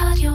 רדיו. 0.00 0.32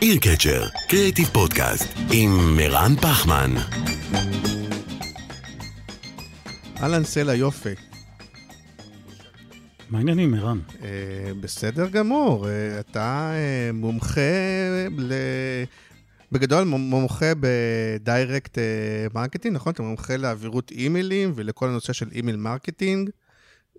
עיר 0.00 0.16
קצ'ר, 0.20 0.68
קריאיטיב 0.88 1.28
פודקאסט, 1.28 1.98
עם 2.12 2.56
מירן 2.56 2.96
פחמן. 2.96 3.50
אהלן 6.82 7.04
סלע 7.04 7.34
יופי. 7.34 7.74
מה 9.90 9.98
העניינים, 9.98 10.34
ערן? 10.34 10.58
אה, 10.82 10.88
בסדר 11.40 11.88
גמור, 11.88 12.48
אה, 12.48 12.80
אתה 12.80 13.32
אה, 13.34 13.70
מומחה 13.72 14.20
ל... 14.98 15.12
בגדול 16.32 16.64
מומחה 16.64 17.32
ב 17.40 17.57
direct 17.57 18.58
אה, 18.58 19.06
marketing, 19.14 19.56
נכון? 19.56 19.72
אתה 19.72 19.82
מומחה 19.82 20.16
לעבירות 20.16 20.70
אימיילים 20.70 21.32
ולכל 21.34 21.68
הנושא 21.68 21.92
של 21.92 22.08
email 22.12 22.36
marketing. 22.36 23.10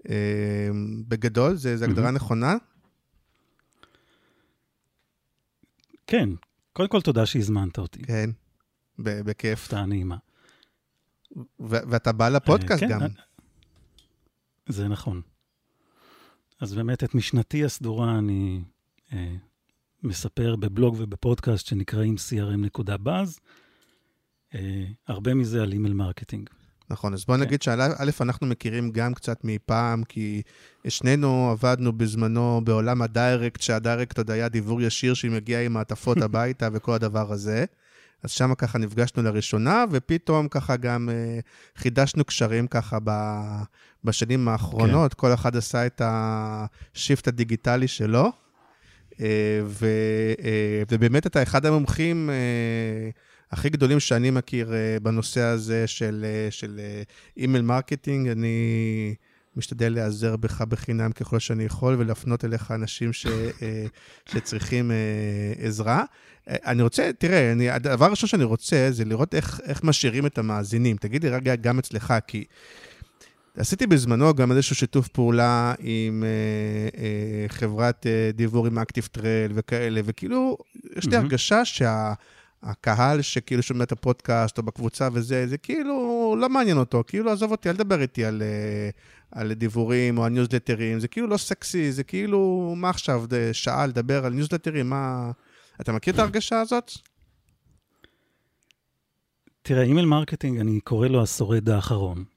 אה, 0.09 0.70
בגדול, 1.08 1.56
זו 1.56 1.70
הגדרה 1.70 2.12
נכונה? 2.12 2.56
כן, 6.08 6.30
קודם 6.73 6.90
כל 6.90 7.02
תודה 7.02 7.26
שהזמנת 7.26 7.78
אותי. 7.78 8.02
כן, 8.02 8.30
בכיף. 9.00 9.64
הפתעה 9.64 9.86
נעימה. 9.86 10.18
ואתה 11.59 12.12
בא 12.12 12.30
לפודקאסט 12.30 12.84
אה, 12.84 12.90
כן, 12.90 13.00
גם. 13.00 13.09
זה 14.68 14.88
נכון. 14.88 15.22
אז 16.62 16.73
באמת 16.73 17.04
את 17.04 17.16
משנתי 17.16 17.66
הסדורה 17.66 18.18
אני 18.18 18.62
מספר 20.04 20.55
בבלוג 20.55 20.96
ובפודקאסט 21.00 21.66
שנקראים 21.66 22.16
crm.buzz. 22.16 23.40
אה, 24.55 24.86
הרבה 25.08 25.34
מזה 25.34 25.64
על 25.64 25.72
email 25.72 25.94
marketing. 25.94 26.50
נכון, 26.90 27.14
אז 27.14 27.26
בוא 27.26 27.36
כן. 27.36 27.42
נגיד 27.42 27.62
שא', 27.62 27.88
אנחנו 28.22 28.48
מכירים 28.48 28.92
גם 28.92 29.14
קצת 29.14 29.40
מפעם, 29.44 30.03
כי 30.03 30.42
שנינו 30.88 31.50
עבדנו 31.52 31.94
בזמנו 31.94 32.62
בעולם 32.64 33.02
ה 33.02 33.09
direct, 33.09 33.61
שה 33.61 33.80
direct 33.80 34.17
עוד 34.17 34.31
היה 34.31 34.50
דיוור 34.50 34.81
ישיר 34.81 35.14
שמגיע 35.14 35.62
עם 35.62 35.73
מעטפות 35.73 36.18
הביתה 36.25 36.70
וכל 36.73 36.94
הדבר 36.94 37.31
הזה. 37.31 37.66
אז 38.23 38.31
שם 38.31 38.56
ככה 38.56 38.78
נפגשנו 38.78 39.23
לראשונה, 39.23 39.86
ופתאום 39.92 40.47
ככה 40.47 40.75
גם 40.75 41.09
אה, 41.09 41.40
חידשנו 41.75 42.25
קשרים 42.25 42.68
ככה 42.68 42.97
ב, 43.03 43.12
בשנים 44.03 44.47
האחרונות, 44.47 45.14
כל 45.14 45.34
אחד 45.34 45.56
עשה 45.56 45.86
את 45.86 46.02
ה 46.06 46.26
shift 46.26 47.28
הדיגיטלי 47.28 47.88
שלו. 47.88 48.31
אה, 49.22 49.27
אה, 50.44 50.83
ובאמת 50.91 51.27
אתה 51.27 51.44
אחד 51.44 51.66
המומחים 51.66 52.30
אה, 52.30 53.09
הכי 53.52 53.69
גדולים 53.69 54.00
שאני 54.00 54.31
מכיר 54.31 54.73
בנושא 55.02 55.41
הזה 55.41 55.88
של, 55.88 56.25
של 56.50 56.80
email 57.38 57.61
marketing. 57.61 58.28
אני 58.28 59.16
משתדל 59.55 59.94
להיעזר 59.94 60.36
בך 60.36 60.61
בחינם 60.61 61.11
ככל 61.11 61.39
שאני 61.39 61.63
יכול 61.63 61.95
ולהפנות 62.00 62.45
אליך 62.45 62.72
אנשים 62.72 63.13
ש, 63.13 63.28
שצריכים 64.25 64.91
עזרה. 65.58 66.03
אני 66.47 66.81
רוצה, 66.81 67.11
תראה, 67.17 67.52
אני, 67.52 67.69
הדבר 67.69 68.06
הראשון 68.06 68.30
שאני 68.30 68.44
רוצה 68.44 68.88
זה 68.91 69.06
לראות 69.06 69.35
איך, 69.35 69.61
איך 69.63 69.83
משאירים 69.83 70.25
את 70.25 70.38
המאזינים. 70.38 70.97
תגיד 70.97 71.23
לי 71.23 71.30
רגע 71.30 71.56
גם 71.56 71.80
אצלך, 71.80 72.13
כי 72.28 72.45
עשיתי 73.57 73.88
בזמנו 73.88 74.33
גם 74.33 74.52
איזשהו 74.52 74.75
שיתוף 74.75 75.07
פעולה 75.07 75.73
עם 75.80 76.23
אה, 76.23 77.02
אה, 77.02 77.45
חברת 77.47 78.07
אה, 78.07 78.31
דיוור 78.34 78.67
עם 78.67 78.80
ActiveTrail 78.80 79.52
וכאלה, 79.55 80.02
וכאילו, 80.03 80.57
יש 80.97 81.05
לי 81.05 81.11
מהמם. 81.11 81.25
הרגשה 81.25 81.61
שהקהל 81.66 83.22
שכאילו 83.22 83.63
שומע 83.63 83.83
את 83.83 83.91
הפודקאסט 83.91 84.57
או 84.57 84.63
בקבוצה 84.63 85.09
וזה, 85.13 85.47
זה 85.47 85.57
כאילו 85.57 86.35
לא 86.39 86.49
מעניין 86.49 86.77
אותו, 86.77 87.03
כאילו 87.07 87.31
עזוב 87.31 87.52
אותי, 87.52 87.69
אל 87.69 87.75
תדבר 87.75 88.02
איתי 88.02 88.25
על, 88.25 88.41
אה, 88.41 88.89
על 89.31 89.53
דיוורים 89.53 90.17
או 90.17 90.25
על 90.25 90.31
ניוזלטרים, 90.31 90.99
זה 90.99 91.07
כאילו 91.07 91.27
לא 91.27 91.38
סקסי, 91.38 91.91
זה 91.91 92.03
כאילו, 92.03 92.73
מה 92.78 92.90
עכשיו, 92.90 93.23
שעה 93.51 93.88
לדבר 93.88 94.25
על 94.25 94.34
ניוזלטרים, 94.34 94.90
מה... 94.90 95.31
אתה 95.81 95.91
מכיר 95.91 96.13
את 96.13 96.19
ההרגשה 96.19 96.61
הזאת? 96.61 96.91
תראה, 99.61 99.84
email 99.84 100.06
marketing, 100.06 100.59
אני 100.59 100.79
קורא 100.79 101.07
לו 101.07 101.23
השורד 101.23 101.69
האחרון. 101.69 102.31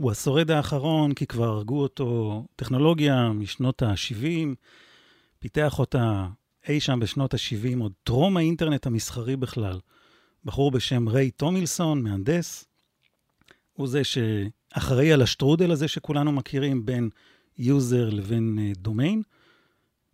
הוא 0.00 0.10
השורד 0.10 0.50
האחרון 0.50 1.14
כי 1.14 1.26
כבר 1.26 1.44
הרגו 1.44 1.82
אותו 1.82 2.44
טכנולוגיה 2.56 3.32
משנות 3.32 3.82
ה-70, 3.82 4.54
פיתח 5.38 5.78
אותה 5.78 6.28
אי 6.68 6.80
שם 6.80 7.00
בשנות 7.00 7.34
ה-70, 7.34 7.80
עוד 7.80 7.92
טרום 8.04 8.36
האינטרנט 8.36 8.86
המסחרי 8.86 9.36
בכלל. 9.36 9.78
בחור 10.44 10.70
בשם 10.70 11.08
ריי 11.08 11.30
טומלינסון, 11.30 12.02
מהנדס, 12.02 12.64
הוא 13.72 13.86
זה 13.86 14.02
שאחראי 14.04 15.12
על 15.12 15.22
השטרודל 15.22 15.70
הזה 15.70 15.88
שכולנו 15.88 16.32
מכירים 16.32 16.86
בין 16.86 17.10
user 17.58 18.10
לבין 18.10 18.58
אה, 18.60 18.72
דומיין, 18.76 19.22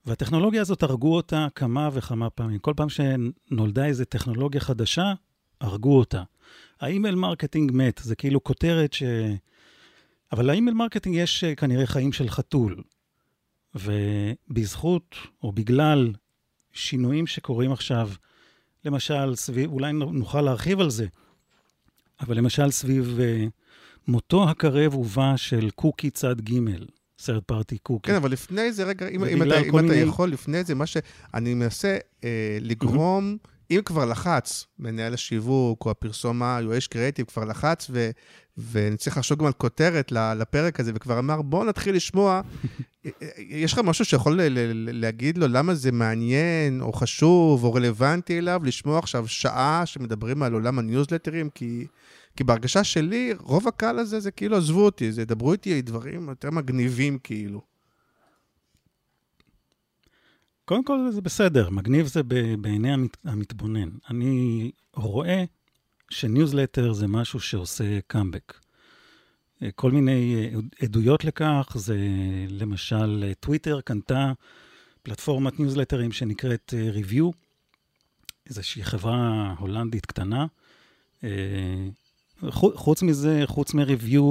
והטכנולוגיה 0.07 0.61
הזאת 0.61 0.83
הרגו 0.83 1.17
אותה 1.17 1.47
כמה 1.55 1.91
וכמה 1.93 2.31
פעמים. 2.31 2.59
כל 2.59 2.73
פעם 2.77 2.89
שנולדה 2.89 3.87
איזו 3.87 4.05
טכנולוגיה 4.05 4.61
חדשה, 4.61 5.13
הרגו 5.61 5.99
אותה. 5.99 6.23
ה 6.81 6.86
email 6.86 7.15
marketing 7.15 7.71
מת, 7.75 8.01
זה 8.05 8.17
כאילו 8.17 8.45
כותרת 8.45 8.93
ש... 8.93 9.03
אבל 10.35 10.47
ל 10.47 10.51
email 10.51 10.75
marketing 10.77 11.17
יש 11.17 11.45
אה, 11.45 11.55
כנראה 11.55 11.87
חיים 11.87 12.13
של 12.13 12.29
חתול. 12.29 12.83
ובזכות, 13.75 15.15
או 15.43 15.53
בגלל 15.53 16.13
שינויים 16.73 17.27
שקורים 17.27 17.73
עכשיו, 17.73 18.11
למשל 18.85 19.35
סביב, 19.37 19.73
אולי 19.73 19.93
נוכל 19.93 20.41
להרחיב 20.41 20.81
על 20.81 20.91
זה, 20.91 21.07
אבל 22.21 22.37
למשל 22.37 22.71
סביב 22.71 23.19
אה, 23.21 23.45
מותו 24.09 24.49
הקרב 24.51 24.95
ובא 24.95 25.37
של 25.37 25.71
קוקי 25.71 26.11
צד 26.11 26.41
ג', 26.41 26.53
סרט 27.19 27.43
פארטי 27.47 27.79
קוקי. 27.79 28.11
כן, 28.11 28.17
אבל 28.17 28.33
לפני 28.33 28.73
זה, 28.73 28.85
רגע, 28.85 29.09
אם, 29.09 29.25
אם 29.25 29.43
אתה, 29.43 29.61
אם 29.61 29.71
כל 29.71 29.79
אתה 29.79 29.87
מיני- 29.87 29.97
יכול, 30.01 30.31
לפני 30.31 30.65
זה, 30.65 30.75
מה 30.75 30.85
שאני 30.87 31.55
מנסה 31.55 31.97
אה, 32.25 32.59
לגרום, 32.61 33.37
אם 33.71 33.81
כבר 33.85 34.05
לחץ, 34.05 34.67
מנהל 34.79 35.15
השיווק 35.15 35.87
או 35.87 35.91
הפרסומה, 35.91 36.59
יועץ 36.63 36.87
קריאיטיב 36.87 37.27
כבר 37.27 37.45
לחץ, 37.45 37.87
ו, 37.91 38.11
ואני 38.57 38.97
צריך 38.97 39.17
לחשוב 39.17 39.39
גם 39.39 39.47
על 39.47 39.53
כותרת 39.53 40.13
לפרק 40.13 40.81
הזה, 40.81 40.93
וכבר 40.95 41.19
אמר, 41.19 41.43
בוא 41.43 41.65
נתחיל 41.65 41.97
לשמוע. 41.97 42.41
אה, 43.07 43.11
יש 43.39 43.73
לך 43.73 43.79
משהו 43.79 44.05
שיכול 44.05 44.41
להגיד 44.75 45.39
לו 45.39 45.49
למה 45.49 45.75
זה 45.75 45.93
מעניין, 45.93 46.81
או 46.81 46.93
חשוב, 46.93 47.65
או 47.65 47.75
רלוונטי 47.75 48.39
אליו, 48.39 48.61
לשמוע 48.65 48.99
עכשיו 48.99 49.29
שעה 49.29 49.83
שמדברים 49.87 50.43
על 50.43 50.53
עולם 50.53 50.79
הניוזלטרים? 50.79 51.51
כי... 51.51 51.87
כי 52.37 52.45
בהרגשה 52.45 52.85
שלי, 52.85 53.33
רוב 53.41 53.69
הקהל 53.69 53.99
הזה 53.99 54.21
זה 54.21 54.31
כאילו, 54.31 54.57
עזבו 54.57 54.85
אותי, 54.85 55.13
זה 55.13 55.25
דברו 55.25 55.53
איתי 55.53 55.83
דברים 55.83 56.29
יותר 56.29 56.51
מגניבים 56.51 57.19
כאילו. 57.19 57.74
קודם 60.65 60.85
כל 60.85 61.11
זה 61.11 61.21
בסדר, 61.21 61.71
מגניב 61.71 62.07
זה 62.07 62.23
בעיני 62.61 62.93
המת, 62.93 63.17
המתבונן. 63.25 63.89
אני 64.11 64.71
רואה 64.95 65.45
שניוזלטר 66.11 66.93
זה 66.93 67.07
משהו 67.07 67.41
שעושה 67.41 68.01
קאמבק. 68.07 68.55
אה, 69.63 69.71
כל 69.75 69.91
מיני 69.91 70.35
אה, 70.37 70.59
עדויות 70.83 71.25
לכך, 71.25 71.73
זה 71.75 71.97
למשל 72.49 73.25
אה, 73.27 73.35
טוויטר 73.35 73.81
קנתה 73.81 74.33
פלטפורמת 75.03 75.61
ניוזלטרים 75.61 76.13
שנקראת 76.13 76.75
Revue, 76.95 77.25
איזושהי 78.49 78.85
חברה 78.85 79.55
הולנדית 79.59 80.07
קטנה. 80.07 80.47
חו- 82.49 82.77
חוץ 82.77 83.03
מזה, 83.03 83.43
חוץ 83.47 83.75
מ-Revue, 83.75 84.23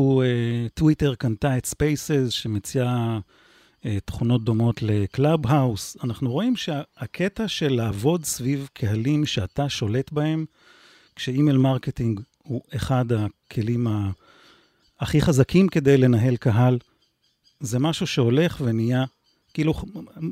טוויטר 0.73 1.15
קנתה 1.15 1.57
את 1.57 1.65
Spaces 1.65 2.29
שמציעה 2.29 3.19
תכונות 4.05 4.43
דומות 4.43 4.81
ל 4.81 5.47
Clubhouse. 5.47 5.97
אנחנו 6.03 6.31
רואים 6.31 6.55
שהקטע 6.55 7.47
של 7.47 7.73
לעבוד 7.73 8.25
סביב 8.25 8.69
קהלים 8.73 9.25
שאתה 9.25 9.69
שולט 9.69 10.11
בהם, 10.11 10.45
כש 11.15 11.34
email 11.34 11.57
marketing 11.57 12.19
הוא 12.37 12.61
אחד 12.75 13.05
הכלים 13.11 13.87
ה- 13.87 14.11
הכי 14.99 15.21
חזקים 15.21 15.67
כדי 15.67 15.97
לנהל 15.97 16.35
קהל, 16.35 16.79
זה 17.59 17.79
משהו 17.79 18.07
שהולך 18.07 18.61
ונהיה, 18.65 19.03
כאילו, 19.53 19.73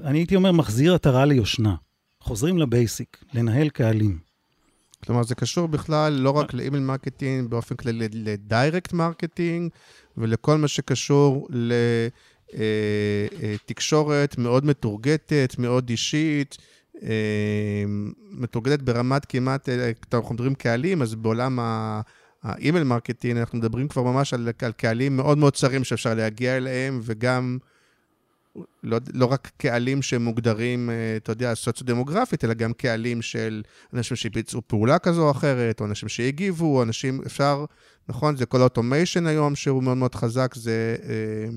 אני 0.03 0.19
הייתי 0.19 0.36
אומר, 0.36 0.51
מחזיר 0.51 0.95
עטרה 0.95 1.25
ליושנה. 1.25 1.75
חוזרים 2.21 2.57
ל 2.57 2.66
basic, 2.66 3.18
לנהל 3.33 3.69
קהלים. 3.69 4.19
כלומר, 5.06 5.24
זה 5.24 5.36
קשור 5.36 5.68
בכלל 5.68 6.13
לא 6.13 6.30
רק 6.30 6.53
ל 6.53 6.58
email 6.58 6.83
marketing, 6.83 7.50
באופן 7.50 7.75
כללי 7.75 8.07
ל 8.13 8.25
direct 8.25 8.94
marketing, 8.94 9.71
ולכל 10.18 10.57
מה 10.57 10.68
שקשור 10.68 11.48
לתקשורת 13.42 14.38
מאוד 14.38 14.65
מתורגטת, 14.65 15.56
מאוד 15.57 15.89
אישית, 15.89 16.57
אה, 17.03 17.83
מתורגטת 18.31 18.81
ברמת 18.81 19.25
כמעט, 19.25 19.69
אה, 19.69 19.92
אנחנו 20.13 20.36
מדברים 20.36 20.56
קהלים, 20.56 21.01
אז 21.01 21.15
בעולם 21.15 21.59
ה... 21.59 22.01
ה 22.44 22.50
email 22.50 22.83
marketing, 22.83 23.38
אנחנו 23.38 23.57
מדברים 23.57 23.88
כבר 23.88 24.03
ממש 24.03 24.33
על, 24.33 24.50
על 24.62 24.71
קהלים 24.71 25.18
מאוד 25.18 25.38
מאוד 25.38 25.56
צרים 25.56 25.83
שאפשר 25.83 26.13
להגיע 26.13 26.57
אליהם, 26.57 27.00
וגם 27.03 27.57
לא, 28.83 28.98
לא 29.13 29.25
רק 29.25 29.51
קהלים 29.57 30.01
שמוגדרים, 30.01 30.89
אה, 30.89 31.18
אתה 31.18 31.31
יודע, 31.31 31.56
סוציו-דמוגרפית, 31.56 32.45
אלא 32.45 32.53
גם 32.53 32.74
קהלים 32.74 33.21
של 33.21 33.62
אנשים 33.94 34.18
שביצעו 34.18 34.62
פעולה 34.68 35.00
כזו 35.00 35.25
או 35.25 35.31
אחרת, 35.31 35.80
או 35.80 35.86
אנשים 35.86 36.09
שהגיבו, 36.09 36.83
אנשים, 36.83 37.21
אפשר, 37.25 37.65
נכון, 38.09 38.36
זה 38.36 38.45
כל 38.45 38.62
ה 38.62 38.68
automation 38.68 39.27
היום 39.27 39.56
שהוא 39.56 39.83
מאוד 39.83 39.98
מאוד 39.98 40.15
חזק, 40.15 40.56
זה, 40.56 40.95
אה, 41.03 41.50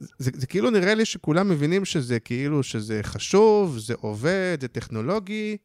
זה, 0.00 0.30
זה, 0.34 0.46
כאילו 0.46 0.70
נראה 0.70 0.94
לי 0.94 1.04
שכולם 1.04 1.48
מבינים 1.48 1.84
שזה 1.84 2.20
כאילו, 2.20 2.62
שזה 2.62 3.00
חשוב, 3.02 3.78
זה 3.78 3.94
עובד, 4.00 4.58
זה 4.60 4.68
טכנולוגי, 4.68 5.56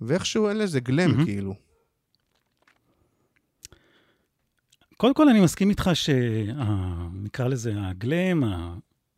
ואיכשהו 0.00 0.48
אין 0.48 0.58
לזה 0.58 0.80
glam, 0.80 1.10
mm-hmm. 1.10 1.24
כאילו. 1.24 1.54
קודם 4.96 5.14
כל, 5.14 5.28
אני 5.28 5.40
מסכים 5.40 5.70
איתך 5.70 5.90
שנקרא 5.94 7.48
לזה 7.48 7.72
ה 7.76 7.87
glam, 7.87 8.44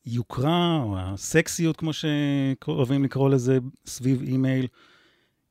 היוקרה 0.04 0.82
או 0.82 0.98
הסקסיות, 0.98 1.76
כמו 1.76 1.90
שאוהבים 1.92 3.04
לקרוא 3.04 3.30
לזה, 3.30 3.58
סביב 3.86 4.22
אימייל, 4.22 4.66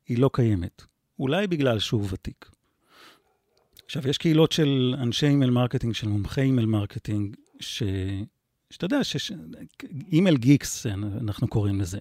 היא 0.08 0.18
לא 0.20 0.30
קיימת. 0.34 0.82
אולי 1.20 1.48
בגלל 1.48 1.80
שהוא 1.80 2.08
ותיק. 2.12 2.50
עכשיו, 3.86 4.08
יש 4.08 4.18
קהילות 4.18 4.52
של 4.52 4.96
אנשי 4.98 5.28
email 5.28 5.52
marketing, 5.52 5.94
של 5.94 6.08
מומחי 6.08 6.42
email 6.42 6.68
marketing, 6.68 7.36
ש... 7.60 7.84
שאתה 8.72 8.86
יודע, 8.86 9.04
ש... 9.04 9.32
email 10.12 10.38
geeks, 10.38 10.86
אנחנו 11.22 11.48
קוראים 11.48 11.82
לזה. 11.82 11.98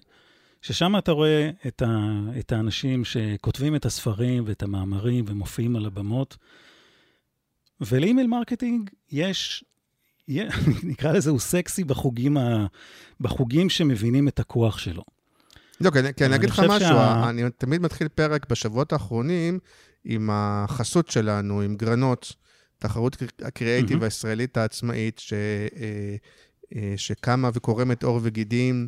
ששם 0.61 0.97
אתה 0.97 1.11
רואה 1.11 1.49
את, 1.67 1.81
ה... 1.81 2.19
את 2.39 2.51
האנשים 2.51 3.05
שכותבים 3.05 3.75
את 3.75 3.85
הספרים 3.85 4.43
ואת 4.47 4.63
המאמרים 4.63 5.25
ומופיעים 5.27 5.75
על 5.75 5.85
הבמות. 5.85 6.37
ול 7.81 7.94
email 7.94 8.27
marketing 8.27 8.89
יש 9.11 9.63
נקרא 10.83 11.11
לזה, 11.11 11.29
הוא 11.29 11.39
סקסי 11.39 11.83
בחוגים, 11.83 12.37
ה... 12.37 12.65
בחוגים 13.19 13.69
שמבינים 13.69 14.27
את 14.27 14.39
הכוח 14.39 14.77
שלו. 14.77 15.03
לא, 15.81 15.91
כי, 15.91 15.99
כי 16.17 16.25
אני 16.25 16.35
אגיד 16.35 16.49
לך 16.49 16.59
משהו, 16.59 16.79
שה... 16.79 17.29
אני 17.29 17.43
תמיד 17.57 17.81
מתחיל 17.81 18.07
פרק 18.07 18.49
בשבועות 18.49 18.93
האחרונים 18.93 19.59
עם 20.05 20.29
החסות 20.31 21.09
שלנו, 21.09 21.61
עם 21.61 21.75
גרנות, 21.75 22.35
תחרות 22.77 23.17
הקריאייטיב 23.41 24.01
mm-hmm. 24.01 24.03
הישראלית 24.03 24.57
העצמאית, 24.57 25.19
ש, 25.19 25.33
אה, 25.33 26.15
שקמה 26.97 27.49
וקורמת 27.53 28.03
עור 28.03 28.19
וגידים. 28.23 28.87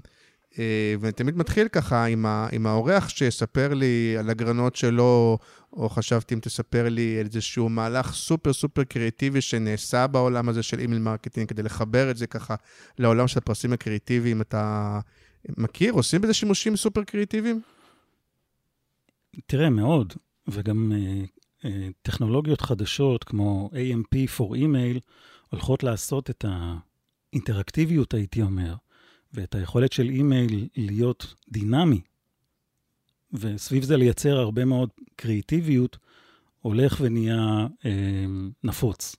אה, 0.60 0.96
ואני 1.00 1.12
תמיד 1.12 1.38
מתחיל 1.38 1.68
ככה 1.68 2.06
עם, 2.06 2.26
ה, 2.26 2.48
עם 2.52 2.66
האורח 2.66 3.10
שיספר 3.10 3.74
לי 3.74 4.16
על 4.20 4.30
הגרנות 4.30 4.76
שלו, 4.76 5.38
או 5.74 5.90
חשבתי 5.90 6.36
אם 6.36 6.40
תספר 6.40 6.90
לי 6.90 7.20
על 7.20 7.26
איזשהו 7.26 7.70
מהלך 7.70 8.14
סופר 8.14 8.54
סופר 8.54 8.84
קריאיטיבי 8.84 9.42
שנעשה 9.42 10.08
בעולם 10.08 10.50
הזה 10.50 10.64
של 10.64 10.80
email 10.80 11.02
marketing, 11.02 11.50
כדי 11.50 11.64
לחבר 11.64 12.12
את 12.12 12.18
זה 12.18 12.28
ככה 12.28 12.56
לעולם 13.00 13.28
של 13.28 13.38
הפרסים 13.38 13.74
הקריאיטיביים. 13.74 14.42
אתה 14.42 15.00
מכיר? 15.58 15.94
עושים 15.94 16.22
בזה 16.22 16.34
שימושים 16.34 16.76
סופר 16.76 17.04
קריאיטיביים? 17.04 17.62
תראה, 19.46 19.70
מאוד, 19.70 20.14
וגם 20.48 20.92
אה, 20.92 21.24
אה, 21.66 21.88
טכנולוגיות 22.02 22.62
חדשות 22.62 23.24
כמו 23.24 23.70
AMP 23.74 24.18
for 24.38 24.56
email 24.56 25.00
הולכות 25.50 25.84
לעשות 25.84 26.30
את 26.30 26.46
האינטראקטיביות, 27.34 28.14
הייתי 28.14 28.42
אומר. 28.42 28.76
ואת 29.34 29.56
היכולת 29.56 29.94
של 29.94 30.10
אימייל 30.10 30.68
להיות 30.76 31.34
דינמי, 31.50 32.02
וסביב 33.34 33.84
זה 33.84 33.98
לייצר 33.98 34.38
הרבה 34.38 34.66
מאוד 34.66 34.90
קריאיטיביות, 35.16 35.98
הולך 36.62 36.98
ונהיה 37.02 37.68
אה, 37.86 38.26
נפוץ. 38.64 39.16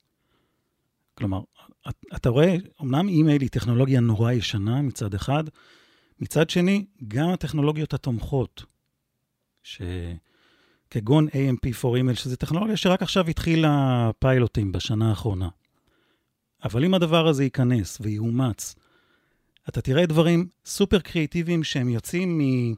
כלומר, 1.15 1.41
אתה 2.17 2.29
רואה, 2.29 2.57
אמנם 2.83 3.09
אימייל 3.09 3.43
היא 3.43 3.51
טכנולוגיה 3.51 4.01
נורא 4.01 4.33
ישנה 4.33 4.83
מצד 4.83 5.15
אחד, 5.15 5.45
מצד 6.21 6.51
שני, 6.51 6.87
גם 7.09 7.29
הטכנולוגיות 7.29 7.95
התומכות, 7.95 8.65
שכגון 9.63 11.29
AMP 11.29 11.83
for 11.83 11.87
email, 11.87 12.15
שזו 12.15 12.37
טכנולוגיה 12.37 12.77
שרק 12.77 13.03
עכשיו 13.03 13.29
התחילה 13.29 14.11
פיילוטים 14.19 14.73
בשנה 14.73 15.11
האחרונה. 15.11 15.49
אבל 16.65 16.85
אם 16.85 16.95
הדבר 16.95 17.27
הזה 17.27 17.45
ייכנס 17.45 17.99
ויאומץ 18.01 18.75
אתה 19.69 19.81
תראה 19.81 20.07
דברים 20.07 20.49
סופר 20.67 20.99
קריאיטיביים 20.99 21.65
שהם 21.65 21.89
יוצאים 21.89 22.39
מ... 22.39 22.75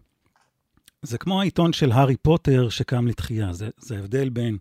זה 1.02 1.18
כמו 1.18 1.40
העיתון 1.40 1.72
של 1.72 1.92
הארי 1.92 2.16
פוטר 2.16 2.68
שקם 2.68 3.06
לתחייה. 3.06 3.52
זה, 3.52 3.70
זה 3.78 3.96
ההבדל 3.96 4.28
בין 4.28 4.58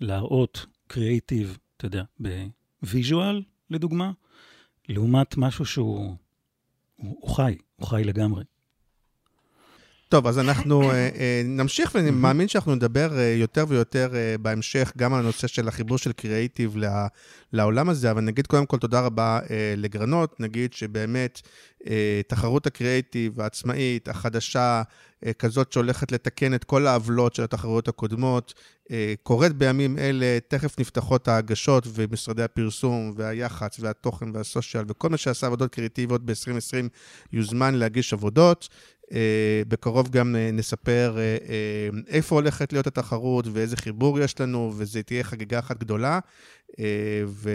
להראות 0.00 0.66
קריאיטיב, 0.86 1.58
אתה 1.76 1.86
יודע, 1.86 2.04
ב 2.20 2.35
visual, 2.35 3.42
לדוגמה, 3.70 4.12
לעומת 4.88 5.36
משהו 5.36 5.66
שהוא 5.66 6.16
הוא, 6.96 7.16
הוא 7.20 7.30
חי, 7.30 7.56
הוא 7.76 7.86
חי 7.86 8.02
לגמרי. 8.04 8.44
טוב, 10.08 10.26
אז 10.26 10.38
אנחנו 10.38 10.82
uh, 10.82 10.94
uh, 10.94 11.18
נמשיך, 11.44 11.94
ואני 11.94 12.10
מאמין 12.10 12.48
שאנחנו 12.48 12.74
נדבר 12.74 13.10
uh, 13.10 13.40
יותר 13.40 13.64
ויותר 13.68 14.08
בהמשך 14.40 14.92
גם 14.96 15.14
על 15.14 15.20
הנושא 15.20 15.46
של 15.46 15.68
החיבור 15.68 15.98
של 15.98 16.12
קריאייטיב 16.12 16.76
לעולם 17.52 17.88
הזה, 17.88 18.10
אבל 18.10 18.20
נגיד 18.20 18.46
קודם 18.46 18.66
כל 18.66 18.78
תודה 18.78 19.00
רבה 19.00 19.40
לגרנות, 19.76 20.40
נגיד 20.40 20.72
שבאמת 20.72 21.40
תחרות 22.28 22.66
הקריאייטיב 22.66 23.40
העצמאית, 23.40 24.08
החדשה, 24.08 24.82
כזאת 25.38 25.72
שהולכת 25.72 26.12
לתקן 26.12 26.54
את 26.54 26.64
כל 26.64 26.86
העוולות 26.86 27.34
של 27.34 27.42
התחרויות 27.42 27.88
הקודמות, 27.88 28.54
קורית 29.22 29.52
בימים 29.52 29.98
אלה, 29.98 30.38
תכף 30.48 30.80
נפתחות 30.80 31.28
ההגשות 31.28 31.86
ומשרדי 31.94 32.42
הפרסום 32.42 33.12
והיח"צ 33.16 33.80
והתוכן 33.80 34.26
והסושיאל 34.34 34.84
וכל 34.88 35.08
מה 35.08 35.16
שעשה 35.16 35.46
עבודות 35.46 35.74
קריאיטיביות 35.74 36.24
ב-2020 36.24 36.88
יוזמן 37.32 37.74
להגיש 37.74 38.12
עבודות. 38.12 38.68
אה, 39.12 39.62
בקרוב 39.68 40.08
גם 40.08 40.36
אה, 40.36 40.50
נספר 40.52 41.16
אה, 41.18 41.88
איפה 42.08 42.34
הולכת 42.34 42.72
להיות 42.72 42.86
התחרות 42.86 43.46
ואיזה 43.52 43.76
חיבור 43.76 44.20
יש 44.20 44.40
לנו, 44.40 44.72
וזו 44.76 45.00
תהיה 45.06 45.24
חגיגה 45.24 45.58
אחת 45.58 45.78
גדולה. 45.78 46.18
ו, 47.26 47.50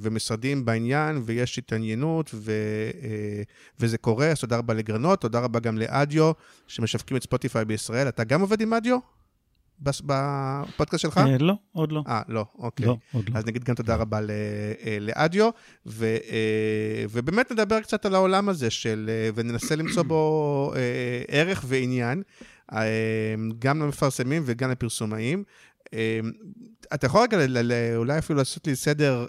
ומשרדים 0.00 0.64
בעניין, 0.64 1.22
ויש 1.24 1.58
התעניינות, 1.58 2.30
ו, 2.34 2.52
וזה 3.80 3.98
קורה, 3.98 4.26
אז 4.26 4.40
תודה 4.40 4.56
רבה 4.56 4.74
לגרנות, 4.74 5.20
תודה 5.20 5.40
רבה 5.40 5.60
גם 5.60 5.78
לאדיו, 5.78 6.32
שמשווקים 6.66 7.16
את 7.16 7.22
ספוטיפיי 7.22 7.64
בישראל. 7.64 8.08
אתה 8.08 8.24
גם 8.24 8.40
עובד 8.40 8.60
עם 8.60 8.74
אדיו? 8.74 8.98
בפודקאסט 9.80 11.02
שלך? 11.02 11.18
אה, 11.18 11.38
לא, 11.38 11.54
עוד 11.72 11.92
לא. 11.92 12.02
אה, 12.08 12.22
לא, 12.28 12.44
אוקיי. 12.58 12.86
לא, 12.86 12.96
עוד 13.12 13.28
לא. 13.28 13.38
אז 13.38 13.46
נגיד 13.46 13.64
גם 13.64 13.74
תודה 13.74 13.96
רבה 13.96 14.18
אה, 14.18 14.98
לאדיו, 15.00 15.50
ו, 15.86 16.04
אה, 16.04 17.04
ובאמת 17.10 17.52
נדבר 17.52 17.80
קצת 17.80 18.06
על 18.06 18.14
העולם 18.14 18.48
הזה 18.48 18.70
של, 18.70 19.10
וננסה 19.34 19.76
למצוא 19.76 20.02
בו 20.02 20.72
ערך 21.28 21.64
ועניין, 21.68 22.22
גם 23.58 23.82
למפרסמים 23.82 24.42
וגם 24.46 24.70
לפרסומאים. 24.70 25.44
אתה 26.94 27.06
יכול 27.06 27.22
רגע 27.22 27.38
אולי 27.96 28.18
אפילו 28.18 28.36
לעשות 28.36 28.66
לי 28.66 28.76
סדר, 28.76 29.26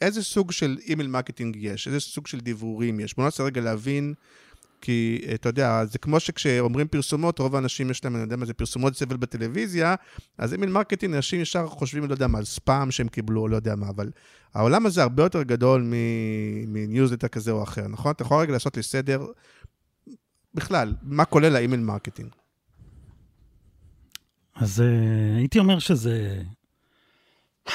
איזה 0.00 0.22
סוג 0.22 0.52
של 0.52 0.78
email 0.86 1.08
marketing 1.08 1.56
יש, 1.56 1.86
איזה 1.86 2.00
סוג 2.00 2.26
של 2.26 2.40
דיוורים 2.40 3.00
יש? 3.00 3.14
בוא 3.16 3.24
ננסה 3.24 3.42
רגע 3.42 3.60
להבין. 3.60 4.14
כי 4.80 5.22
אתה 5.34 5.48
יודע, 5.48 5.84
זה 5.84 5.98
כמו 5.98 6.20
שכשאומרים 6.20 6.88
פרסומות, 6.88 7.38
רוב 7.38 7.54
האנשים 7.54 7.90
יש 7.90 8.04
להם, 8.04 8.14
אני 8.14 8.22
יודע 8.22 8.36
מה 8.36 8.46
זה, 8.46 8.54
פרסומות 8.54 8.94
סבל 8.96 9.16
בטלוויזיה, 9.16 9.94
אז 10.38 10.52
email 10.52 10.72
marketing, 10.72 11.14
אנשים 11.14 11.40
ישר 11.40 11.66
חושבים, 11.66 12.04
לא 12.04 12.12
יודע 12.12 12.26
מה, 12.26 12.38
על 12.38 12.44
ספאם 12.44 12.90
שהם 12.90 13.08
קיבלו, 13.08 13.48
לא 13.48 13.56
יודע 13.56 13.74
מה, 13.74 13.88
אבל 13.88 14.10
העולם 14.54 14.86
הזה 14.86 15.02
הרבה 15.02 15.22
יותר 15.22 15.42
גדול 15.42 15.92
מניוזלטר 16.66 17.28
כזה 17.28 17.50
או 17.50 17.62
אחר, 17.62 17.88
נכון? 17.88 18.12
אתה 18.12 18.22
יכול 18.22 18.36
רגע 18.36 18.52
לעשות 18.52 18.76
לי 18.76 18.82
סדר, 18.82 19.26
בכלל, 20.54 20.94
מה 21.02 21.24
כולל 21.24 21.56
ה 21.56 21.60
email 21.60 21.80
marketing? 21.80 22.30
אז 24.54 24.80
uh, 24.80 25.38
הייתי 25.38 25.58
אומר 25.58 25.78
שזה... 25.78 26.42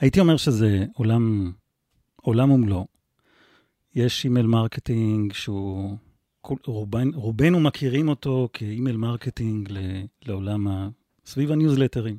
הייתי 0.00 0.20
אומר 0.20 0.36
שזה 0.36 0.84
עולם, 0.94 1.52
עולם 2.16 2.50
ומלואו. 2.50 2.99
יש 3.94 4.24
email 4.24 4.46
marketing 4.46 5.32
שהוא, 5.32 5.96
רובן, 6.66 7.08
רובנו 7.14 7.60
מכירים 7.60 8.08
אותו 8.08 8.48
כ 8.52 8.65
email 8.65 8.96
marketing 8.96 9.72
לעולם, 10.26 10.68
ה, 10.68 10.88
סביב 11.26 11.52
הניוזלטרים. 11.52 12.18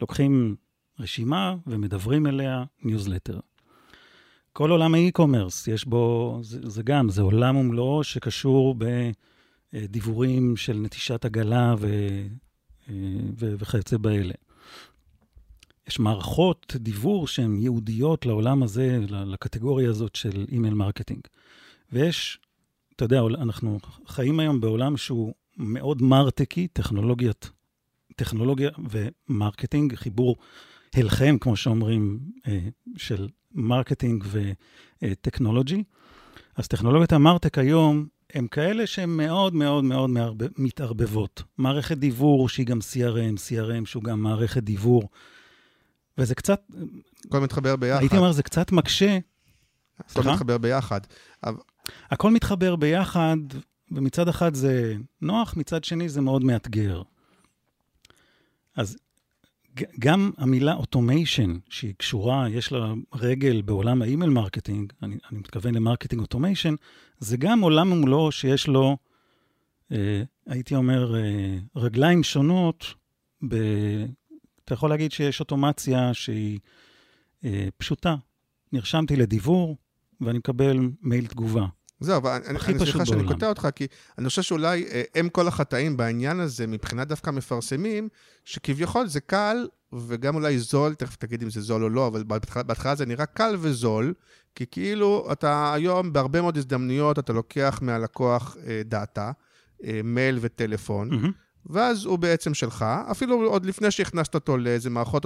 לוקחים 0.00 0.56
רשימה 1.00 1.56
ומדוורים 1.66 2.26
אליה 2.26 2.64
ניוזלטר. 2.82 3.40
כל 4.52 4.70
עולם 4.70 4.94
ה 4.94 5.00
e-commerce, 5.00 5.68
יש 5.68 5.84
בו, 5.84 6.38
זה, 6.42 6.70
זה 6.70 6.82
גם, 6.82 7.08
זה 7.08 7.22
עולם 7.22 7.56
ומלואו 7.56 8.04
שקשור 8.04 8.74
בדיוורים 9.72 10.56
של 10.56 10.78
נטישת 10.78 11.24
עגלה 11.24 11.74
ו, 11.78 11.88
וכיוצא 13.38 13.96
באלה. 13.96 14.34
יש 15.88 15.98
מערכות 15.98 16.76
דיוור 16.76 17.28
שהן 17.28 17.58
ייעודיות 17.58 18.26
לעולם 18.26 18.62
הזה, 18.62 18.98
לקטגוריה 19.08 19.90
הזאת 19.90 20.14
של 20.14 20.44
email 20.52 20.74
marketing. 20.74 21.20
ויש, 21.92 22.38
אתה 22.96 23.04
יודע, 23.04 23.20
אנחנו 23.20 23.78
חיים 24.06 24.40
היום 24.40 24.60
בעולם 24.60 24.96
שהוא 24.96 25.34
מאוד 25.56 26.02
מרטקי, 26.02 26.68
טכנולוגיית, 26.68 27.50
טכנולוגיה 28.16 28.70
ו 28.90 29.00
marketing, 29.00 29.94
חיבור 29.94 30.36
הלחם, 30.94 31.36
כמו 31.40 31.56
שאומרים, 31.56 32.18
אה, 32.48 32.58
של 32.96 33.28
marketing 33.54 34.24
וטכנולוגי. 35.02 35.84
אז 36.56 36.68
טכנולוגיות 36.68 37.12
ה 37.12 37.18
martech 37.18 37.58
היום 37.58 38.06
הם 38.34 38.46
כאלה 38.46 38.86
שהן 38.86 39.10
מאוד 39.10 39.54
מאוד 39.54 39.84
מאוד 39.84 40.10
מתערבבות. 40.58 41.42
מערכת 41.58 41.98
דיוור 41.98 42.48
שהיא 42.48 42.66
גם 42.66 42.78
CRM, 42.78 43.36
CRM 43.36 43.86
שהוא 43.86 44.02
גם 44.02 44.22
מערכת 44.22 44.62
דיוור. 44.62 45.02
וזה 46.18 46.34
קצת... 46.34 46.62
הכל 47.26 47.40
מתחבר 47.40 47.76
ביחד. 47.76 48.00
הייתי 48.00 48.16
אומר, 48.16 48.32
זה 48.32 48.42
קצת 48.42 48.72
מקשה. 48.72 49.18
הכל 49.98 50.08
סליחה? 50.08 50.32
מתחבר 50.32 50.58
ביחד. 50.58 51.00
אבל... 51.44 51.56
הכל 52.10 52.30
מתחבר 52.30 52.76
ביחד, 52.76 53.36
ומצד 53.90 54.28
אחד 54.28 54.54
זה 54.54 54.94
נוח, 55.22 55.56
מצד 55.56 55.84
שני 55.84 56.08
זה 56.08 56.20
מאוד 56.20 56.44
מאתגר. 56.44 57.02
אז 58.76 58.96
גם 59.98 60.30
המילה 60.38 60.74
automation, 60.74 61.58
שהיא 61.68 61.94
קשורה, 61.96 62.48
יש 62.48 62.72
לה 62.72 62.92
רגל 63.14 63.62
בעולם 63.62 64.02
ה 64.02 64.07
email 64.07 64.30
marketing, 64.30 64.92
אני, 65.02 65.16
אני 65.30 65.38
מתכוון 65.38 65.74
ל 65.74 65.79
marketing 65.79 66.22
automation, 66.22 66.74
זה 67.18 67.36
גם 67.36 67.60
עולם 67.60 67.92
ומלואו 67.92 68.32
שיש 68.32 68.66
לו, 68.66 68.96
אה, 69.92 70.22
הייתי 70.46 70.74
אומר, 70.74 71.16
אה, 71.16 71.58
רגליים 71.76 72.22
שונות. 72.22 72.94
ב... 73.48 73.56
אתה 74.66 74.74
יכול 74.74 74.90
להגיד 74.90 75.12
שיש 75.12 75.40
אוטומציה 75.40 76.14
שהיא 76.14 76.58
אה, 77.44 77.68
פשוטה. 77.76 78.14
נרשמתי 78.72 79.16
לדיבור 79.16 79.76
ואני 80.20 80.38
מקבל 80.38 80.88
מייל 81.02 81.26
תגובה. 81.26 81.66
זהו, 82.00 82.16
אבל 82.16 82.30
אני, 82.30 82.58
אני 82.68 82.78
סליחה 82.78 83.06
שאני 83.06 83.26
קוטע 83.26 83.48
אותך, 83.48 83.68
כי 83.74 83.86
אני 84.18 84.28
חושב 84.28 84.42
שאולי 84.42 84.84
אה, 84.90 85.02
הם 85.14 85.28
כל 85.28 85.48
החטאים 85.48 85.96
בעניין 85.96 86.40
הזה, 86.40 86.66
מבחינת 86.66 87.08
דווקא 87.08 87.30
מפרסמים, 87.30 88.08
שכביכול 88.44 89.06
זה 89.06 89.20
קל 89.20 89.68
וגם 89.92 90.34
אולי 90.34 90.58
זול, 90.58 90.94
תכף 90.94 91.16
תגיד 91.16 91.42
אם 91.42 91.50
זה 91.50 91.60
זול 91.60 91.84
או 91.84 91.88
לא, 91.88 92.06
אבל 92.06 92.22
בהתחלה, 92.22 92.62
בהתחלה 92.62 92.94
זה 92.94 93.06
נראה 93.06 93.26
קל 93.26 93.56
וזול, 93.58 94.14
כי 94.54 94.64
כאילו 94.70 95.28
אתה 95.32 95.74
היום 95.74 96.12
בהרבה 96.12 96.40
מאוד 96.40 96.56
הזדמנויות, 96.56 97.18
אתה 97.18 97.32
לוקח 97.32 97.78
מהלקוח 97.82 98.56
אה, 98.66 98.82
דאטה, 98.84 99.32
אה, 99.84 100.00
מייל 100.04 100.38
וטלפון, 100.40 101.10
mm-hmm. 101.12 101.45
ואז 101.70 102.04
הוא 102.04 102.18
בעצם 102.18 102.54
שלך, 102.54 102.84
אפילו 103.10 103.42
עוד 103.42 103.66
לפני 103.66 103.90
שהכנסת 103.90 104.34
אותו 104.34 104.56
לאיזה 104.56 104.90
מערכות 104.90 105.24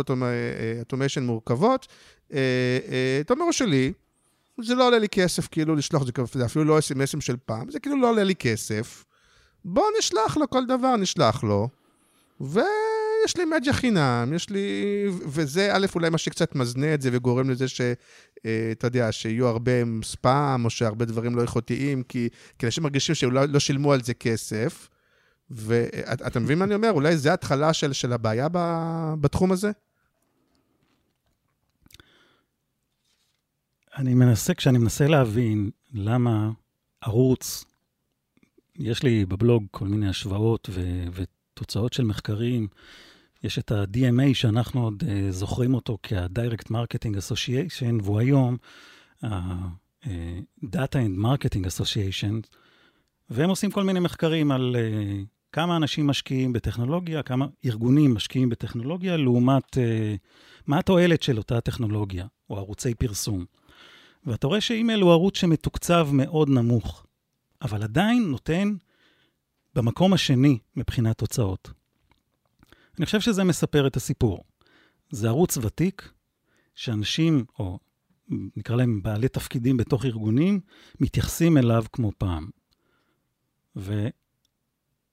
automation 0.81 1.23
מורכבות, 1.23 1.87
אתה 2.29 3.35
אומר, 3.35 3.51
שלי, 3.51 3.93
זה 4.63 4.75
לא 4.75 4.87
עולה 4.87 4.99
לי 4.99 5.09
כסף 5.09 5.49
כאילו 5.49 5.77
לשלוח, 5.77 6.03
זה, 6.33 6.45
אפילו 6.45 6.65
לא 6.65 6.79
אס.אם.אסים 6.79 7.21
של 7.21 7.37
פעם, 7.45 7.71
זה 7.71 7.81
כאילו 7.81 8.01
לא 8.01 8.11
עולה 8.11 8.25
לי 8.25 8.35
כסף. 8.35 9.05
בוא 9.65 9.85
נשלח 9.99 10.37
לו 10.37 10.51
כל 10.51 10.67
דבר, 10.67 10.97
נשלח 10.97 11.45
לו. 11.45 11.69
ויש 12.41 13.37
לי 13.37 13.45
מדיה 13.45 13.73
חינם, 13.73 14.33
יש 14.35 14.51
לי... 14.51 15.07
וזה 15.11 15.77
א', 15.77 15.87
אולי 15.95 16.11
מה 16.11 16.19
שקצת 16.19 16.55
מזנה 16.55 16.95
את 16.95 17.03
זה 17.03 17.11
וגורם 17.13 17.51
לזה 17.51 17.69
ש... 17.69 17.81
אה, 18.47 18.69
אתה 18.73 18.87
יודע, 18.87 19.13
שיהיו 19.13 19.47
הרבה 19.47 19.73
ספאם, 20.03 20.65
או 20.65 20.71
שהרבה 20.71 21.05
דברים 21.05 21.37
לא 21.37 21.43
איכותיים, 21.43 22.03
כי, 22.03 22.29
כי 22.59 22.67
אנשים 22.67 22.83
מרגישים 22.83 23.15
שאולי 23.15 23.47
לא 23.47 23.59
שילמו 23.59 23.93
על 23.93 24.03
זה 24.03 24.15
כסף. 24.15 24.89
ואתה 25.51 26.41
מבין 26.41 26.59
מה 26.59 26.65
אני 26.65 26.75
אומר? 26.75 26.91
אולי 26.91 27.17
זה 27.17 27.33
התחלה 27.33 27.73
של, 27.73 27.93
של 27.93 28.13
הבעיה 28.13 28.49
ב, 28.53 28.59
בתחום 29.21 29.53
הזה? 29.53 29.71
אני 33.97 34.15
מנסה, 34.15 34.55
כשאני 34.55 34.79
מנסה 34.79 35.07
להבין 35.07 35.71
למה 35.93 36.51
ערוץ, 37.01 37.65
יש 38.77 39.03
לי 39.03 39.25
בבלוג 39.25 39.67
כל 39.71 39.85
מיני 39.85 40.09
השוואות 40.09 40.69
ו, 40.73 41.05
ותוצאות 41.13 41.93
של 41.93 42.05
מחקרים. 42.05 42.69
יש 43.43 43.59
את 43.59 43.73
ה-DMA, 43.73 44.35
שאנחנו 44.35 44.83
עוד 44.83 45.03
uh, 45.03 45.07
זוכרים 45.31 45.75
אותו 45.75 45.99
כ-Direct 46.03 46.71
Marketing 46.71 47.17
Association, 47.17 48.03
והוא 48.03 48.21
היום 48.21 48.57
ה-Data 49.23 50.95
and 50.95 51.19
Marketing 51.19 51.65
Association, 51.67 52.57
והם 53.31 53.51
עושים 53.51 53.71
כל 53.71 53.85
מיני 53.85 54.01
מחקרים 54.01 54.53
על 54.53 54.77
uh, 54.77 55.27
כמה 55.53 55.77
אנשים 55.77 56.07
משקיעים 56.07 56.53
בטכנולוגיה, 56.53 57.23
כמה 57.23 57.47
ארגונים 57.65 58.15
משקיעים 58.15 58.49
בטכנולוגיה, 58.49 59.17
לעומת 59.17 59.77
uh, 59.77 59.81
מה 60.67 60.79
התועלת 60.79 61.23
של 61.23 61.39
אותה 61.39 61.61
טכנולוגיה, 61.61 62.27
או 62.51 62.57
ערוצי 62.57 62.95
פרסום. 62.95 63.45
ואתה 64.27 64.47
רואה 64.47 64.61
שאימייל 64.61 65.01
הוא 65.01 65.13
ערוץ 65.13 65.37
שמתוקצב 65.37 66.09
מאוד 66.13 66.49
נמוך, 66.49 67.07
אבל 67.63 67.83
עדיין 67.83 68.23
נותן 68.23 68.75
במקום 69.75 70.13
השני 70.13 70.59
מבחינת 70.77 71.19
תוצאות. 71.19 71.71
אני 72.99 73.07
חושב 73.07 73.21
שזה 73.21 73.45
מספר 73.45 73.87
את 73.87 73.97
הסיפור. 73.97 74.45
זה 75.11 75.29
ערוץ 75.29 75.57
ותיק, 75.57 76.13
שאנשים, 76.75 77.45
או 77.59 77.79
נקרא 78.29 78.77
להם 78.77 79.03
בעלי 79.03 79.29
תפקידים 79.29 79.77
בתוך 79.77 80.05
ארגונים, 80.05 80.61
מתייחסים 81.01 81.59
אליו 81.59 81.85
כמו 81.93 82.13
פעם. 82.19 82.51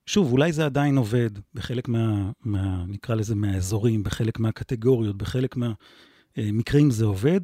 ושוב, 0.08 0.32
אולי 0.32 0.52
זה 0.52 0.64
עדיין 0.64 0.96
עובד 0.96 1.30
בחלק 1.54 1.88
מה, 1.88 2.30
מה, 2.44 2.84
נקרא 2.88 3.14
לזה, 3.14 3.34
מהאזורים, 3.34 4.02
בחלק 4.02 4.38
מהקטגוריות, 4.38 5.18
בחלק 5.18 5.56
מהמקרים 6.36 6.90
זה 6.90 7.04
עובד, 7.04 7.40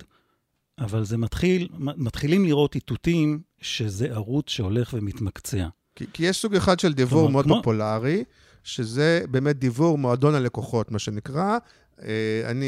אבל 0.79 1.05
זה 1.05 1.19
מתחיל, 1.19 1.69
מתחילים 1.79 2.45
לראות 2.45 2.75
איתותים 2.75 3.41
שזה 3.61 4.07
ערוץ 4.07 4.51
שהולך 4.51 4.95
ומתמקצע. 4.95 5.67
כי, 5.97 6.05
כי 6.13 6.27
יש 6.27 6.37
סוג 6.37 6.55
אחד 6.55 6.81
של 6.81 6.93
דיבור 6.93 7.21
כלומר, 7.21 7.33
מאוד 7.33 7.45
כמו... 7.45 7.57
פופולרי, 7.57 8.25
שזה 8.63 9.25
באמת 9.31 9.59
דיבור 9.59 9.99
מועדון 9.99 10.35
הלקוחות, 10.35 10.91
מה 10.91 10.99
שנקרא. 10.99 11.59
אה, 12.03 12.43
אני, 12.45 12.67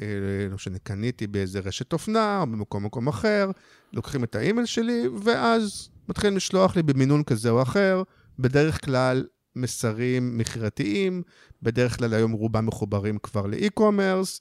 אה, 0.00 0.48
לא 0.48 0.54
משנה, 0.54 0.78
קניתי 0.78 1.26
באיזה 1.26 1.60
רשת 1.60 1.92
אופנה 1.92 2.40
או 2.40 2.46
במקום 2.46 2.84
מקום 2.84 3.08
אחר, 3.08 3.50
לוקחים 3.92 4.24
את 4.24 4.34
האימייל 4.34 4.66
שלי, 4.66 5.02
ואז 5.22 5.88
מתחילים 6.08 6.36
לשלוח 6.36 6.76
לי 6.76 6.82
במינון 6.82 7.22
כזה 7.22 7.50
או 7.50 7.62
אחר, 7.62 8.02
בדרך 8.42 8.84
כלל 8.84 9.24
מסרים 9.56 10.38
מכירתיים, 10.38 11.22
בדרך 11.62 11.98
כלל 11.98 12.14
היום 12.14 12.32
רובם 12.32 12.66
מחוברים 12.66 13.18
כבר 13.18 13.46
לאי-קומרס, 13.46 14.40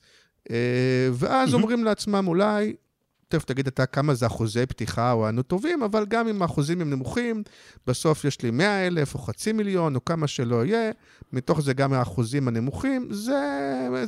אה, 0.52 1.10
ואז 1.14 1.54
אומרים 1.54 1.84
לעצמם, 1.84 2.28
אולי, 2.28 2.76
תכף 3.28 3.46
תגיד 3.46 3.68
אתה 3.68 3.86
כמה 3.86 4.14
זה 4.14 4.26
אחוזי 4.26 4.66
פתיחה 4.66 5.12
או 5.12 5.28
ענו 5.28 5.42
טובים, 5.42 5.84
אבל 5.84 6.06
גם 6.06 6.28
אם 6.28 6.42
האחוזים 6.42 6.82
הם 6.82 6.90
נמוכים, 6.90 7.44
בסוף 7.88 8.26
יש 8.26 8.42
לי 8.42 8.52
100 8.52 8.88
אלף 8.88 9.14
או 9.14 9.20
חצי 9.20 9.52
מיליון 9.52 9.96
או 9.96 10.06
כמה 10.06 10.28
שלא 10.28 10.66
יהיה, 10.66 10.92
מתוך 11.34 11.62
זה 11.62 11.74
גם 11.74 11.94
האחוזים 11.94 12.48
הנמוכים, 12.48 13.08
זה, 13.12 13.40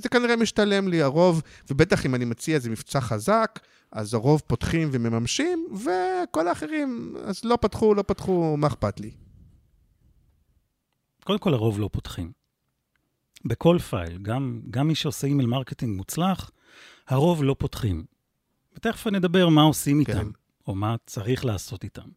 זה 0.02 0.10
כנראה 0.10 0.36
משתלם 0.36 0.88
לי 0.88 1.02
הרוב, 1.02 1.42
ובטח 1.72 2.06
אם 2.06 2.16
אני 2.16 2.26
מציע 2.26 2.56
איזה 2.56 2.70
מבצע 2.70 3.02
חזק, 3.02 3.60
אז 3.92 4.14
הרוב 4.14 4.42
פותחים 4.48 4.90
ומממשים, 4.92 5.68
וכל 5.74 6.48
האחרים, 6.48 7.16
אז 7.26 7.46
לא 7.46 7.58
פתחו, 7.62 7.94
לא 7.94 8.02
פתחו, 8.02 8.58
מה 8.58 8.68
אכפת 8.68 9.00
לי? 9.00 9.12
קודם 11.24 11.39
כל, 11.39 11.53
הרוב 11.53 11.80
לא 11.80 11.89
פותחים. 11.92 12.32
בכל 13.46 13.80
מייל, 13.80 14.18
גם, 14.18 14.62
גם 14.70 14.88
מי 14.88 14.96
שעושה 14.96 15.27
email 15.28 15.50
marketing 15.50 15.98
מוצלח, 15.98 16.51
הרוב 17.08 17.44
לא 17.44 17.56
פותחים. 17.60 18.06
ותכף 18.75 19.08
נדבר 19.08 19.50
מה 19.50 19.62
עושים 19.62 20.03
כן. 20.03 20.18
איתם, 20.18 20.32
או 20.68 20.75
מה 20.75 20.96
צריך 21.06 21.46
לעשות 21.46 21.84
איתם. 21.84 22.10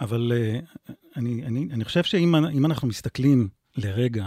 אבל 0.00 0.32
uh, 0.32 0.92
אני, 1.16 1.46
אני, 1.46 1.68
אני 1.72 1.84
חושב 1.84 2.02
שאם 2.02 2.64
אנחנו 2.64 2.88
מסתכלים 2.88 3.48
לרגע, 3.76 4.26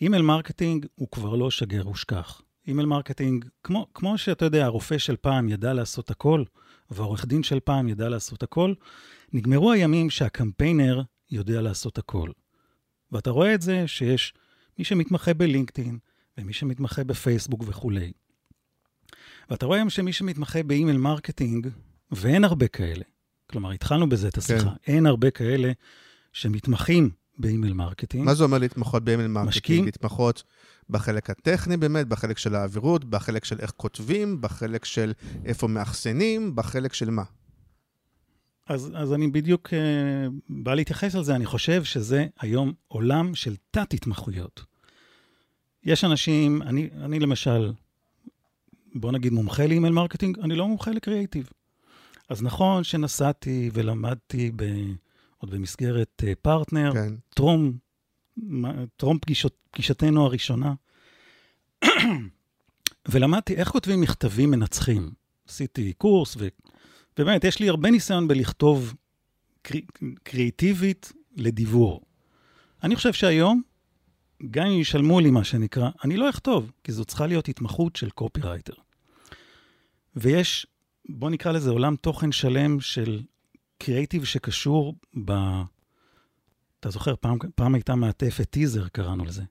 email 0.00 0.22
marketing 0.22 0.86
הוא 0.94 1.08
כבר 1.08 1.34
לא 1.34 1.50
שגר 1.50 1.88
ושכח. 1.88 2.42
email 2.66 2.86
marketing, 2.86 3.44
כמו, 3.64 3.86
כמו 3.94 4.18
שאתה 4.18 4.44
יודע, 4.44 4.64
הרופא 4.64 4.98
של 4.98 5.16
פעם 5.16 5.48
ידע 5.48 5.72
לעשות 5.72 6.10
הכל, 6.10 6.44
והעורך 6.90 7.24
דין 7.24 7.42
של 7.42 7.60
פעם 7.60 7.88
ידע 7.88 8.08
לעשות 8.08 8.42
הכל, 8.42 8.74
נגמרו 9.32 9.72
הימים 9.72 10.10
שהקמפיינר 10.10 11.02
יודע 11.32 11.60
לעשות 11.60 11.98
הכל. 11.98 12.30
ואתה 13.12 13.30
רואה 13.30 13.54
את 13.54 13.62
זה 13.62 13.88
שיש 13.88 14.34
מי 14.78 14.84
שמתמחה 14.84 15.34
בלינקדאין, 15.34 15.98
ומי 16.38 16.52
שמתמחה 16.52 17.04
בפייסבוק 17.04 17.64
וכולי. 17.66 18.12
ואתה 19.50 19.66
רואה 19.66 19.78
היום 19.78 19.90
שמי 19.90 20.12
שמתמחה 20.12 20.62
ב 20.62 20.68
email 20.68 20.96
marketing, 20.96 21.68
ואין 22.10 22.44
הרבה 22.44 22.68
כאלה, 22.68 23.04
כלומר, 23.50 23.70
התחלנו 23.70 24.08
בזה 24.08 24.28
את 24.28 24.38
השיחה, 24.38 24.70
כן. 24.70 24.92
אין 24.92 25.06
הרבה 25.06 25.30
כאלה 25.30 25.72
שמתמחים 26.32 27.10
ב 27.38 27.44
email 27.44 27.72
marketing. 27.72 28.24
מה 28.24 28.34
זה 28.34 28.44
אומר 28.44 28.58
להתמחות 28.58 29.04
ב 29.04 29.08
email 29.08 29.28
marketing? 29.28 29.48
משקיעים... 29.48 29.84
להתמחות 29.84 30.42
בחלק 30.90 31.30
הטכני 31.30 31.76
באמת, 31.76 32.08
בחלק 32.08 32.38
של 32.38 32.54
העבירות, 32.54 33.04
בחלק 33.04 33.44
של 33.44 33.60
איך 33.60 33.72
כותבים, 33.76 34.40
בחלק 34.40 34.84
של 34.84 35.12
איפה 35.44 35.68
מאחסנים, 35.68 36.56
בחלק 36.56 36.94
של 36.94 37.10
מה? 37.10 37.22
אז, 38.66 38.92
אז 38.94 39.12
אני 39.12 39.28
בדיוק 39.28 39.68
uh, 39.68 39.72
בא 40.48 40.74
להתייחס 40.74 41.14
על 41.14 41.24
זה. 41.24 41.36
אני 41.36 41.46
חושב 41.46 41.84
שזה 41.84 42.26
היום 42.40 42.72
עולם 42.88 43.34
של 43.34 43.56
תת-התמחויות. 43.70 44.64
יש 45.84 46.04
אנשים, 46.04 46.62
אני, 46.62 46.90
אני 47.00 47.18
למשל, 47.18 47.72
בוא 48.94 49.12
נגיד 49.12 49.32
מומחה 49.32 49.66
ל 49.66 49.70
email 49.70 49.92
marketing, 49.92 50.38
אני 50.38 50.54
לא 50.54 50.68
מומחה 50.68 50.90
לקריאייטיב. 50.90 51.50
אז 52.28 52.42
נכון 52.42 52.84
שנסעתי 52.84 53.70
ולמדתי 53.72 54.50
ב, 54.56 54.62
עוד 55.38 55.50
במסגרת 55.50 56.22
uh, 56.24 56.34
פרטנר, 56.42 56.92
כן. 56.92 57.14
טרום, 57.34 57.72
טרום 58.96 59.18
פגישות, 59.18 59.56
פגישתנו 59.70 60.24
הראשונה. 60.24 60.74
ולמדתי 63.08 63.54
איך 63.54 63.68
כותבים 63.68 64.00
מכתבים 64.00 64.50
מנצחים. 64.50 65.10
עשיתי 65.48 65.92
קורס, 65.92 66.36
ו... 67.18 67.22
ובאמת, 67.22 67.44
יש 67.44 67.58
לי 67.58 67.68
הרבה 67.68 67.90
ניסיון 67.90 68.28
בלכתוב 68.28 68.94
קר... 69.62 69.78
קריאייטיב 70.22 71.12
לדיוור. 71.36 72.00
אני 72.82 72.96
חושב 72.96 73.12
שהיום, 73.12 73.62
גם 74.50 74.66
אם 74.66 74.80
ישלמו 74.80 75.20
לי 75.20 75.30
מה 75.30 75.44
שנקרא, 75.44 75.90
אני 76.04 76.16
לא 76.16 76.30
אכתוב, 76.30 76.72
כי 76.84 76.92
זו 76.92 77.04
צריכה 77.04 77.26
להיות 77.26 77.48
התמחות 77.48 77.96
של 77.96 78.10
קופירייטר. 78.10 78.74
ויש, 80.16 80.66
בוא 81.08 81.30
נקרא 81.30 81.52
לזה 81.52 81.70
עולם 81.70 81.96
תוכן 81.96 82.32
שלם 82.32 82.80
של 82.80 83.22
קריאיטיב 83.78 84.24
שקשור 84.24 84.94
ב... 85.24 85.32
אתה 86.80 86.90
זוכר, 86.90 87.14
פעם, 87.16 87.38
פעם 87.54 87.74
הייתה 87.74 87.94
מעטפת 87.94 88.50
טיזר, 88.50 88.88
קראנו 88.88 89.24
לזה. 89.24 89.42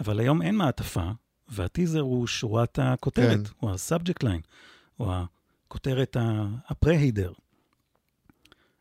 אבל 0.00 0.20
היום 0.20 0.42
אין 0.42 0.56
מעטפה, 0.56 1.10
והטיזר 1.48 2.00
הוא 2.00 2.26
שורת 2.26 2.78
הכותרת, 2.82 3.46
כן. 3.46 3.52
הוא 3.56 3.70
ה-subject 3.70 4.24
line, 4.24 4.42
הוא 4.96 5.12
הכותרת 5.66 6.16
ה 6.68 6.73
pre-header. 6.73 7.32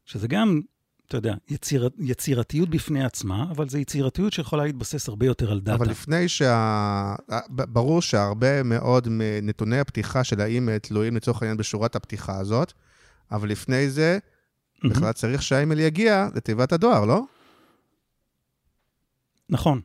שזה 0.05 0.27
גם, 0.27 0.61
אתה 1.07 1.17
יודע, 1.17 1.35
יציר, 1.49 1.89
יצירתיות 1.99 2.69
בפני 2.69 3.03
עצמה, 3.03 3.51
אבל 3.51 3.69
זו 3.69 3.77
יצירתיות 3.77 4.33
שיכולה 4.33 4.65
להתבסס 4.65 5.09
הרבה 5.09 5.25
יותר 5.25 5.51
על 5.51 5.59
דאטה. 5.59 5.75
אבל 5.75 5.89
לפני 5.89 6.27
שה... 6.27 7.15
ברור 7.49 8.01
שהרבה 8.01 8.63
מאוד 8.63 9.07
מנתוני 9.09 9.79
הפתיחה 9.79 10.23
של 10.23 10.41
האימייל 10.41 10.77
תלויים 10.77 11.15
לצורך 11.15 11.41
העניין 11.41 11.57
בשורת 11.57 11.95
הפתיחה 11.95 12.37
הזאת, 12.39 12.73
אבל 13.31 13.49
לפני 13.49 13.89
זה. 13.89 14.19
בכלל 14.89 15.11
צריך 15.11 15.41
שהאימייל 15.41 15.79
יגיע 15.79 16.27
לתיבת 16.35 16.73
הדואר, 16.73 17.05
לא? 17.05 17.21
נכון. 19.49 19.81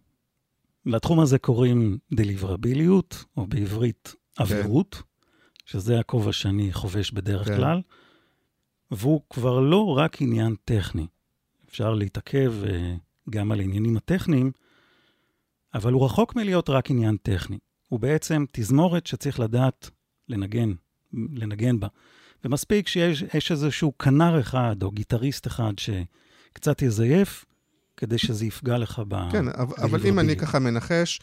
לתחום 0.87 1.21
הזה 1.21 1.39
קוראים 1.39 1.99
דליברביליות, 2.13 3.25
או 3.37 3.47
בעברית 3.47 4.15
עבירות, 4.37 4.95
כן. 4.95 5.01
שזה 5.69 6.01
הכובע 6.01 6.33
שאני 6.33 6.73
חובש 6.73 7.11
בדרך 7.11 7.49
כן. 7.49 7.57
כלל, 7.57 7.81
והוא 8.91 9.21
כבר 9.31 9.61
לא 9.61 9.97
רק 9.99 10.23
עניין 10.23 10.55
טכני. 10.65 11.07
אפשר 11.69 11.95
להתעכב 11.95 12.55
uh, 12.65 12.69
גם 13.31 13.53
על 13.53 13.61
העניינים 13.61 13.97
הטכניים, 13.97 14.51
אבל 15.75 15.93
הוא 15.93 16.05
רחוק 16.05 16.37
מלהיות 16.37 16.71
רק 16.71 16.91
עניין 16.91 17.17
טכני. 17.23 17.59
הוא 17.89 18.01
בעצם 18.01 18.45
תזמורת 18.53 19.07
שצריך 19.07 19.41
לדעת 19.41 19.91
לנגן, 20.29 20.73
לנגן 21.13 21.81
בה. 21.81 21.89
ומספיק 22.45 22.89
שיש 22.89 23.51
איזשהו 23.53 23.99
כנר 23.99 24.41
אחד 24.41 24.83
או 24.83 24.91
גיטריסט 24.91 25.47
אחד 25.47 25.73
שקצת 25.79 26.83
יזייף, 26.83 27.45
כדי 27.97 28.19
שזה 28.19 28.47
יפגע 28.47 28.79
לך 28.79 29.03
ב... 29.09 29.31
כן, 29.33 29.49
אבל 29.83 30.07
אם 30.07 30.19
אני 30.19 30.37
ככה 30.37 30.59
מנחש, 30.59 31.21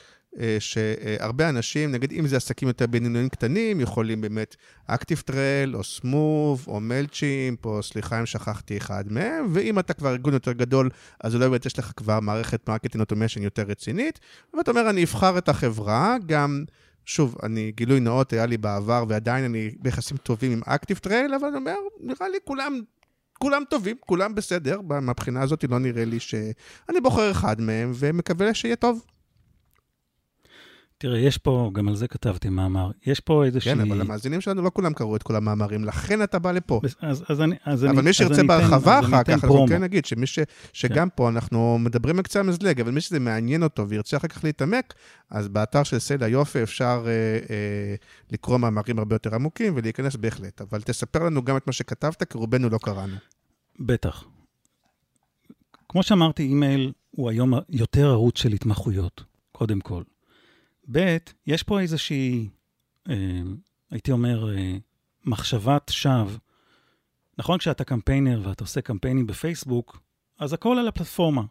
שהרבה 0.59 1.49
אנשים, 1.49 1.91
נגיד 1.91 2.11
אם 2.11 2.27
זה 2.27 2.37
עסקים 2.37 2.67
יותר 2.67 2.87
בינוניים 2.87 3.29
קטנים, 3.29 3.79
יכולים 3.79 4.21
באמת 4.21 4.55
Active 4.87 5.23
Trail, 5.25 5.75
או 5.75 5.83
Smoove, 5.83 6.65
או 6.67 6.79
Mailchimp, 6.79 7.65
או 7.65 7.83
סליחה 7.83 8.19
אם 8.19 8.25
שכחתי 8.25 8.77
אחד 8.77 9.03
מהם, 9.09 9.45
ואם 9.53 9.79
אתה 9.79 9.93
כבר 9.93 10.09
ארגון 10.09 10.33
יותר 10.33 10.51
גדול, 10.51 10.89
אז 11.23 11.35
אולי 11.35 11.49
באמת 11.49 11.65
יש 11.65 11.79
לך 11.79 11.91
כבר 11.95 12.19
מערכת 12.19 12.69
marketing 12.69 13.01
automation 13.01 13.43
יותר 13.43 13.63
רצינית, 13.63 14.19
ואתה 14.57 14.71
אומר, 14.71 14.89
אני 14.89 15.03
אבחר 15.03 15.37
את 15.37 15.49
החברה, 15.49 16.15
גם... 16.25 16.63
שוב, 17.07 17.35
אני, 17.43 17.71
גילוי 17.75 17.99
נאות 17.99 18.33
היה 18.33 18.45
לי 18.45 18.57
בעבר, 18.57 19.03
ועדיין 19.07 19.45
אני 19.45 19.71
ביחסים 19.79 20.17
טובים 20.17 20.51
עם 20.51 20.61
Active 20.65 20.97
Trail, 20.97 21.33
אבל 21.33 21.47
אני 21.47 21.57
אומר, 21.57 21.75
נראה 21.99 22.29
לי 22.29 22.37
כולם 22.45 22.81
כולם 23.39 23.63
טובים, 23.69 23.95
כולם 23.99 24.35
בסדר, 24.35 24.81
מהבחינה 24.81 25.41
הזאת 25.41 25.63
לא 25.63 25.79
נראה 25.79 26.05
לי 26.05 26.19
ש... 26.19 26.35
אני 26.89 27.01
בוחר 27.01 27.31
אחד 27.31 27.61
מהם 27.61 27.91
ומקווה 27.95 28.53
שיהיה 28.53 28.75
טוב. 28.75 29.05
תראה, 30.97 31.19
יש 31.19 31.37
פה, 31.37 31.71
גם 31.73 31.87
על 31.87 31.95
זה 31.95 32.07
כתבתי 32.07 32.49
מאמר, 32.49 32.91
יש 33.05 33.19
פה 33.19 33.45
איזושהי... 33.45 33.73
כן, 33.73 33.81
אבל 33.81 34.01
המאזינים 34.01 34.41
שלנו 34.41 34.61
לא 34.61 34.71
כולם 34.73 34.93
קראו 34.93 35.15
את 35.15 35.23
כל 35.23 35.35
המאמרים, 35.35 35.85
לכן 35.85 36.23
אתה 36.23 36.39
בא 36.39 36.51
לפה. 36.51 36.81
אז, 37.01 37.23
אז 37.29 37.41
אני... 37.41 37.55
אז 37.65 37.85
אבל 37.85 37.93
אני, 37.93 38.01
מי 38.01 38.13
שירצה 38.13 38.43
בהרחבה 38.43 38.99
אחר 38.99 39.23
כך, 39.23 39.43
אנחנו 39.43 39.65
כן 39.69 39.81
נגיד 39.81 40.05
שמי 40.05 40.27
ש, 40.27 40.39
שגם 40.73 41.09
כן. 41.09 41.15
פה 41.15 41.29
אנחנו 41.29 41.77
מדברים 41.79 42.17
על 42.17 42.23
קצה 42.23 42.39
המזלג, 42.39 42.81
אבל 42.81 42.91
מי 42.91 43.01
שזה 43.01 43.19
מעניין 43.19 43.63
אותו 43.63 43.89
וירצה 43.89 44.17
אחר 44.17 44.27
כך 44.27 44.43
להתעמק, 44.43 44.93
אז 45.29 45.47
באתר 45.47 45.83
של 45.83 45.99
סלע 45.99 46.27
יופי 46.27 46.63
אפשר 46.63 47.03
אה, 47.07 47.11
אה, 47.49 47.95
לקרוא 48.31 48.57
מאמרים 48.57 48.99
הרבה 48.99 49.15
יותר 49.15 49.35
עמוקים 49.35 49.73
ולהיכנס 49.75 50.15
בהחלט. 50.15 50.61
אבל 50.61 50.81
תספר 50.81 51.23
לנו 51.23 51.43
גם 51.43 51.57
את 51.57 51.67
מה 51.67 51.73
שכתבת, 51.73 52.23
כי 52.23 52.37
רובנו 52.37 52.69
לא 52.69 52.77
קראנו. 52.77 53.15
בטח. 53.79 54.23
כמו 55.89 56.03
שאמרתי, 56.03 56.43
אימייל 56.43 56.91
הוא 57.11 57.29
היום 57.29 57.53
יותר 57.69 58.07
ערוץ 58.07 58.37
של 58.37 58.53
התמחויות, 58.53 59.23
קודם 59.51 59.79
כל. 59.79 60.03
ב', 60.91 61.17
יש 61.47 61.63
פה 61.63 61.79
איזושהי, 61.79 62.49
אה, 63.09 63.41
הייתי 63.91 64.11
אומר, 64.11 64.57
אה, 64.57 64.77
מחשבת 65.25 65.91
שווא. 65.93 66.37
נכון, 67.37 67.59
כשאתה 67.59 67.83
קמפיינר 67.83 68.41
ואתה 68.43 68.63
עושה 68.63 68.81
קמפיינים 68.81 69.27
בפייסבוק, 69.27 69.99
אז 70.39 70.53
הכל 70.53 70.77
על 70.79 70.87
הפלטפורמה. 70.87 71.43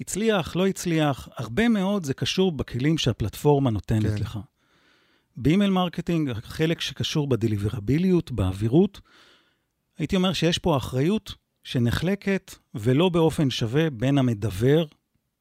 הצליח, 0.00 0.56
לא 0.56 0.66
הצליח, 0.66 1.28
הרבה 1.36 1.68
מאוד 1.68 2.04
זה 2.04 2.14
קשור 2.14 2.52
בכלים 2.52 2.98
שהפלטפורמה 2.98 3.70
נותנת 3.70 4.16
כן. 4.16 4.22
לך. 4.22 4.38
ב 5.36 5.42
email 5.42 5.70
marketing, 5.70 6.30
החלק 6.30 6.80
שקשור 6.80 7.26
ב 7.26 7.33
deliverability, 7.33 8.32
בעבירות, 8.32 9.00
הייתי 9.98 10.16
אומר 10.16 10.32
שיש 10.32 10.58
פה 10.58 10.76
אחריות 10.76 11.34
שנחלקת 11.62 12.54
ולא 12.74 13.08
באופן 13.08 13.50
שווה 13.50 13.90
בין 13.90 14.18
המדבר, 14.18 14.84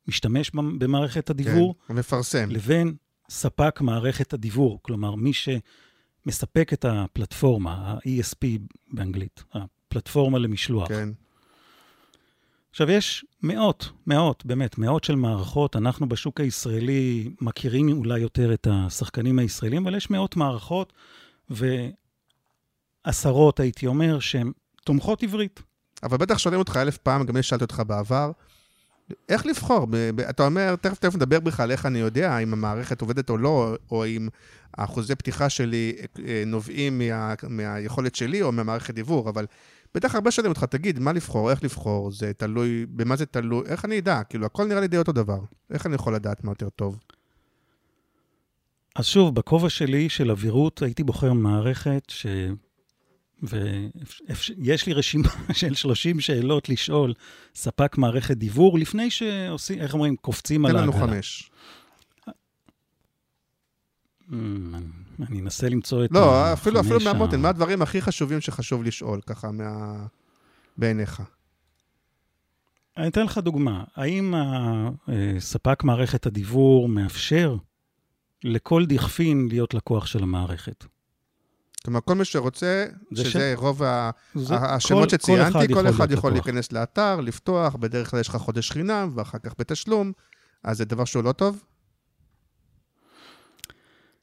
משתמש 0.07 0.51
במערכת 0.53 1.29
הדיוור, 1.29 1.75
כן, 1.87 1.93
המפרסם, 1.93 2.49
לבין 2.51 2.95
ספק 3.29 3.81
מערכת 3.81 4.33
הדיוור, 4.33 4.79
כלומר, 4.81 5.15
מי 5.15 5.31
שמספק 5.33 6.73
את 6.73 6.85
הפלטפורמה, 6.85 7.71
ה-ESP 7.71 8.45
באנגלית, 8.91 9.43
הפלטפורמה 9.53 10.39
למשלוח. 10.39 10.87
כן. 10.87 11.09
עכשיו, 12.69 12.91
יש 12.91 13.25
מאות, 13.43 13.89
מאות, 14.07 14.45
באמת, 14.45 14.77
מאות 14.77 15.03
של 15.03 15.15
מערכות. 15.15 15.75
אנחנו 15.75 16.09
בשוק 16.09 16.39
הישראלי 16.39 17.29
מכירים 17.41 17.89
אולי 17.89 18.19
יותר 18.19 18.53
את 18.53 18.67
השחקנים 18.71 19.39
הישראלים, 19.39 19.83
אבל 19.83 19.95
יש 19.95 20.09
מאות 20.09 20.35
מערכות, 20.35 20.93
ועשרות, 23.05 23.59
הייתי 23.59 23.87
אומר, 23.87 24.19
שהן 24.19 24.51
תומכות 24.83 25.23
עברית. 25.23 25.61
אבל 26.03 26.17
בטח 26.17 26.37
שואלים 26.37 26.59
אותך 26.59 26.77
אלף 26.77 26.97
פעם, 26.97 27.25
גם 27.25 27.35
אני 27.35 27.43
שאלתי 27.43 27.63
אותך 27.63 27.81
בעבר, 27.87 28.31
איך 29.29 29.45
לבחור? 29.45 29.87
אתה 30.29 30.45
אומר, 30.45 30.75
תכף 30.75 30.99
תכף 30.99 31.15
נדבר 31.15 31.39
בכלל 31.39 31.71
איך 31.71 31.85
אני 31.85 31.99
יודע 31.99 32.37
אם 32.37 32.53
המערכת 32.53 33.01
עובדת 33.01 33.29
או 33.29 33.37
לא, 33.37 33.75
או 33.91 34.05
אם 34.05 34.27
האחוזי 34.77 35.15
פתיחה 35.15 35.49
שלי 35.49 35.95
אה, 36.27 36.43
נובעים 36.45 36.97
מה, 36.97 37.33
מהיכולת 37.49 38.15
שלי 38.15 38.41
או 38.41 38.51
מהמערכת 38.51 38.93
דיוור, 38.93 39.29
אבל 39.29 39.45
בטח 39.95 40.15
הרבה 40.15 40.31
שואלים 40.31 40.51
אותך, 40.51 40.63
תגיד, 40.63 40.99
מה 40.99 41.13
לבחור, 41.13 41.51
איך 41.51 41.63
לבחור, 41.63 42.11
זה 42.11 42.33
תלוי, 42.33 42.85
במה 42.89 43.15
זה 43.15 43.25
תלוי, 43.25 43.65
איך 43.65 43.85
אני 43.85 43.99
אדע? 43.99 44.23
כאילו, 44.23 44.45
הכל 44.45 44.65
נראה 44.67 44.81
לי 44.81 44.87
די 44.87 44.97
אותו 44.97 45.11
דבר. 45.11 45.39
איך 45.71 45.85
אני 45.85 45.95
יכול 45.95 46.15
לדעת 46.15 46.43
מה 46.43 46.51
יותר 46.51 46.69
טוב? 46.69 46.99
אז 48.95 49.05
שוב, 49.05 49.35
בכובע 49.35 49.69
שלי 49.69 50.09
של 50.09 50.31
אווירות, 50.31 50.81
הייתי 50.81 51.03
בוחר 51.03 51.33
מערכת 51.33 52.03
ש... 52.07 52.25
ויש 53.43 54.86
לי 54.86 54.93
רשימה 54.93 55.29
של 55.53 55.73
30 55.73 56.19
שאלות 56.19 56.69
לשאול 56.69 57.13
ספק 57.56 57.97
מערכת 57.97 58.38
דיוור, 58.38 58.79
לפני 58.79 59.12
שעושים, 59.12 59.79
איך 59.79 59.93
אומרים, 59.93 60.15
קופצים 60.15 60.65
על 60.65 60.75
העגלה. 60.75 60.91
תן 60.91 60.97
לנו 60.99 61.08
חמש. 61.08 61.51
Mm, 64.29 64.34
אני 65.29 65.39
אנסה 65.41 65.69
למצוא 65.69 66.06
את 66.06 66.12
החמש... 66.12 66.23
לא, 66.23 66.53
אפילו, 66.53 66.79
אפילו 66.79 66.99
מהמותן, 66.99 67.41
מה 67.41 67.49
הדברים 67.49 67.82
הכי 67.82 68.01
חשובים 68.01 68.41
שחשוב 68.41 68.84
לשאול, 68.84 69.21
ככה, 69.21 69.51
מה... 69.51 70.06
בעיניך? 70.77 71.21
אני 72.97 73.08
אתן 73.08 73.25
לך 73.25 73.38
דוגמה. 73.38 73.84
האם 73.95 74.34
ספק 75.39 75.84
מערכת 75.84 76.25
הדיוור 76.25 76.89
מאפשר 76.89 77.56
לכל 78.43 78.86
דכפין 78.86 79.47
להיות 79.49 79.73
לקוח 79.73 80.06
של 80.06 80.23
המערכת? 80.23 80.86
כלומר, 81.85 81.99
כל 82.01 82.15
מי 82.15 82.25
שרוצה, 82.25 82.85
שזה 83.15 83.29
ש... 83.29 83.35
רוב 83.55 83.83
ה... 83.83 84.09
זה... 84.35 84.55
השמות 84.55 85.09
כל, 85.09 85.17
שציינתי, 85.17 85.51
כל 85.53 85.57
אחד, 85.57 85.73
כל 85.73 85.87
אחד 85.87 86.11
יכול 86.11 86.31
להיכנס 86.31 86.71
לאתר, 86.71 87.19
לפתוח, 87.21 87.75
בדרך 87.75 88.11
כלל 88.11 88.19
יש 88.19 88.27
לך 88.27 88.35
חודש 88.35 88.71
חינם, 88.71 89.11
ואחר 89.15 89.37
כך 89.37 89.53
בתשלום, 89.59 90.11
אז 90.63 90.77
זה 90.77 90.85
דבר 90.85 91.05
שהוא 91.05 91.23
לא 91.23 91.31
טוב? 91.31 91.63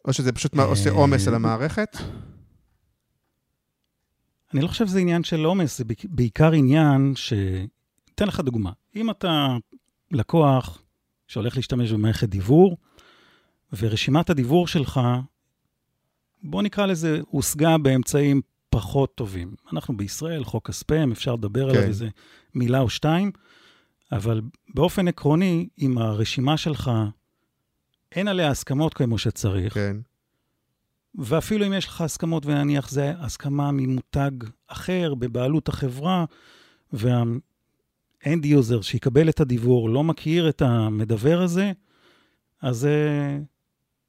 או 0.05 0.13
שזה 0.13 0.33
פשוט 0.33 0.55
עושה 0.59 0.91
עומס 0.91 1.29
על 1.29 1.35
המערכת? 1.35 1.97
אני 4.55 4.61
לא 4.61 4.69
חושב 4.69 4.87
שזה 4.87 4.99
עניין 4.99 5.25
של 5.25 5.45
עומס, 5.45 5.79
זה 5.79 5.85
בעיקר 6.05 6.53
עניין 6.53 7.13
ש... 7.17 7.33
אתן 8.15 8.27
לך 8.27 8.41
דוגמה. 8.41 8.71
אם 8.97 9.11
אתה 9.11 9.57
לקוח 10.11 10.83
שהולך 11.29 11.57
להשתמש 11.57 11.93
במערכת 11.93 12.29
דיוור, 12.29 12.77
ורשימת 13.73 14.31
הדיוור 14.31 14.67
שלך 14.67 15.01
בוא 16.43 16.63
נקרא 16.63 16.87
לזה, 16.87 17.21
הושגה 17.29 17.79
באמצעים 17.79 18.41
פחות 18.71 19.15
טובים. 19.15 19.55
אנחנו 19.73 19.97
בישראל, 19.97 20.45
חוק 20.45 20.69
הספאם, 20.69 21.13
אפשר 21.13 21.35
לדבר 21.35 21.65
כן. 21.65 21.71
עליו 21.71 21.83
איזה 21.83 22.09
מילה 22.55 22.81
או 22.81 22.91
שתיים, 22.91 23.33
אבל 24.13 24.41
באופן 24.75 25.09
עקרוני, 25.09 25.69
אם 25.79 25.99
הרשימה 25.99 26.57
שלך, 26.57 26.91
אין 28.13 28.29
עליה 28.29 28.51
הסכמות 28.51 28.95
כמו 28.95 29.19
שצריך, 29.19 29.75
כן. 29.75 29.97
ואפילו 31.15 31.67
אם 31.67 31.73
יש 31.73 31.87
לך 31.87 32.01
הסכמות, 32.01 32.47
ונניח 32.47 32.91
זה 32.91 33.13
הסכמה 33.19 33.73
ממותג 33.73 34.31
אחר 34.67 35.15
בבעלות 35.15 35.69
החברה, 35.69 36.25
וה-end 36.93 38.45
user 38.45 38.83
שיקבל 38.83 39.29
את 39.29 39.41
הדיוור 39.41 39.91
לא 39.91 40.05
מכיר 40.05 40.49
את 40.49 40.63
המדבר 40.63 41.43
הזה, 41.43 41.73
אז 42.63 42.85
uh, 42.85 43.45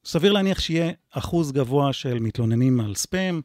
סביר 0.05 0.31
להניח 0.31 0.59
שיהיה 0.59 0.91
אחוז 1.11 1.51
גבוה 1.51 1.93
של 1.93 2.19
מתלוננים 2.19 2.79
על 2.79 2.95
ספאם, 2.95 3.41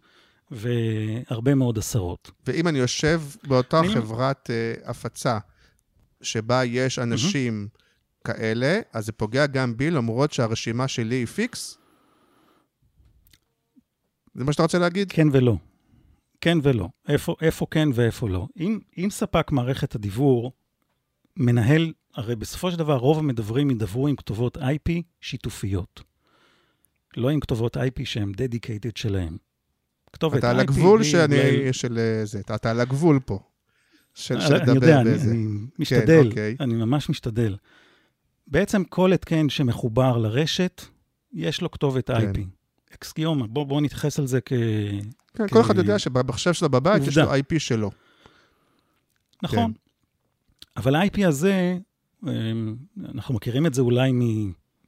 והרבה 0.50 1.54
מאוד 1.54 1.78
עשרות. 1.78 2.30
ואם 2.46 2.68
אני 2.68 2.78
יושב 2.78 3.22
באותה 3.48 3.80
אני... 3.80 3.88
חברת 3.88 4.50
uh, 4.50 4.90
הפצה, 4.90 5.38
שבה 6.22 6.64
יש 6.64 6.98
אנשים 6.98 7.68
mm-hmm. 7.68 8.32
כאלה, 8.32 8.80
אז 8.92 9.06
זה 9.06 9.12
פוגע 9.12 9.46
גם 9.46 9.76
בי, 9.76 9.90
למרות 9.90 10.32
שהרשימה 10.32 10.88
שלי 10.88 11.14
היא 11.14 11.26
פיקס? 11.26 11.78
זה 14.34 14.44
מה 14.44 14.52
שאתה 14.52 14.62
רוצה 14.62 14.78
להגיד? 14.78 15.12
כן 15.12 15.28
ולא. 15.32 15.56
כן 16.40 16.58
ולא. 16.62 16.88
איפה, 17.08 17.34
איפה 17.40 17.66
כן 17.70 17.88
ואיפה 17.94 18.28
לא. 18.28 18.46
אם, 18.60 18.78
אם 18.98 19.08
ספק 19.10 19.52
מערכת 19.52 19.94
הדיוור 19.94 20.52
מנהל, 21.36 21.92
הרי 22.14 22.36
בסופו 22.36 22.70
של 22.70 22.78
דבר 22.78 22.96
רוב 22.96 23.18
המדברים 23.18 23.70
ידברו 23.70 24.08
עם 24.08 24.16
כתובות 24.16 24.56
IP 24.56 24.92
שיתופיות. 25.20 26.02
לא 27.16 27.30
עם 27.30 27.40
כתובות 27.40 27.76
IP 27.76 28.04
שהן 28.04 28.32
dedicated 28.32 28.92
שלהם. 28.94 29.36
כתובת 30.12 30.38
אתה 30.38 30.46
IP... 30.46 30.50
אתה 30.50 30.50
על 30.50 30.60
הגבול 30.60 31.02
שאני. 31.02 31.72
של 31.72 31.98
אה, 31.98 32.24
זה, 32.24 32.40
אתה, 32.40 32.70
על 32.70 32.80
הגבול 32.80 33.20
פה. 33.24 33.38
של, 34.14 34.34
לדבר 34.34 34.74
יודע, 34.74 35.04
באיזה... 35.04 35.30
אני, 35.30 35.38
אני 35.38 35.56
משתדל, 35.78 36.22
כן, 36.22 36.28
אוקיי. 36.28 36.56
אני 36.60 36.74
ממש 36.74 37.08
משתדל. 37.08 37.56
בעצם 38.46 38.84
כל 38.84 39.12
התקן 39.12 39.48
שמחובר 39.48 40.16
לרשת, 40.16 40.82
יש 41.32 41.60
לו 41.60 41.70
כתובת 41.70 42.10
כן. 42.10 42.32
IP. 42.32 42.38
אקסקיומה, 42.94 43.46
בואו 43.46 43.66
בוא 43.66 43.80
נתייחס 43.80 44.18
על 44.18 44.26
זה 44.26 44.40
כ... 44.40 44.52
כן. 45.34 45.48
כל 45.48 45.60
אחד 45.60 45.76
יודע 45.76 45.98
שבמחשב 45.98 46.52
שלו 46.52 46.68
בבית. 46.68 47.02
יש 47.06 47.18
לו 47.18 47.34
IP 47.34 47.58
שלו. 47.58 47.90
נכון. 49.42 49.72
כן. 49.72 49.78
אבל 50.76 50.94
ה-IP 50.94 51.26
הזה, 51.26 51.78
אמ, 52.26 52.76
אנחנו 53.14 53.34
מכירים 53.34 53.66
את 53.66 53.74
זה 53.74 53.82
אולי 53.82 54.12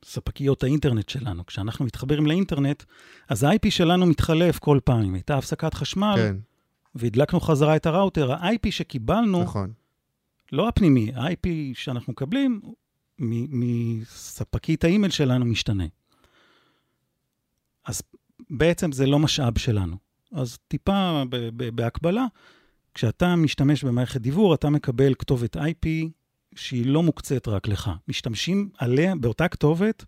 מספקיות 0.08 0.62
האינטרנט 0.62 1.08
שלנו. 1.08 1.46
כשאנחנו 1.46 1.84
מתחברים 1.84 2.26
לאינטרנט, 2.26 2.82
אז 3.28 3.42
ה-IP 3.42 3.70
שלנו 3.70 4.06
מתחלף 4.06 4.58
כל 4.58 4.78
פעם. 4.84 5.02
אם 5.02 5.14
הייתה 5.14 5.38
הפסקת 5.38 5.74
חשמל, 5.74 6.14
כן. 6.16 6.36
והדלקנו 6.94 7.40
חזרה 7.40 7.76
את 7.76 7.86
הראוטר, 7.86 8.32
ה-IP 8.32 8.70
שקיבלנו, 8.70 9.42
נכון. 9.42 9.72
לא 10.52 10.68
הפנימי, 10.68 11.12
ה-IP 11.14 11.48
שאנחנו 11.74 12.12
מקבלים, 12.12 12.60
מספקית 13.18 14.84
האימייל 14.84 15.12
שלנו 15.12 15.44
משתנה. 15.44 15.84
אז 17.84 18.02
בעצם 18.50 18.92
זה 18.92 19.06
לא 19.06 19.18
משאב 19.18 19.58
שלנו. 19.58 19.96
אז 20.32 20.58
טיפה 20.68 21.22
בהקבלה, 21.74 22.26
כשאתה 22.94 23.36
משתמש 23.36 23.84
במערכת 23.84 24.20
דיוור, 24.20 24.54
אתה 24.54 24.70
מקבל 24.70 25.14
כתובת 25.14 25.56
IP 25.56 25.86
שהיא 26.54 26.86
לא 26.86 27.02
מוקצית 27.02 27.48
רק 27.48 27.68
לך. 27.68 27.90
משתמשים 28.08 28.68
עליה, 28.78 29.14
באותה 29.14 29.48
כתובת, 29.48 30.04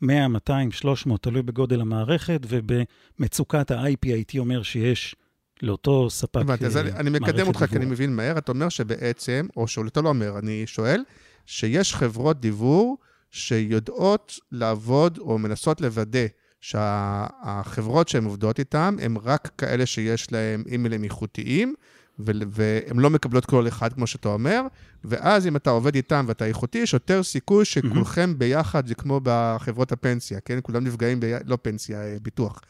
100, 0.00 0.28
200, 0.28 0.72
300, 0.72 1.22
תלוי 1.22 1.42
בגודל 1.42 1.80
המערכת, 1.80 2.40
ובמצוקת 2.48 3.70
ה-IP 3.70 3.98
הייתי 4.02 4.38
אומר 4.38 4.62
שיש 4.62 5.16
לאותו 5.62 6.10
ספק 6.10 6.42
מערכת 6.46 6.62
דיוור. 6.62 6.80
אז 6.80 6.94
אני 6.96 7.10
מקדם 7.10 7.46
אותך, 7.46 7.64
כי 7.70 7.76
אני 7.76 7.84
מבין 7.84 8.16
מהר. 8.16 8.38
אתה 8.38 8.52
אומר 8.52 8.68
שבעצם, 8.68 9.46
או 9.56 9.68
שאתה 9.68 10.00
לא 10.00 10.08
אומר, 10.08 10.38
אני 10.38 10.62
שואל, 10.66 11.02
שיש 11.46 11.94
חברות 11.94 12.40
דיוור 12.40 12.96
שיודעות 13.30 14.38
לעבוד 14.52 15.18
או 15.18 15.38
מנסות 15.38 15.80
לוודא 15.80 16.26
שהחברות 16.60 18.08
שהן 18.08 18.24
עובדות 18.24 18.58
איתן 18.58 18.96
הן 19.02 19.16
רק 19.22 19.50
כאלה 19.58 19.86
שיש 19.86 20.32
להן 20.32 20.62
אימיילים 20.66 21.04
איכותיים, 21.04 21.74
והן 22.18 22.98
לא 22.98 23.10
מקבלות 23.10 23.44
כל 23.44 23.68
אחד, 23.68 23.92
כמו 23.92 24.06
שאתה 24.06 24.28
אומר, 24.28 24.62
ואז 25.04 25.46
אם 25.46 25.56
אתה 25.56 25.70
עובד 25.70 25.94
איתם 25.94 26.24
ואתה 26.28 26.46
איכותי, 26.46 26.78
יש 26.78 26.92
יותר 26.92 27.22
סיכוי 27.22 27.64
שכולכם 27.64 28.38
ביחד, 28.38 28.86
זה 28.86 28.94
כמו 28.94 29.20
בחברות 29.22 29.92
הפנסיה, 29.92 30.40
כן? 30.40 30.58
כולם 30.62 30.84
נפגעים, 30.84 31.20
ב... 31.20 31.24
לא 31.44 31.58
פנסיה, 31.62 32.02
אה, 32.02 32.16
ביטוח. 32.22 32.60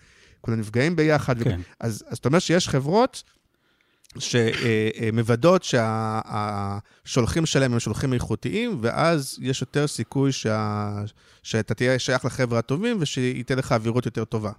כולם 0.40 0.60
נפגעים 0.60 0.96
ביחד. 0.96 1.42
כן. 1.42 1.58
ו... 1.60 1.62
אז, 1.80 2.04
אז 2.08 2.18
אתה 2.18 2.28
אומר 2.28 2.38
שיש 2.38 2.68
חברות 2.68 3.22
שמוודאות 4.18 5.64
שהשולחים 5.64 7.46
שלהם 7.46 7.72
הם 7.72 7.80
שולחים 7.80 8.12
איכותיים, 8.12 8.78
ואז 8.80 9.38
יש 9.40 9.60
יותר 9.60 9.86
סיכוי 9.86 10.32
שה... 10.32 11.02
שאתה 11.42 11.74
תהיה 11.74 11.98
שייך 11.98 12.24
לחבר'ה 12.24 12.58
הטובים 12.58 12.96
ושייתן 13.00 13.58
לך 13.58 13.72
אווירות 13.72 14.06
יותר 14.06 14.24
טובה. 14.24 14.52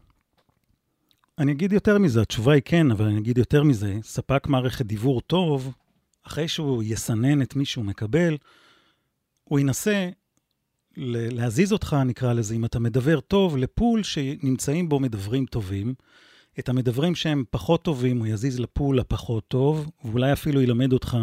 אני 1.39 1.51
אגיד 1.51 1.73
יותר 1.73 1.97
מזה, 1.97 2.21
התשובה 2.21 2.53
היא 2.53 2.61
כן, 2.65 2.91
אבל 2.91 3.05
אני 3.05 3.19
אגיד 3.19 3.37
יותר 3.37 3.63
מזה, 3.63 3.97
ספק 4.01 4.47
מערכת 4.47 4.85
דיוור 4.85 5.21
טוב, 5.21 5.73
אחרי 6.23 6.47
שהוא 6.47 6.83
יסנן 6.83 7.41
את 7.41 7.55
מי 7.55 7.65
שהוא 7.65 7.85
מקבל, 7.85 8.37
הוא 9.43 9.59
ינסה 9.59 10.09
להזיז 10.97 11.73
אותך, 11.73 11.95
נקרא 12.05 12.33
לזה, 12.33 12.55
אם 12.55 12.65
אתה 12.65 12.79
מדבר 12.79 13.19
טוב, 13.19 13.57
לפול 13.57 14.03
שנמצאים 14.03 14.89
בו 14.89 14.99
מדברים 14.99 15.45
טובים. 15.45 15.93
את 16.59 16.69
המדברים 16.69 17.15
שהם 17.15 17.43
פחות 17.49 17.83
טובים, 17.83 18.19
הוא 18.19 18.27
יזיז 18.27 18.59
לפול 18.59 18.99
הפחות 18.99 19.47
טוב, 19.47 19.91
ואולי 20.05 20.33
אפילו 20.33 20.61
ילמד 20.61 20.93
אותך 20.93 21.17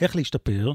איך 0.00 0.16
להשתפר, 0.16 0.72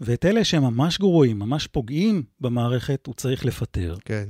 ואת 0.00 0.24
אלה 0.24 0.44
שהם 0.44 0.62
ממש 0.62 0.98
גרועים, 0.98 1.38
ממש 1.38 1.66
פוגעים 1.66 2.22
במערכת, 2.40 3.06
הוא 3.06 3.14
צריך 3.14 3.44
לפטר. 3.44 3.96
כן. 4.04 4.28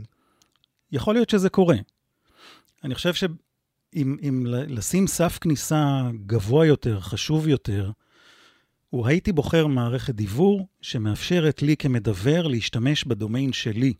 יכול 0.93 1.15
להיות 1.15 1.31
שזה 1.31 1.49
קורה. 1.49 1.77
אני 2.85 2.95
חושב 2.95 3.13
שאם 3.95 4.17
אם 4.29 4.47
לשים 4.47 5.07
סף 5.07 5.39
כניסה 5.41 6.03
גבוה 6.27 6.67
יותר, 6.67 7.01
חשוב 7.01 7.49
יותר, 7.49 7.91
הוא 8.91 9.07
הייתי 9.07 9.33
בוחר 9.33 9.67
מערכת 9.67 10.15
דיוור 10.15 10.67
שמאפשרת 10.81 11.63
לי 11.63 11.77
כמדבר 11.77 12.47
להשתמש 12.47 13.05
בדומיין 13.05 13.53
שלי, 13.53 13.93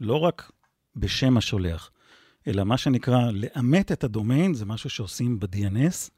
לא 0.00 0.14
רק 0.14 0.50
בשם 0.96 1.36
השולח. 1.36 1.90
אלא 2.48 2.64
מה 2.64 2.76
שנקרא 2.76 3.30
לאמת 3.30 3.92
את 3.92 4.04
הדומיין, 4.04 4.54
זה 4.54 4.64
משהו 4.64 4.90
שעושים 4.90 5.40
ב-DNS, 5.40 6.10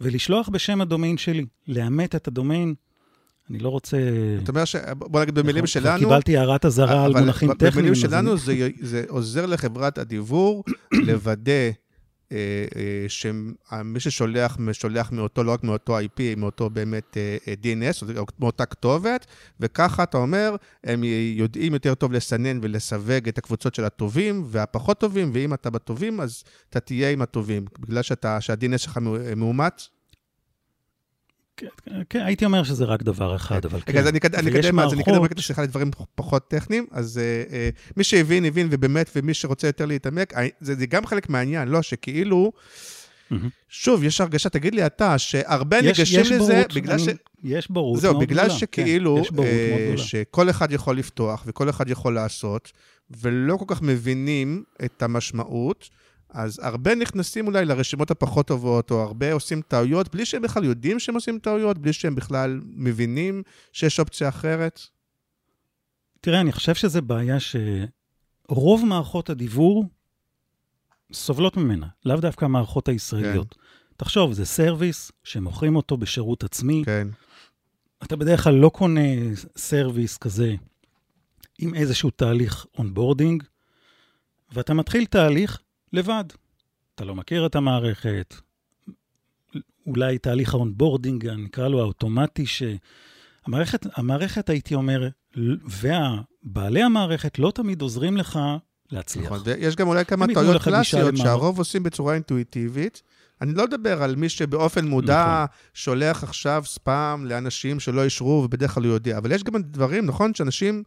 ולשלוח 0.00 0.48
בשם 0.48 0.80
הדומיין 0.80 1.18
שלי. 1.18 1.46
לאמת 1.68 2.14
את 2.14 2.28
הדומיין, 2.28 2.74
אני 3.50 3.58
לא 3.58 3.68
רוצה... 3.68 3.96
זאת 4.38 4.48
אומרת, 4.48 4.66
ש... 4.66 4.76
בוא 4.96 5.20
נגיד 5.20 5.34
במילים 5.34 5.64
נכון, 5.64 5.66
שלנו... 5.66 5.98
קיבלתי 5.98 6.36
הערת 6.36 6.64
אזהרה 6.64 7.04
על 7.04 7.12
מונחים 7.12 7.54
טכניים. 7.54 7.72
במילים 7.74 7.94
שלנו 7.94 8.30
אני... 8.30 8.38
זה, 8.38 8.68
זה 8.80 9.04
עוזר 9.08 9.46
לחברת 9.46 9.98
הדיוור 9.98 10.64
לוודא 10.92 11.70
שמי 13.08 14.00
ששולח, 14.00 14.58
שולח 14.72 15.12
מאותו, 15.12 15.44
לא 15.44 15.52
רק 15.52 15.64
מאותו 15.64 15.98
IP, 16.00 16.20
מאותו 16.36 16.70
באמת 16.70 17.16
אה, 17.16 17.54
DNS, 17.62 18.18
או 18.18 18.24
מאותה 18.38 18.66
כתובת, 18.66 19.26
וככה 19.60 20.02
אתה 20.02 20.18
אומר, 20.18 20.56
הם 20.84 21.04
יודעים 21.36 21.72
יותר 21.72 21.94
טוב 21.94 22.12
לסנן 22.12 22.58
ולסווג 22.62 23.28
את 23.28 23.38
הקבוצות 23.38 23.74
של 23.74 23.84
הטובים 23.84 24.42
והפחות 24.46 25.00
טובים, 25.00 25.30
ואם 25.34 25.54
אתה 25.54 25.70
בטובים, 25.70 26.20
אז 26.20 26.44
אתה 26.70 26.80
תהיה 26.80 27.10
עם 27.10 27.22
הטובים, 27.22 27.64
בגלל 27.78 28.02
שה-DNS 28.02 28.78
שלך 28.78 28.98
מאומת. 29.36 29.97
כן, 31.58 31.66
כן, 32.10 32.20
הייתי 32.20 32.44
אומר 32.44 32.62
שזה 32.62 32.84
רק 32.84 33.02
דבר 33.02 33.36
אחד, 33.36 33.64
אבל 33.64 33.80
כן. 33.86 33.98
אז 33.98 34.06
אני 34.06 34.18
אקדם, 34.18 34.78
אז 34.80 34.92
אני 34.92 35.02
אקדם 35.02 35.22
רק 35.22 35.32
את 35.32 35.38
השיחה 35.38 35.62
לדברים 35.62 35.90
פחות 36.14 36.48
טכניים. 36.48 36.86
אז 36.90 37.18
אה, 37.18 37.68
מי 37.96 38.04
שהבין, 38.04 38.44
הבין, 38.44 38.68
ובאמת, 38.70 39.10
ומי 39.16 39.34
שרוצה 39.34 39.66
יותר 39.66 39.86
להתעמק, 39.86 40.32
זה 40.60 40.86
גם 40.86 41.06
חלק 41.06 41.28
מהעניין, 41.28 41.68
לא, 41.68 41.82
שכאילו... 41.82 42.52
שוב, 43.68 44.04
יש 44.04 44.20
הרגשה, 44.20 44.48
תגיד 44.48 44.74
לי 44.74 44.86
אתה, 44.86 45.18
שהרבה 45.18 45.80
ניגשים 45.82 46.20
לזה, 46.20 46.62
בגלל 46.74 46.98
ש... 46.98 47.08
יש 47.44 47.70
בורות 47.70 48.02
מאוד 48.02 48.14
גדולה. 48.14 48.18
זהו, 48.18 48.20
בגלל 48.20 48.58
שכאילו, 48.58 49.22
אה, 49.38 49.92
שכל 49.96 50.50
אחד 50.50 50.72
יכול 50.72 50.98
לפתוח 50.98 51.44
וכל 51.46 51.70
אחד 51.70 51.90
יכול 51.90 52.14
לעשות, 52.14 52.72
ולא 53.10 53.56
כל 53.56 53.64
כך 53.68 53.82
מבינים 53.82 54.62
את 54.84 55.02
המשמעות. 55.02 55.88
אז 56.30 56.60
הרבה 56.62 56.94
נכנסים 56.94 57.46
אולי 57.46 57.64
לרשימות 57.64 58.10
הפחות 58.10 58.46
טובות, 58.46 58.90
או 58.90 59.02
הרבה 59.02 59.32
עושים 59.32 59.62
טעויות, 59.62 60.14
בלי 60.14 60.26
שהם 60.26 60.42
בכלל 60.42 60.64
יודעים 60.64 60.98
שהם 60.98 61.14
עושים 61.14 61.38
טעויות, 61.38 61.78
בלי 61.78 61.92
שהם 61.92 62.14
בכלל 62.14 62.60
מבינים 62.64 63.42
שיש 63.72 64.00
אופציה 64.00 64.28
אחרת? 64.28 64.80
תראה, 66.20 66.40
אני 66.40 66.52
חושב 66.52 66.74
שזו 66.74 67.02
בעיה 67.02 67.36
שרוב 67.40 68.84
מערכות 68.84 69.30
הדיוור 69.30 69.84
סובלות 71.12 71.56
ממנה, 71.56 71.86
לאו 72.04 72.16
דווקא 72.16 72.44
המערכות 72.44 72.88
הישראליות. 72.88 73.54
כן. 73.54 73.60
תחשוב, 73.96 74.32
זה 74.32 74.44
service 74.44 75.12
שמוכרים 75.24 75.76
אותו 75.76 75.96
בשירות 75.96 76.44
עצמי. 76.44 76.82
כן. 76.86 77.08
אתה 78.02 78.16
בדרך 78.16 78.44
כלל 78.44 78.54
לא 78.54 78.68
קונה 78.68 79.00
service 79.56 80.16
כזה 80.16 80.54
עם 81.58 81.74
איזשהו 81.74 82.10
תהליך 82.10 82.66
onboarding, 82.78 83.42
ואתה 84.52 84.74
מתחיל 84.74 85.06
תהליך 85.06 85.60
לבד. 85.92 86.24
אתה 86.94 87.04
לא 87.04 87.14
מכיר 87.14 87.46
את 87.46 87.56
המערכת, 87.56 88.34
אולי 89.86 90.18
תהליך 90.18 90.54
ה 90.54 90.60
onboarding, 90.60 91.26
נקרא 91.26 91.68
לו 91.68 91.80
האוטומטי, 91.80 92.44
שהמערכת, 92.46 93.86
המערכת, 93.94 94.50
הייתי 94.50 94.74
אומר, 94.74 95.08
ובעלי 95.36 96.82
המערכת 96.82 97.38
לא 97.38 97.52
תמיד 97.54 97.82
עוזרים 97.82 98.16
לך 98.16 98.38
להצליח. 98.92 99.26
נכון, 99.26 99.40
ויש 99.44 99.76
גם 99.76 99.88
אולי 99.88 100.04
כמה 100.04 100.26
טעויות 100.34 100.62
קלאסיות. 100.62 101.16
שהרוב 101.16 101.58
עושים 101.58 101.82
בצורה 101.82 102.14
אינטואיטיבית. 102.14 103.02
אני 103.40 103.54
לא 103.54 103.64
מדבר 103.64 104.02
על 104.02 104.16
מי 104.16 104.28
שבאופן 104.28 104.86
מודע 104.86 105.44
נכון. 105.44 105.56
שולח 105.74 106.24
עכשיו 106.24 106.62
ספאם 106.66 107.26
לאנשים 107.26 107.80
שלא 107.80 108.04
אישרו, 108.04 108.42
ובדרך 108.44 108.70
כלל 108.70 108.84
הוא 108.84 108.92
יודע. 108.92 109.18
אבל 109.18 109.32
יש 109.32 109.44
גם 109.44 109.62
דברים, 109.62 110.06
נכון, 110.06 110.34
שאנשים 110.34 110.82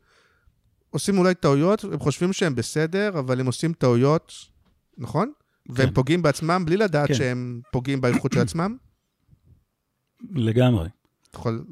עושים 0.89 1.17
אולי 1.17 1.35
טעויות, 1.35 1.83
הם 1.83 1.99
חושבים 1.99 2.33
שהם 2.33 2.55
בסדר, 2.55 3.19
אבל 3.19 3.39
הם 3.39 3.45
עושים 3.45 3.73
טעויות, 3.73 4.33
נכון? 5.01 5.31
והם 5.69 5.87
כן. 5.87 5.93
פוגעים 5.93 6.21
בעצמם 6.21 6.63
בלי 6.65 6.77
לדעת 6.77 7.07
כן. 7.07 7.13
שהם 7.13 7.61
פוגעים 7.71 8.01
באיכות 8.01 8.33
של 8.33 8.39
עצמם? 8.39 8.77
לגמרי. 10.29 10.89
יכול... 11.35 11.65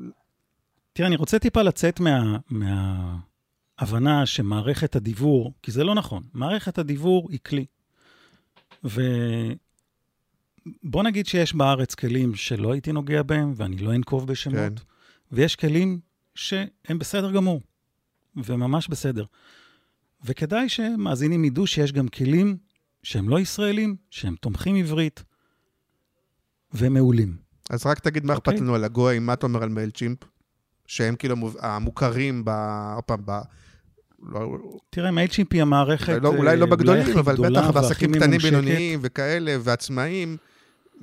תראה, 0.93 1.07
אני 1.07 1.15
רוצה 1.15 1.39
טיפה 1.39 1.61
לצאת 1.61 1.99
מה, 1.99 2.37
מההבנה 2.49 4.25
שמערכת 4.25 4.95
הדיבור, 4.95 5.53
כי 5.61 5.71
זה 5.71 5.83
לא 5.83 5.95
נכון, 5.95 6.23
מערכת 6.33 6.77
הדיבור 6.77 7.27
היא 7.31 7.39
כלי. 7.45 7.65
ובוא 8.83 9.13
נגיד 11.03 11.25
שיש 11.25 11.53
בארץ 11.53 11.95
כלים 11.95 12.35
שלא 12.35 12.71
הייתי 12.71 12.91
נוגע 12.91 13.23
בהם, 13.23 13.53
ואני 13.55 13.77
לא 13.77 13.95
אנקוב 13.95 14.27
בשמות. 14.27 14.57
כן. 14.57 14.73
ויש 15.31 15.55
כלים 15.55 15.99
שהם 16.35 16.99
בסדר 16.99 17.31
גמור, 17.31 17.61
וממש 18.35 18.87
בסדר. 18.87 19.25
וכדאי 20.25 20.69
שמאזינים 20.69 21.45
ידעו 21.45 21.67
שיש 21.67 21.91
גם 21.91 22.07
כלים 22.07 22.57
שהם 23.03 23.29
לא 23.29 23.39
ישראלים, 23.39 23.95
שהם 24.09 24.35
תומכים 24.35 24.75
עברית, 24.75 25.23
והם 26.73 26.93
מעולים. 26.93 27.37
אז 27.69 27.85
רק 27.85 27.99
תגיד 27.99 28.25
מה 28.25 28.33
אכפת 28.33 28.47
אוקיי. 28.47 28.61
לנו 28.61 28.75
על 28.75 28.83
הגויים, 28.83 29.25
מה 29.25 29.33
אתה 29.33 29.45
אומר 29.45 29.63
על 29.63 29.69
Mailchimp? 29.69 30.17
שהם 30.89 31.15
כאילו 31.15 31.35
המוכרים 31.59 32.45
ב... 32.45 32.49
עוד 32.95 33.03
פעם, 33.03 33.19
ב... 33.25 33.31
לא, 34.23 34.57
תראה, 34.89 35.11
Mailchimp 35.11 35.53
היא 35.53 35.61
המערכת... 35.61 36.21
לא, 36.21 36.29
אולי 36.29 36.57
לא 36.57 36.65
אה, 36.65 36.71
בגדולים, 36.71 37.17
אבל 37.17 37.35
בטח 37.35 37.69
בעסקים 37.69 38.11
קטנים. 38.13 38.39
בינוניים 38.39 38.99
וכאלה, 39.03 39.57
ועצמאים, 39.61 40.37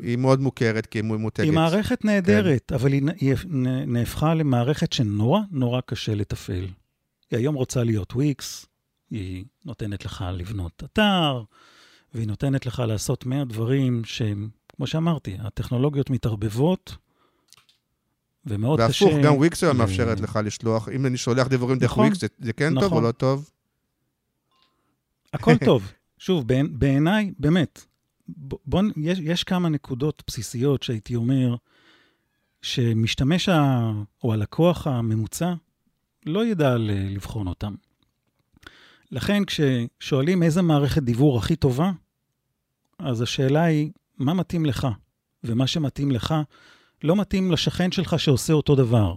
היא 0.03 0.17
מאוד 0.17 0.41
מוכרת 0.41 0.87
כי 0.87 0.99
היא 0.99 1.05
מותגת. 1.05 1.45
היא 1.45 1.53
מערכת 1.53 2.05
נהדרת, 2.05 2.65
כן. 2.69 2.75
אבל 2.75 2.93
היא, 2.93 3.03
נהפכה 3.87 4.35
למערכת 4.35 4.93
שנורא 4.93 5.41
נורא 5.51 5.81
קשה 5.87 6.15
לתפעל. 6.15 6.67
היא 7.31 7.39
היום 7.39 7.55
רוצה 7.55 7.85
להיות 7.85 8.13
וויקס, 8.13 8.67
היא 9.11 9.45
נותנת 9.65 10.05
לך 10.05 10.25
לבנות 10.33 10.83
אתר, 10.85 11.43
והיא 12.17 12.29
נותנת 12.29 12.67
לך 12.67 12.83
לעשות 12.89 13.27
100 13.27 13.45
דברים 13.45 14.05
שהם, 14.05 14.49
כמו 14.77 14.87
שאמרתי, 14.87 15.37
הטכנולוגיות 15.41 16.11
מתערבבות, 16.11 16.97
ומאוד 18.47 18.81
קשה... 18.89 19.05
והפוך, 19.05 19.25
גם 19.25 19.35
וויקס 19.35 19.65
היום 19.65 19.77
מאפשרת 19.77 20.21
לך 20.21 20.39
לשלוח, 20.45 20.89
אם 20.89 21.07
אני 21.07 21.17
שולח 21.17 21.47
דיבורים 21.47 21.79
דרך 21.79 21.91
נכון, 21.91 22.05
וויקס, 22.07 22.21
זה- 22.21 22.27
זה 22.39 22.53
כן 22.53 22.75
טוב 22.75 22.83
או 22.83 22.87
נכון. 22.89 23.05
לא 23.05 23.13
טוב? 23.13 23.51
הכל 25.33 25.53
טוב. 25.67 25.93
שוב, 26.19 26.47
בעיני- 26.49 26.69
בעיניי, 26.69 27.33
באמת, 27.39 27.85
בוא, 28.29 28.83
יש, 28.97 29.19
יש 29.23 29.45
כמה 29.45 29.69
נקודות 29.69 30.23
בסיסיות 30.27 30.83
שהייתי 30.83 31.15
אומר, 31.17 31.57
שמשתמש 32.63 33.49
ה, 33.49 33.91
או 34.25 34.33
הלקוח 34.33 34.87
הממוצע 34.87 35.55
לא 36.27 36.47
ידע 36.47 36.77
לבחון 36.79 37.47
אותם. 37.47 37.75
לכן, 39.11 39.43
כששואלים 39.45 40.43
איזה 40.43 40.63
מערכת 40.63 41.03
דיוור 41.03 41.39
הכי 41.39 41.57
טובה, 41.57 41.91
אז 42.99 43.21
השאלה 43.21 43.65
היא, 43.65 43.91
מה 44.19 44.35
מתאים 44.35 44.67
לך? 44.67 44.87
ומה 45.45 45.67
שמתאים 45.67 46.11
לך 46.11 46.35
לא 47.05 47.17
מתאים 47.17 47.53
לשכן 47.53 47.93
שלך 47.93 48.19
שעושה 48.19 48.53
אותו 48.53 48.75
דבר. 48.75 49.15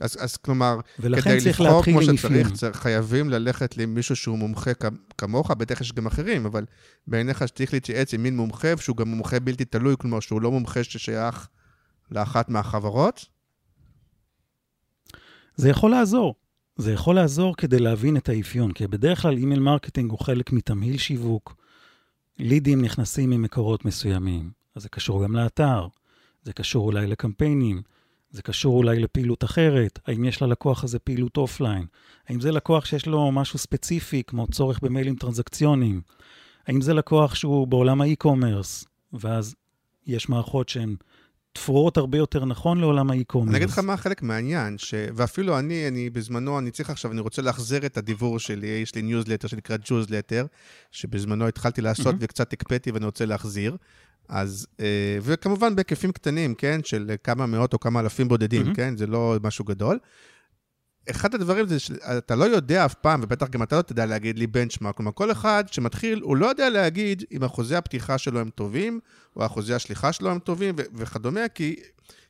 אז, 0.00 0.16
אז 0.20 0.36
כלומר, 0.36 0.80
כדי 0.96 1.40
לבחור 1.46 1.82
כמו 1.84 2.02
שצריך. 2.02 2.52
צריך, 2.52 2.76
חייבים 2.76 3.30
ללכת 3.30 3.76
למישהו 3.76 4.16
שהוא 4.16 4.38
מומחה 4.38 4.70
כמוך, 5.18 5.50
בטח 5.50 5.80
יש 5.80 5.92
גם 5.92 6.06
אחרים, 6.06 6.46
אבל 6.46 6.64
בעיניך 7.06 7.48
שצריך 7.48 7.72
להתייעץ 7.72 8.14
עם 8.14 8.22
מין 8.22 8.36
מומחה, 8.36 8.76
שהוא 8.76 8.96
גם 8.96 9.08
מומחה 9.08 9.40
בלתי 9.40 9.64
תלוי, 9.64 9.94
כלומר 9.98 10.20
שהוא 10.20 10.42
לא 10.42 10.50
מומחה 10.50 10.84
ששייך 10.84 11.48
לאחת 12.10 12.48
מהחברות? 12.48 13.26
זה 15.56 15.68
יכול 15.68 15.90
לעזור. 15.90 16.34
זה 16.76 16.92
יכול 16.92 17.14
לעזור 17.14 17.56
כדי 17.56 17.78
להבין 17.78 18.16
את 18.16 18.28
האפיון, 18.28 18.72
כי 18.72 18.86
בדרך 18.86 19.22
כלל 19.22 19.36
email 19.36 19.60
marketing 19.60 20.10
הוא 20.10 20.18
חלק 20.18 20.52
מתמהיל 20.52 20.98
שיווק. 20.98 21.57
לידים 22.38 22.82
נכנסים 22.82 23.30
ממקורות 23.30 23.84
מסוימים, 23.84 24.50
אז 24.74 24.82
זה 24.82 24.88
קשור 24.88 25.24
גם 25.24 25.36
לאתר, 25.36 25.86
זה 26.42 26.52
קשור 26.52 26.86
אולי 26.86 27.06
לקמפיינים, 27.06 27.82
זה 28.30 28.42
קשור 28.42 28.76
אולי 28.76 28.98
לפעילות 28.98 29.44
אחרת, 29.44 29.98
האם 30.06 30.24
יש 30.24 30.42
ללקוח 30.42 30.84
הזה 30.84 30.98
פעילות 30.98 31.36
offline, 31.36 31.86
האם 32.28 32.40
זה 32.40 32.52
לקוח 32.52 32.84
שיש 32.84 33.06
לו 33.06 33.32
משהו 33.32 33.58
ספציפי, 33.58 34.22
כמו 34.26 34.46
צורך 34.46 34.80
במיילים 34.80 35.16
טרנזקציוניים, 35.16 36.00
האם 36.66 36.80
זה 36.80 36.94
לקוח 36.94 37.34
שהוא 37.34 37.66
בעולם 37.68 38.00
ה 38.00 38.07
e-commerce, 38.07 38.84
ואז 39.12 39.54
יש 40.06 40.28
מערכות 40.28 40.68
שהן 40.68 40.96
תפורות 41.58 41.96
הרבה 41.96 42.18
יותר 42.18 42.44
נכון 42.44 42.80
לעולם 42.80 43.10
ה 43.10 43.13
e-commerce. 43.13 43.48
אני 43.48 43.56
אגיד 43.56 43.68
לך 43.68 43.78
מה 43.78 43.96
חלק 43.96 44.22
מהעניין, 44.22 44.78
ש... 44.78 44.94
ואפילו 45.14 45.58
אני, 45.58 45.88
אני 45.88 46.10
בזמנו, 46.10 46.58
אני 46.58 46.70
צריך 46.70 46.90
עכשיו, 46.90 47.12
אני 47.12 47.20
רוצה 47.20 47.42
להחזיר 47.42 47.86
את 47.86 47.96
הדיוור 47.96 48.38
שלי, 48.38 48.66
יש 48.66 48.94
לי 48.94 49.02
ניוזלטר 49.02 49.48
שנקרא 49.48 49.76
ג'וזלטר, 49.84 50.46
שבזמנו 50.92 51.48
התחלתי 51.48 51.80
לעשות 51.80 52.06
מהמם. 52.06 52.18
וקצת 52.20 52.52
הקפאתי 52.52 52.90
ואני 52.90 53.04
רוצה 53.04 53.26
להחזיר. 53.26 53.76
אז, 54.28 54.66
אה, 54.80 55.18
וכמובן 55.22 55.76
בהיקפים 55.76 56.12
קטנים, 56.12 56.54
כן, 56.54 56.80
של 56.84 57.10
כמה 57.24 57.46
מאות 57.46 57.72
או 57.72 57.80
כמה 57.80 58.00
אלפים 58.00 58.28
בודדים, 58.28 58.62
מהמם. 58.62 58.74
כן, 58.74 58.96
זה 58.96 59.06
לא 59.06 59.36
משהו 59.42 59.64
גדול. 59.64 59.98
אחד 61.10 61.34
הדברים 61.34 61.66
זה 61.66 61.78
שאתה 61.78 62.34
לא 62.36 62.44
יודע 62.44 62.84
אף 62.84 62.94
פעם, 62.94 63.20
ובטח 63.22 63.48
גם 63.48 63.62
אתה 63.62 63.76
לא 63.76 63.82
תדע 63.82 64.06
להגיד 64.06 64.38
לי 64.38 64.46
benchmark, 64.46 64.96
כלומר 64.96 65.12
כל 65.12 65.32
אחד 65.32 65.64
שמתחיל, 65.70 66.20
הוא 66.22 66.36
לא 66.36 66.46
יודע 66.46 66.70
להגיד 66.70 67.24
אם 67.32 67.44
אחוזי 67.44 67.76
הפתיחה 67.76 68.18
שלו 68.18 68.40
הם 68.40 68.50
טובים, 68.50 69.00
או 69.36 69.46
אחוזי 69.46 69.74
השליחה 69.74 70.12
שלו 70.12 70.30
הם 70.30 70.38
טובים, 70.38 70.74
ו- 70.78 70.82
וכדומה, 70.94 71.48
כי, 71.48 71.76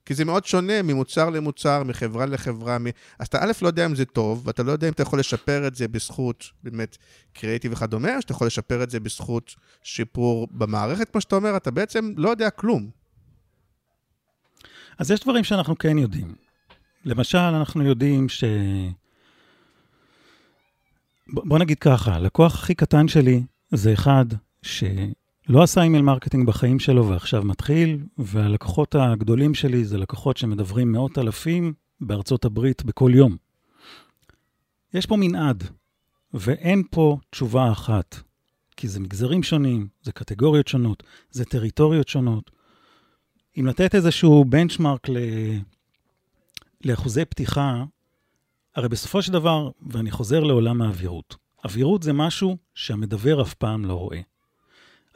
כי 0.07 0.15
זה 0.15 0.25
מאוד 0.25 0.45
שונה 0.45 0.83
ממוצר 0.83 1.31
למוצר, 1.31 1.83
מחברה 1.83 2.27
לחברה, 2.27 2.79
מ... 2.79 2.87
אז 3.19 3.27
אתה 3.27 3.39
א', 3.45 3.53
לא 3.63 3.67
יודע 3.67 3.87
אם 3.87 3.95
זה 3.95 4.05
טוב, 4.05 4.43
ואתה 4.47 4.63
לא 4.63 4.73
יודע 4.73 4.89
אם 4.89 4.93
אתה 4.93 5.03
יכול 5.03 5.19
לשפר 5.19 5.67
את 5.67 5.75
זה 5.75 5.89
בזכות 5.89 6.45
באמת 6.63 6.97
קריאיטיב 7.33 7.73
וכדומה, 7.73 8.17
או 8.17 8.23
שאתה 8.23 8.33
יכול 8.33 8.47
לשפר 8.47 8.83
את 8.83 8.91
זה 8.91 9.01
בזכות 9.01 9.55
שיפור 9.83 10.49
במערכת, 10.51 11.11
כמו 11.11 11.21
שאתה 11.21 11.37
אומר, 11.37 11.57
אתה 11.57 11.71
בעצם 11.71 12.13
לא 12.17 12.31
יודע 12.31 12.51
כלום. 12.51 12.91
אז 14.99 15.11
יש 15.11 15.21
דברים 15.21 15.45
שאנחנו 15.45 15.79
כן 15.79 15.99
יודעים. 15.99 16.48
למשל, 17.05 17.39
אנחנו 17.39 17.85
יודעים 17.85 18.29
ש... 18.29 18.45
בוא 21.27 21.59
נגיד 21.59 21.79
ככה, 21.79 22.15
הלקוח 22.15 22.55
הכי 22.55 22.75
קטן 22.75 23.09
שלי 23.09 23.43
זה 23.71 23.93
אחד 23.93 24.25
שלא 24.63 25.63
עשה 25.63 25.83
email 25.83 26.03
marketing 26.03 26.47
בחיים 26.47 26.79
שלו 26.79 27.09
ועכשיו 27.09 27.43
מתחיל, 27.45 27.99
והלקוחות 28.19 28.95
הגדולים 28.95 29.55
שלי 29.55 29.85
זה 29.85 29.99
לקוחות 29.99 30.37
שמדוורים 30.37 30.93
מאות 30.93 31.19
אלפים 31.19 31.73
בארצות 32.01 32.45
הברית 32.45 32.85
בכל 32.85 33.11
יום. 33.15 33.37
יש 34.95 35.07
פה 35.07 35.17
מנעד, 35.17 35.65
ואין 36.35 36.83
פה 36.91 37.19
תשובה 37.31 37.73
אחת, 37.73 38.17
כי 38.77 38.89
זה 38.89 39.01
מגזרים 39.01 39.43
שונים, 39.43 39.89
זה 40.03 40.13
קטגוריות 40.13 40.69
שונות, 40.69 41.03
זה 41.31 41.45
טריטוריות 41.45 42.09
שונות. 42.09 42.51
אם 43.61 43.67
לתת 43.67 43.95
איזשהו 43.95 44.45
benchmark. 44.45 45.07
לאחוזי 46.85 47.25
פתיחה, 47.25 47.85
הרי 48.77 48.89
בסופו 48.89 49.23
של 49.23 49.33
דבר, 49.33 49.71
ואני 49.91 50.11
חוזר 50.11 50.41
לעולם 50.41 50.83
האווירות, 50.83 51.37
אווירות 51.65 52.03
זה 52.03 52.13
משהו 52.13 52.57
שהמדבר 52.75 53.43
אף 53.43 53.55
פעם 53.55 53.85
לא 53.85 53.95
רואה. 53.95 54.21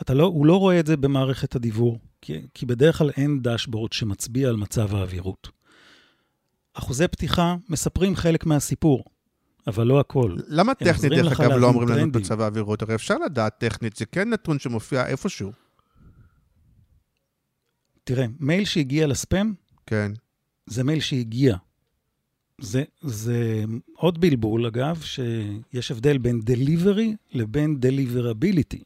אתה 0.02 0.14
לא, 0.14 0.24
הוא 0.24 0.46
לא 0.46 0.56
רואה 0.56 0.80
את 0.80 0.86
זה 0.86 0.96
במערכת 0.96 1.56
הדיבור, 1.56 1.98
כי, 2.20 2.46
כי 2.54 2.66
בדרך 2.66 2.98
כלל 2.98 3.10
אין 3.16 3.42
דשבורד 3.42 3.92
שמצביע 3.92 4.48
על 4.48 4.56
מצב 4.56 4.94
האווירות. 4.94 5.48
אחוזי 6.74 7.08
פתיחה 7.08 7.56
מספרים 7.68 8.16
חלק 8.16 8.46
מהסיפור, 8.46 9.04
אבל 9.66 9.86
לא 9.86 10.00
הכל. 10.00 10.36
למה 10.48 10.74
טכנית, 10.74 11.12
דרך 11.12 11.40
אגב, 11.40 11.50
לא 11.50 11.66
אומרים 11.66 11.88
לנו 11.88 12.10
את. 12.10 12.16
מצב 12.16 12.40
האווירות? 12.40 12.82
הרי 12.82 12.94
אפשר 12.94 13.18
לדעת 13.18 13.58
טכנית, 13.58 13.96
זה 13.96 14.06
כן 14.06 14.30
נתון 14.30 14.58
שמופיע 14.58 15.06
איפשהו. 15.06 15.52
תראה, 18.04 18.26
מייל 18.40 18.64
שהגיע 18.64 19.06
לספאם, 19.06 19.52
כן. 19.86 20.12
זה 20.66 20.84
מייל 20.84 21.00
שהגיע. 21.00 21.56
זה, 22.60 22.84
זה 23.00 23.64
עוד 23.94 24.20
בלבול, 24.20 24.66
אגב, 24.66 25.02
שיש 25.02 25.90
הבדל 25.90 26.18
בין 26.18 26.40
delivery 26.46 27.16
לבין 27.32 27.80
deliverability. 27.82 28.84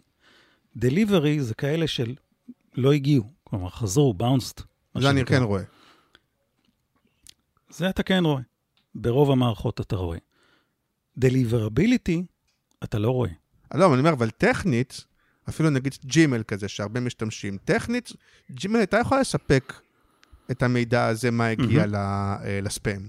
delivery 0.79 1.41
זה 1.41 1.55
כאלה 1.55 1.87
של 1.87 2.15
לא 2.75 2.93
הגיעו, 2.93 3.25
כלומר 3.45 3.71
חזרו, 3.71 4.15
bounced. 4.19 4.62
מה 4.95 5.01
זה 5.01 5.11
אני. 5.11 5.25
כן 5.25 5.43
רואה. 5.43 5.62
זה 7.71 7.91
אתה 7.91 8.03
כן 8.03 8.25
רואה. 8.25 8.43
ברוב 8.95 9.31
המערכות 9.31 9.81
אתה 9.81 9.97
רואה. 9.97 10.19
deliverability, 11.21 12.23
אתה 12.85 12.99
לא 12.99 13.11
רואה. 13.11 13.31
לא, 13.75 13.93
אני 13.93 13.99
אומר, 13.99 14.12
אבל 14.12 14.31
טכנית, 14.31 15.05
אפילו 15.49 15.71
נגיד 15.71 15.95
ג'ימל 16.05 16.43
כזה, 16.43 16.69
שהרבה 16.69 17.01
משתמשים, 17.01 17.59
טכנית, 17.65 18.12
ג'ימל 18.51 18.77
הייתה 18.77 18.99
יכולה 18.99 19.21
לספק 19.21 19.73
את 20.51 20.63
המידע 20.63 21.07
הזה, 21.07 21.31
מה 21.31 21.47
הגיע 21.47 21.85
אה, 21.95 22.61
לספאם. 22.63 23.09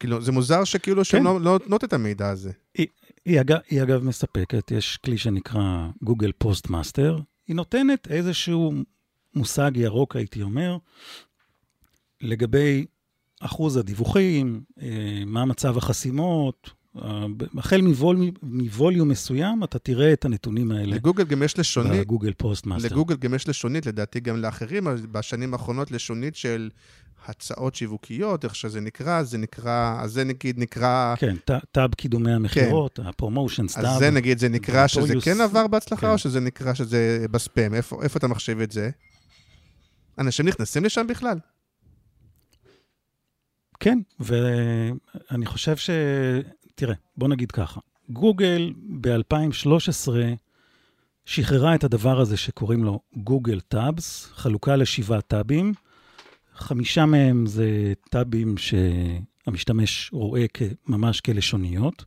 כאילו, 0.00 0.20
זה 0.20 0.32
מוזר 0.32 0.64
שכאילו 0.64 1.04
שהן 1.04 1.20
כן. 1.20 1.24
לא 1.24 1.40
לא 1.40 1.52
נותנות 1.52 1.84
את 1.84 1.92
המידע 1.92 2.28
הזה. 2.28 2.52
היא, 3.24 3.40
אגב, 3.40 3.58
היא 3.70 3.82
אגב 3.82 4.04
מספקת, 4.04 4.70
יש 4.70 4.96
כלי 4.96 5.18
שנקרא 5.18 5.88
Google 6.02 6.32
Postmaster, 6.38 7.18
היא 7.46 7.56
נותנת 7.56 8.08
איזשהו 8.10 8.72
מושג 9.34 9.70
ירוק, 9.74 10.16
הייתי 10.16 10.42
אומר, 10.42 10.76
לגבי 12.20 12.86
אחוז 13.40 13.76
הדיווחים, 13.76 14.64
אה, 14.82 15.22
מה 15.26 15.44
מצב 15.44 15.78
החסימות, 15.78 16.70
החל 17.58 17.80
מ 17.80 17.87
vol, 17.87 18.16
מ 18.42 18.51
volume 18.51 19.08
מסוים, 19.08 19.64
אתה 19.64 19.78
תראה 19.78 20.12
את 20.12 20.24
הנתונים 20.24 20.70
האלה. 20.70 20.96
לגוגל 20.96 21.24
גם 21.24 21.42
יש 21.42 21.58
לשונית, 21.58 22.00
בגוגל 22.00 22.32
פוסט 22.32 22.66
מאסטר. 22.66 22.88
לגוגל 22.88 23.16
גם 23.16 23.34
יש 23.34 23.48
לשונית, 23.48 23.86
לדעתי 23.86 24.20
גם 24.20 24.36
לאחרים, 24.36 24.86
בשנים 25.12 25.52
האחרונות 25.54 25.90
לשונית 25.90 26.36
של 26.36 26.70
הצעות 27.26 27.74
שיווקיות, 27.74 28.44
איך 28.44 28.54
שזה 28.54 28.80
נקרא, 28.80 29.22
זה 29.22 29.38
נקרא, 29.38 29.98
אז 30.02 30.12
זה 30.12 30.24
נגיד 30.24 30.58
נקרא... 30.58 31.14
כן, 31.18 31.36
tab 31.72 31.94
קידומי 31.94 32.32
המכירות, 32.32 32.98
ה 33.04 33.10
promotions 33.10 33.74
tab. 33.74 33.84
אז 33.84 33.98
זה 33.98 34.10
נגיד, 34.10 34.38
זה 34.38 34.48
נקרא 34.48 34.86
שזה 34.86 35.14
Notorious- 35.14 35.24
כן 35.24 35.40
עבר 35.40 35.66
בהצלחה, 35.66 36.06
כן. 36.06 36.12
או 36.12 36.18
שזה 36.18 36.40
נקרא 36.40 36.74
שזה 36.74 37.26
בספאם? 37.30 37.74
איפה, 37.74 38.02
איפה 38.02 38.18
אתה 38.18 38.28
מחשיב 38.28 38.60
את 38.60 38.72
זה? 38.72 38.90
אנשים 40.18 40.48
נכנסים 40.48 40.84
לשם 40.84 41.06
בכלל? 41.06 41.38
כן, 43.80 43.98
ואני 44.20 45.46
חושב 45.46 45.76
ש... 45.76 45.90
תראה, 46.74 46.94
בוא 47.16 47.28
נגיד 47.28 47.52
ככה, 47.52 47.80
גוגל 48.10 48.72
ב-2013 49.00 50.08
שחררה 51.24 51.74
את 51.74 51.84
הדבר 51.84 52.20
הזה 52.20 52.36
שקוראים 52.36 52.84
לו 52.84 53.00
Google 53.16 53.60
Tabs, 53.60 54.26
חלוקה 54.32 54.76
לשבעה 54.76 55.20
טאבים. 55.20 55.72
חמישה 56.54 57.06
מהם 57.06 57.46
זה 57.46 57.92
טאבים 58.10 58.54
שהמשתמש 58.56 60.10
רואה 60.12 60.44
ממש 60.86 61.20
כלשוניות. 61.20 62.04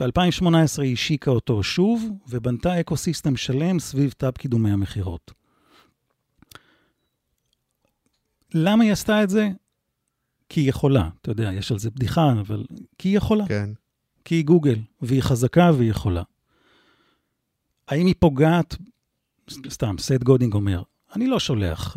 ב-2018 0.00 0.82
היא 0.82 0.92
השיקה 0.92 1.30
אותו 1.30 1.62
שוב, 1.62 2.10
ובנתה 2.28 2.80
ecosystem 2.80 3.36
שלם 3.36 3.78
סביב 3.78 4.12
tab 4.12 4.32
קידומי 4.32 4.70
המכירות. 4.70 5.32
למה 8.54 8.84
היא 8.84 8.92
עשתה 8.92 9.22
את 9.22 9.30
זה? 9.30 9.48
כי 10.52 10.60
היא 10.60 10.68
יכולה. 10.68 11.08
אתה 11.22 11.30
יודע, 11.30 11.52
יש 11.52 11.72
על 11.72 11.78
זה 11.78 11.90
בדיחה, 11.90 12.32
אבל 12.40 12.64
כי 12.98 13.08
היא 13.08 13.16
יכולה. 13.16 13.46
כן. 13.48 13.70
כי 14.24 14.34
היא 14.34 14.44
גוגל, 14.44 14.78
והיא 15.00 15.22
חזקה 15.22 15.70
והיא 15.76 15.90
יכולה. 15.90 16.22
האם 17.88 18.06
היא 18.06 18.14
פוגעת? 18.18 18.76
סתם, 19.68 19.94
סת' 19.98 20.22
גודין 20.22 20.54
אומר, 20.54 20.82
אני 21.16 21.26
לא 21.26 21.40
שולח 21.40 21.96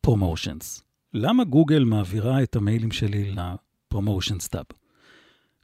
promotions. 0.00 0.82
למה 1.14 1.44
גוגל 1.44 1.84
מעבירה 1.84 2.42
את 2.42 2.56
המיילים 2.56 2.90
שלי 2.90 3.34
ל 3.36 3.46
promotions 3.46 4.48
tab? 4.48 4.64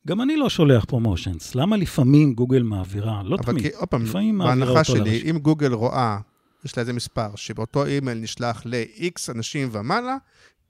גם 0.06 0.22
אני 0.22 0.36
לא 0.36 0.48
שולח 0.48 0.84
promotions. 0.84 1.54
למה 1.54 1.76
לפעמים 1.76 2.34
גוגל 2.34 2.62
מעבירה? 2.62 3.22
לא 3.22 3.36
אבל 3.36 3.44
תמיד. 3.44 3.62
כי, 3.62 3.76
עוד 3.76 3.88
פעם, 3.88 4.04
לפעמים 4.04 4.38
מעבירה 4.38 4.56
בהנחה 4.66 4.80
אותו 4.80 4.92
שלי, 4.92 5.10
לרשת. 5.10 5.26
אם 5.30 5.38
גוגל 5.38 5.72
רואה, 5.72 6.18
יש 6.64 6.76
לה 6.76 6.80
איזה 6.80 6.92
מספר, 6.92 7.36
שבאותו 7.36 7.84
אימייל 7.84 8.18
נשלח 8.18 8.62
ל-X 8.64 9.32
אנשים 9.34 9.68
ומעלה, 9.72 10.16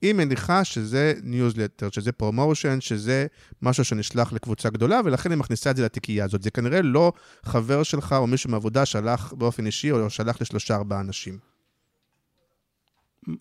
היא 0.01 0.13
מניחה 0.13 0.63
שזה 0.63 1.13
ניוזלטר, 1.23 1.89
שזה 1.91 2.11
promotion, 2.11 2.81
שזה 2.81 3.27
משהו 3.61 3.83
שנשלח 3.83 4.33
לקבוצה 4.33 4.69
גדולה, 4.69 5.01
ולכן 5.05 5.31
היא 5.31 5.37
מכניסה 5.37 5.71
את 5.71 5.75
זה 5.75 5.85
לתיקייה 5.85 6.25
הזאת. 6.25 6.43
זה 6.43 6.51
כנראה 6.51 6.81
לא 6.81 7.13
חבר 7.43 7.83
שלך 7.83 8.15
או 8.17 8.27
מישהו 8.27 8.49
מעבודה 8.49 8.85
שלח 8.85 9.33
באופן 9.37 9.65
אישי, 9.65 9.91
או 9.91 10.09
שלח 10.09 10.41
לשלושה 10.41 10.75
ארבעה 10.75 10.99
אנשים. 10.99 11.39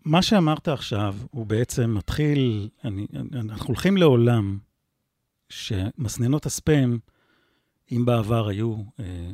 מה 0.04 0.22
שאמרת 0.22 0.68
עכשיו, 0.68 1.16
הוא 1.30 1.46
בעצם 1.46 1.94
מתחיל, 1.94 2.68
אני, 2.84 3.06
אנחנו 3.34 3.66
הולכים 3.66 3.96
לעולם 3.96 4.58
שמסננות 5.48 6.46
הספאם, 6.46 6.98
אם 7.92 8.04
בעבר 8.04 8.48
היו, 8.48 8.76
אה, 9.00 9.30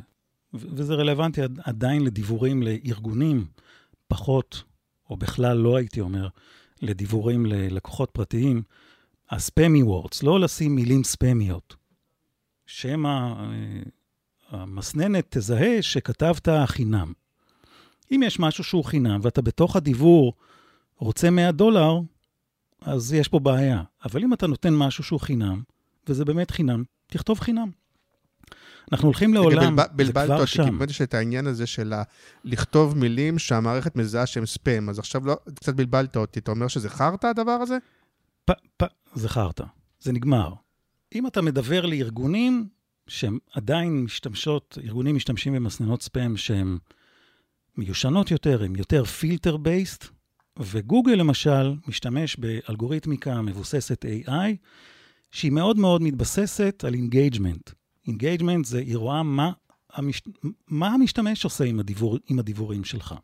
וזה 0.54 0.94
רלוונטי 0.94 1.42
עד- 1.42 1.61
עדיין 1.64 2.04
לדיבורים 2.04 2.62
לארגונים, 2.62 3.44
פחות, 4.08 4.62
או 5.11 5.16
בכלל 5.16 5.56
לא 5.56 5.76
הייתי 5.76 6.00
אומר, 6.00 6.28
לדיבורים 6.83 7.47
ללקוחות 7.47 8.11
פרטיים, 8.11 8.62
הספאמי 9.31 9.83
וורדס, 9.83 10.23
לא 10.23 10.40
לשים 10.40 10.75
מילים 10.75 11.05
ספאמיות. 11.05 11.77
שמא 12.66 13.09
אה, 13.09 13.83
המסננת 14.51 15.27
תזהה 15.37 15.83
שכתבת 15.83 16.49
חינם. 16.66 17.12
אם 18.11 18.21
יש 18.27 18.40
משהו 18.40 18.64
שהוא 18.64 18.85
חינם 18.85 19.21
ואתה 19.23 19.42
בתוך 19.42 19.77
הדיבור 19.77 20.33
רוצה 20.97 21.31
100 21.31 21.53
דולר, 21.53 22.01
אז 22.81 23.12
יש 23.12 23.29
פה 23.29 23.38
בעיה. 23.38 23.83
אבל 24.05 24.23
אם 24.23 24.33
אתה 24.33 24.47
נותן 24.47 24.75
משהו 24.75 25.05
שהוא 25.05 25.21
חינם, 25.21 25.62
וזה 26.09 26.25
באמת 26.25 26.51
חינם, 26.51 26.85
תכתוב 27.07 27.40
חינם. 27.40 27.71
אנחנו 28.92 29.09
הולכים 29.09 29.35
לעולם, 29.35 29.77
זה 29.77 29.83
בלבלת 29.92 30.27
כבר 30.27 30.40
אותי, 30.40 30.47
כי 30.47 30.57
שם. 30.57 30.79
באמת 30.79 30.90
יש 30.90 31.03
את 31.03 31.14
העניין 31.14 31.47
הזה 31.47 31.66
של 31.66 31.92
לכתוב 32.45 32.99
מילים 32.99 33.38
שהמערכת 33.38 33.97
מזהה 33.97 34.27
שהם 34.27 34.47
ספאם, 34.47 34.88
אז 34.88 34.99
עכשיו 34.99 35.27
לא, 35.27 35.37
קצת 35.55 35.75
בלבלת 35.75 36.16
אותי. 36.16 36.40
אתה 36.40 36.51
אומר 36.51 36.68
שזה 36.68 36.88
חרטא 36.88 37.27
הדבר 37.27 37.53
הזה? 37.53 37.79
פ, 38.45 38.51
פ, 38.77 38.85
זכרת, 39.14 39.61
זה 40.01 40.12
נגמר. 40.12 40.53
אם 41.14 41.27
אתה 41.27 41.42
מדבר 41.42 41.87
לארגונים 41.87 42.68
שהם 43.07 43.38
עדיין 43.53 44.05
משתמשות, 44.05 44.79
ארגונים 44.85 45.16
משתמשים 45.16 45.53
במסננות 45.53 46.03
ספאם 46.03 46.37
שהן 46.37 46.79
מיושנות 47.77 48.31
יותר, 48.31 48.62
הן 48.62 48.77
יותר 48.77 49.05
פילטר 49.05 49.57
בייסט, 49.57 50.07
וגוגל 50.59 51.12
למשל 51.12 51.75
משתמש 51.88 52.37
באלגוריתמיקה 52.37 53.42
מבוססת 53.42 54.05
AI, 54.05 54.57
שהיא 55.31 55.53
מאוד 55.53 55.79
מאוד 55.79 56.03
מתבססת 56.03 56.85
על 56.87 56.95
engagement. 56.94 57.70
engagement 58.07 58.64
זה, 58.64 58.78
היא 58.78 58.96
רואה 58.96 59.22
מה, 59.22 59.52
המש... 59.92 60.22
מה 60.68 60.88
המשתמש 60.88 61.44
עושה 61.44 61.64
עם, 61.64 61.80
הדיוור... 61.81 62.18
עם 62.28 62.38
הדיוורים 62.38 62.85
שלך. 62.84 63.14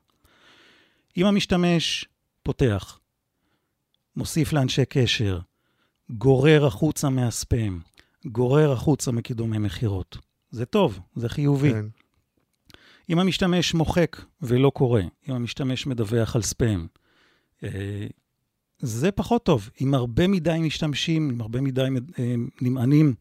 אם 1.16 1.26
המשתמש 1.26 2.04
פותח, 2.42 2.98
מוסיף 4.16 4.52
לאנשי 4.52 4.84
קשר, 4.84 5.38
גורר 6.10 6.66
החוצה 6.66 7.10
מהספאם, 7.10 7.80
גורר 8.24 8.72
החוצה 8.72 9.12
מקידומי 9.12 9.58
מכירות. 9.58 10.16
זה 10.50 10.66
טוב, 10.66 11.00
זה 11.16 11.28
חיובי. 11.28 11.72
כן. 11.72 11.86
אם 13.10 13.18
המשתמש 13.18 13.74
מוחק 13.74 14.16
ולא 14.42 14.70
קורא, 14.70 15.00
אם 15.28 15.34
המשתמש 15.34 15.86
מדווח 15.86 16.36
על 16.36 16.42
ספאם, 16.42 16.86
אה, 17.62 18.06
זה 18.78 19.12
פחות 19.12 19.44
טוב. 19.44 19.70
אם 19.80 19.94
הרבה 19.94 20.26
מדי 20.28 20.58
משתמשים, 20.60 21.30
אם 21.30 21.40
הרבה 21.40 21.60
מדי 21.60 21.88
אה, 22.18 22.34
נמענים, 22.60 23.14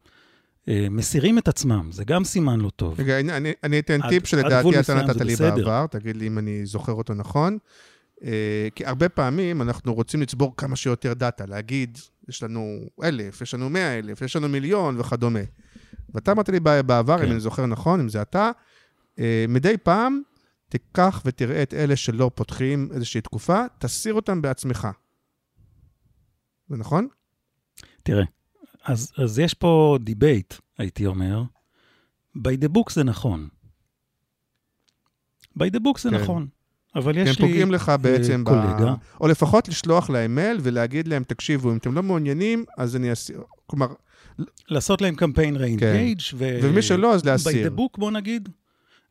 מסירים 0.90 1.38
את 1.38 1.48
עצמם, 1.48 1.88
זה 1.92 2.04
גם 2.04 2.24
סימן 2.24 2.60
לא 2.60 2.70
טוב. 2.70 3.00
רגע, 3.00 3.20
אני, 3.20 3.52
אני, 3.64 3.78
אתן 3.78 4.02
עד- 4.02 4.08
טיפ 4.08 4.26
שלדעתי 4.26 4.80
אתה 4.80 4.94
נתת 4.94 5.20
לי 5.20 5.32
בסדר. 5.32 5.54
בעבר, 5.54 5.86
תגיד 5.86 6.16
לי 6.16 6.26
אם 6.26 6.38
אני 6.38 6.66
זוכר 6.66 6.92
אותו 6.92 7.14
נכון. 7.14 7.58
אה, 8.24 8.68
כי 8.74 8.86
הרבה 8.86 9.08
פעמים 9.08 9.62
אנחנו 9.62 9.94
רוצים 9.94 10.22
לצבור 10.22 10.54
כמה 10.56 10.76
שיותר 10.76 11.14
דאטה, 11.14 11.46
להגיד, 11.46 11.98
יש 12.28 12.42
לנו 12.42 12.78
אלף, 13.02 13.40
יש 13.40 13.54
לנו 13.54 13.70
מאה 13.70 13.98
אלף, 13.98 14.22
יש 14.22 14.36
לנו 14.36 14.48
מיליון 14.48 15.00
וכדומה. 15.00 15.40
ואתה 16.14 16.32
אמרת 16.32 16.48
לי 16.48 16.60
בעבר, 16.60 17.18
כן. 17.18 17.24
אם 17.24 17.30
אני 17.32 17.40
זוכר 17.40 17.66
נכון, 17.66 18.00
אם 18.00 18.08
זה 18.08 18.22
אתה, 18.22 18.50
אה, 19.18 19.44
מדי 19.48 19.76
פעם 19.82 20.20
תיקח 20.68 21.22
ותראה 21.24 21.62
את 21.62 21.74
אלה 21.74 21.96
שלא 21.96 22.30
פותחים 22.34 22.88
איזושהי 22.92 23.20
תקופה, 23.20 23.64
תסיר 23.78 24.14
אותם 24.14 24.42
בעצמך. 24.42 24.88
זה 26.68 26.76
נכון? 26.76 27.08
תראה, 28.02 28.24
אז, 28.88 29.12
אז 29.16 29.38
יש 29.38 29.54
פה 29.54 29.98
debate, 30.00 30.54
הייתי 30.78 31.06
אומר. 31.06 31.42
by 32.38 32.64
the 32.64 32.68
book 32.68 32.92
זה 32.92 33.04
נכון. 33.04 33.48
by 35.58 35.62
the 35.62 35.80
book 35.80 36.00
זה 36.00 36.10
כן. 36.10 36.20
נכון. 36.20 36.48
אבל 36.94 37.18
הם 37.18 37.26
יש 37.26 37.40
לי 37.40 37.46
פוגעים 37.46 37.72
לך 37.72 37.92
בעצם, 38.02 38.44
ב... 38.44 38.48
קולגה. 38.48 38.94
או 39.20 39.28
לפחות 39.28 39.68
לשלוח 39.68 40.10
להם 40.10 40.34
מייל 40.34 40.58
ולהגיד 40.62 41.08
להם, 41.08 41.24
תקשיבו, 41.24 41.72
אם 41.72 41.76
אתם 41.76 41.94
לא 41.94 42.02
מעוניינים, 42.02 42.64
אז 42.78 42.96
אני 42.96 43.12
אסיר. 43.12 43.42
כלומר, 43.66 43.86
לעשות 44.68 45.00
להם 45.00 45.14
קמפיין 45.14 45.56
re-engage 45.56 46.20
ו... 46.34 46.58
ומי 46.62 46.82
שלא, 46.82 47.14
אז 47.14 47.22
by 47.22 47.26
להסיר. 47.26 47.66
the 47.66 47.78
book, 47.78 47.98
בוא 47.98 48.10
נגיד, 48.10 48.48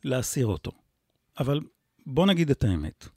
להסיר 0.03 0.47
אותו. 0.47 0.71
אבל 1.39 1.59
בוא 2.05 2.25
נגיד 2.25 2.49
את 2.49 2.63
האמת. 2.63 3.07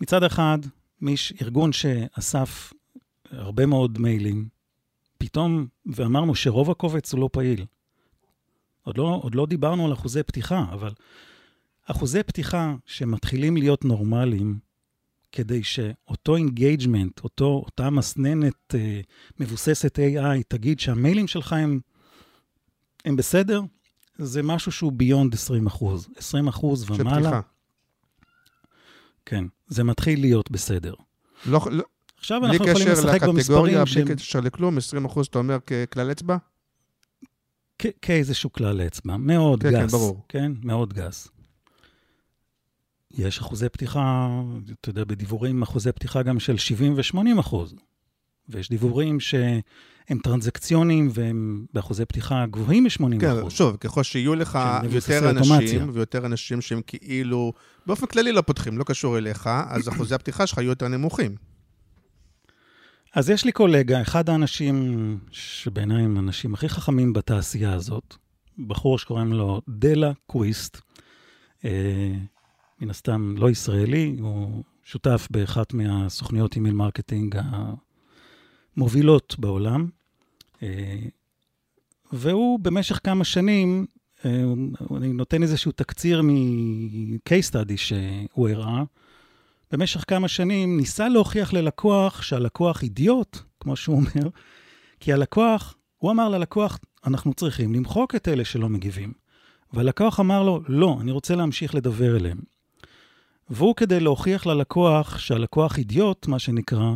מצד 0.00 0.22
אחד, 0.22 0.58
מיש, 1.00 1.32
ארגון 1.42 1.72
שאסף 1.72 2.72
הרבה 3.30 3.66
מאוד 3.66 3.98
מיילים, 3.98 4.48
פתאום, 5.20 5.66
ואמרנו 5.86 6.34
שרוב 6.34 6.70
הקובץ 6.70 7.12
הוא 7.12 7.20
לא 7.20 7.28
פעיל. 7.32 7.66
עוד 8.82 8.98
לא, 8.98 9.20
עוד 9.22 9.34
לא 9.34 9.46
דיברנו 9.46 9.86
על 9.86 9.92
אחוזי 9.92 10.22
פתיחה, 10.22 10.64
אבל 10.72 10.92
אחוזי 11.86 12.22
פתיחה 12.22 12.74
שמתחילים 12.86 13.56
להיות 13.56 13.84
נורמליים, 13.84 14.58
כדי 15.32 15.62
שאותו 15.64 16.36
engagement, 16.36 17.20
אותה 17.40 17.90
מסננת 17.90 18.74
אה, 18.74 19.00
מבוססת 19.40 19.98
AI, 19.98 20.42
תגיד 20.48 20.80
שהמיילים 20.80 21.28
שלך 21.28 21.52
הם, 21.52 21.80
הם 23.04 23.16
בסדר, 23.16 23.60
זה 24.18 24.42
משהו 24.42 24.72
שהוא 24.72 24.92
ביונד 24.92 25.34
20 25.34 25.66
אחוז. 25.66 26.08
20 26.16 26.48
אחוז 26.48 26.84
של 26.84 26.92
ומעלה, 26.92 27.20
פתיחה. 27.20 27.40
כן, 29.26 29.44
זה 29.66 29.84
מתחיל 29.84 30.20
להיות 30.20 30.50
בסדר. 30.50 30.94
לא, 31.46 31.60
לא, 31.70 31.84
עכשיו 32.20 32.40
בלי 32.40 32.50
אנחנו 32.50 32.66
יכולים 32.66 32.88
לשחק 32.88 33.22
במספרים 33.22 33.74
בלי 33.74 33.86
שהם... 33.86 34.14
קשר 34.14 34.40
לכלום, 34.40 34.78
20 34.78 35.04
אחוז, 35.04 35.26
אתה 35.26 35.38
אומר 35.38 35.58
ככלל 35.60 36.10
אצבע? 36.12 36.36
כאיזשהו 38.02 38.52
כלל 38.52 38.80
אצבע, 38.80 39.16
מאוד 39.16 39.62
כן, 39.62 39.70
כן, 39.70 39.84
גס. 39.84 39.92
ברור. 39.92 40.24
כן, 40.28 40.52
מאוד 40.62 40.94
גס. 40.94 41.28
יש 43.10 43.38
אחוזי 43.38 43.68
פתיחה, 43.68 44.28
אתה 44.80 44.90
יודע, 44.90 45.04
בדיבורים 45.04 45.62
אחוזי 45.62 45.92
פתיחה 45.92 46.22
גם 46.22 46.40
של 46.40 46.58
70 46.58 46.94
ו-80 46.96 47.40
אחוז. 47.40 47.74
ויש 48.48 48.68
דיוורים 48.68 49.20
שהם 49.20 50.18
טרנזקציוניים 50.22 51.08
והם 51.12 51.66
באחוזי 51.72 52.04
פתיחה 52.04 52.46
גבוהים 52.50 52.84
מ-80 52.84 53.20
כן, 53.20 53.38
אחוז. 53.38 53.52
שוב, 53.52 53.76
ככל 53.76 54.02
שיהיו 54.02 54.34
לך 54.34 54.58
יותר 54.92 55.28
אוטומציה. 55.28 55.56
אנשים, 55.56 55.90
ויותר 55.92 56.26
אנשים 56.26 56.60
שהם 56.60 56.80
כאילו, 56.86 57.52
באופן 57.86 58.06
כללי 58.06 58.32
לא 58.32 58.40
פותחים, 58.40 58.78
לא 58.78 58.84
קשור 58.84 59.18
אליך, 59.18 59.50
אז 59.68 59.88
אחוזי 59.88 60.14
הפתיחה 60.14 60.46
שלך 60.46 60.58
יהיו 60.58 60.68
יותר 60.68 60.88
נמוכים. 60.88 61.49
אז 63.14 63.30
יש 63.30 63.44
לי 63.44 63.52
קולגה, 63.52 64.02
אחד 64.02 64.28
האנשים 64.28 65.18
שבעיניי 65.30 66.02
הם 66.04 66.16
האנשים 66.16 66.54
הכי 66.54 66.68
חכמים 66.68 67.12
בתעשייה 67.12 67.72
הזאת, 67.72 68.16
בחור 68.66 68.98
שקוראים 68.98 69.32
לו 69.32 69.60
דלה 69.68 70.12
קוויסט, 70.26 70.80
אה, 71.64 72.12
מן 72.80 72.90
הסתם 72.90 73.34
לא 73.38 73.50
ישראלי, 73.50 74.16
הוא 74.20 74.64
שותף 74.84 75.28
באחת 75.30 75.74
מהסוכניות 75.74 76.54
email 76.54 76.74
marketing 76.74 77.38
המובילות 78.76 79.36
בעולם, 79.38 79.88
אה, 80.62 80.98
והוא 82.12 82.60
במשך 82.60 83.00
כמה 83.04 83.24
שנים, 83.24 83.86
אה, 84.24 84.42
אני 84.96 85.12
נותן 85.12 85.42
איזשהו 85.42 85.72
תקציר 85.72 86.22
מ-case 86.22 87.50
study 87.52 87.76
שהוא 87.76 88.48
הראה, 88.48 88.84
במשך 89.70 90.04
כמה 90.08 90.28
שנים 90.28 90.76
ניסה 90.76 91.08
להוכיח 91.08 91.52
ללקוח 91.52 92.22
שהלקוח 92.22 92.82
אידיוט, 92.82 93.38
כמו 93.60 93.76
שהוא 93.76 93.96
אומר, 93.96 94.28
כי 95.00 95.12
הלקוח, 95.12 95.74
הוא 95.98 96.10
אמר 96.10 96.28
ללקוח, 96.28 96.78
אנחנו 97.06 97.34
צריכים 97.34 97.74
למחוק 97.74 98.14
את 98.14 98.28
אלה 98.28 98.44
שלא 98.44 98.68
מגיבים. 98.68 99.12
והלקוח 99.72 100.20
אמר 100.20 100.42
לו, 100.42 100.60
לא, 100.68 100.98
אני 101.00 101.10
רוצה 101.10 101.34
להמשיך 101.34 101.74
לדבר 101.74 102.16
אליהם. 102.16 102.38
והוא, 103.50 103.74
כדי 103.76 104.00
להוכיח 104.00 104.46
ללקוח 104.46 105.18
שהלקוח 105.18 105.78
אידיוט, 105.78 106.26
מה 106.26 106.38
שנקרא, 106.38 106.92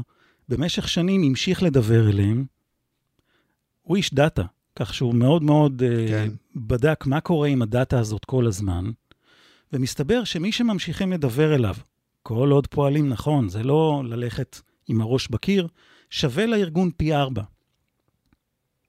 במשך 0.48 0.88
שנים 0.88 1.22
המשיך 1.22 1.62
לדבר 1.62 2.10
אליהם. 2.10 2.44
הוא 3.82 3.96
איש 3.96 4.14
דאטה, 4.14 4.42
כך 4.76 4.94
שהוא 4.94 5.14
מאוד 5.14 5.42
מאוד 5.42 5.82
כן. 6.08 6.28
uh, 6.28 6.36
בדק 6.56 7.06
מה 7.06 7.20
קורה 7.20 7.48
עם 7.48 7.62
הדאטה 7.62 7.98
הזאת 7.98 8.24
כל 8.24 8.46
הזמן, 8.46 8.90
ומסתבר 9.72 10.24
שמי 10.24 10.52
שממשיכים 10.52 11.12
לדבר 11.12 11.54
אליו, 11.54 11.74
כל 12.26 12.50
עוד 12.50 12.66
פועלים 12.66 13.08
נכון, 13.08 13.48
זה 13.48 13.62
לא 13.62 14.02
ללכת 14.06 14.60
עם 14.88 15.00
הראש 15.00 15.28
בקיר, 15.28 15.68
שווה 16.10 16.46
לארגון 16.46 16.90
פי 16.96 17.14
ארבע. 17.14 17.42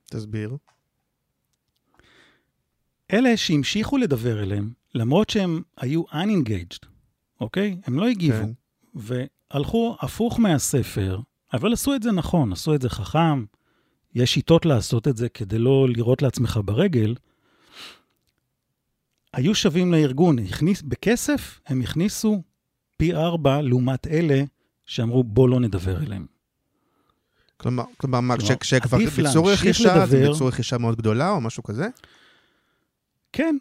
תסביר. 0.05 0.57
אלה 3.13 3.37
שהמשיכו 3.37 3.97
לדבר 3.97 4.43
אליהם, 4.43 4.73
למרות 4.95 5.29
שהם 5.29 5.61
היו 5.77 6.03
unengaged, 6.11 6.85
אוקיי? 7.41 7.77
הם 7.83 7.99
לא 7.99 8.07
הגיבו, 8.07 8.37
כן. 8.37 8.51
והלכו 9.53 9.97
הפוך 9.99 10.39
מהספר, 10.39 11.19
אבל 11.53 11.73
עשו 11.73 11.95
את 11.95 12.03
זה 12.03 12.11
נכון, 12.11 12.51
עשו 12.51 12.75
את 12.75 12.81
זה 12.81 12.89
חכם, 12.89 13.45
יש 14.13 14.33
שיטות 14.33 14.65
לעשות 14.65 15.07
את 15.07 15.17
זה 15.17 15.29
כדי 15.29 15.59
לא 15.59 15.87
לירות 15.89 16.21
לעצמך 16.21 16.59
ברגל, 16.65 17.15
היו 19.33 19.55
שווים 19.55 19.91
לארגון, 19.91 20.39
הכניס, 20.39 20.81
בכסף 20.81 21.59
הם 21.65 21.81
הכניסו 21.81 22.41
פי 22.97 23.13
ארבע 23.13 23.61
לעומת 23.61 24.07
אלה 24.07 24.43
שאמרו 24.85 25.23
בוא 25.23 25.49
לא 25.49 25.59
נדבר 25.59 26.03
אליהם. 26.03 26.25
כלומר, 27.57 27.83
כלומר 27.97 28.19
מה, 28.19 28.37
כלומר, 28.37 28.55
כש- 28.55 28.57
כשכבר 28.59 28.97
ביצעו 28.97 29.45
רכישה, 29.45 30.05
זה. 30.05 30.27
ביצעו 30.29 30.47
רכישה 30.47 30.77
מאוד 30.77 30.95
גדולה 30.97 31.29
או 31.29 31.41
משהו 31.41 31.63
כזה? 31.63 31.87
כן, 33.33 33.57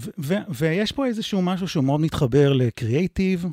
ו- 0.00 0.10
ו- 0.18 0.34
ויש 0.48 0.92
פה 0.92 1.06
איזשהו 1.06 1.42
משהו 1.42 1.68
שהוא 1.68 1.84
מאוד 1.84 2.00
מתחבר 2.00 2.52
לקריאייטיב 2.52 3.44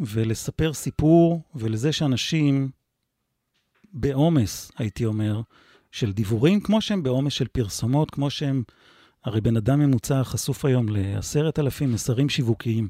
ולספר 0.00 0.72
סיפור 0.72 1.42
ולזה 1.54 1.92
שאנשים 1.92 2.70
בעומס, 3.92 4.72
הייתי 4.78 5.04
אומר, 5.04 5.40
של 5.90 6.12
דיבורים, 6.12 6.60
כמו 6.60 6.80
שהם 6.80 7.02
בעומס 7.02 7.32
של 7.32 7.48
פרסומות, 7.48 8.10
כמו 8.10 8.30
שהם, 8.30 8.62
הרי 9.24 9.40
בן 9.40 9.56
אדם 9.56 9.78
ממוצע 9.80 10.24
חשוף 10.24 10.64
היום 10.64 10.88
לעשרת 10.88 11.58
אלפים 11.58 11.92
מסרים 11.92 12.28
שיווקיים, 12.28 12.88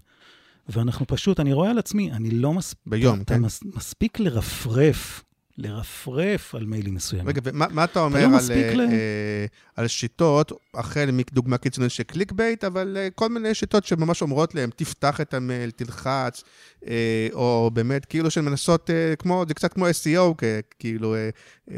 ואנחנו 0.68 1.06
פשוט, 1.06 1.40
אני 1.40 1.52
רואה 1.52 1.70
על 1.70 1.78
עצמי, 1.78 2.12
אני 2.12 2.30
לא 2.30 2.54
מס... 2.54 2.74
ביום, 2.86 3.20
אתה 3.20 3.34
כן? 3.34 3.40
מס... 3.40 3.60
מספיק 3.76 4.20
לרפרף, 4.20 5.24
לרפרף 5.58 6.54
על 6.54 6.64
מיילים 6.66 6.94
מסוימים. 6.94 7.28
רגע, 7.28 7.40
ומה 7.44 7.66
מה 7.70 7.84
אתה 7.84 8.00
אומר 8.00 8.20
לא 8.20 8.24
על, 8.24 8.30
מספיק 8.36 8.56
אה, 8.66 8.74
ל- 8.74 8.80
אה, 8.80 9.46
על 9.76 9.86
שיטות, 9.88 10.52
החל 10.74 11.08
מדוגמה 11.12 11.58
קיצונית 11.58 11.90
של 11.90 12.02
clickbait, 12.02 12.64
אבל 12.64 12.96
אה, 13.00 13.08
כל 13.14 13.28
מיני 13.28 13.54
שיטות 13.54 13.84
שממש 13.84 14.22
אומרות 14.22 14.54
להם, 14.54 14.70
תפתח 14.76 15.20
את 15.20 15.34
המייל, 15.34 15.70
תלחץ, 15.70 16.44
אה, 16.86 17.28
או 17.32 17.70
באמת, 17.74 18.04
כאילו 18.04 18.30
שהן 18.30 18.44
מנסות, 18.44 18.90
אה, 18.90 19.16
כמו, 19.16 19.44
זה 19.48 19.54
קצת 19.54 19.72
כמו 19.72 19.86
SEO, 19.88 20.34
כ- 20.38 20.44
כאילו, 20.78 21.14
אה, 21.14 21.30
אה, 21.70 21.76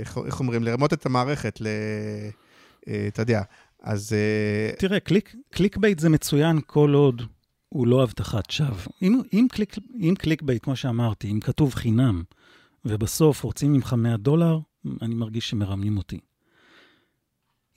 איך- 0.00 0.18
איך 0.26 0.40
אומרים, 0.40 0.62
לרמות 0.62 0.92
את 0.92 1.06
המערכת, 1.06 1.60
ל... 1.60 1.66
אה, 2.88 3.04
אתה 3.08 3.22
יודע, 3.22 3.42
אז... 3.82 4.12
אה, 4.12 4.76
תראה, 4.78 5.00
click, 5.00 5.34
clickbait 5.50 5.98
זה 5.98 6.08
מצוין 6.08 6.58
כל 6.66 6.92
עוד 6.94 7.22
הוא 7.68 7.86
לא 7.86 8.02
הבטחת 8.02 8.50
שווא. 8.50 8.92
אם, 9.02 9.20
אם, 9.32 9.46
קליק, 9.50 9.76
אם 10.00 10.14
clickbait, 10.18 10.64
כמו 10.64 10.76
שאמרתי, 10.76 11.30
אם 11.30 11.40
כתוב 11.40 11.74
חינם, 11.74 12.22
ובסוף 12.84 13.42
רוצים 13.42 13.72
ממך 13.72 13.92
100 13.92 14.16
דולר, 14.16 14.58
אני 15.02 15.14
מרגיש 15.14 15.50
שמרמים 15.50 15.98
אותי. 15.98 16.20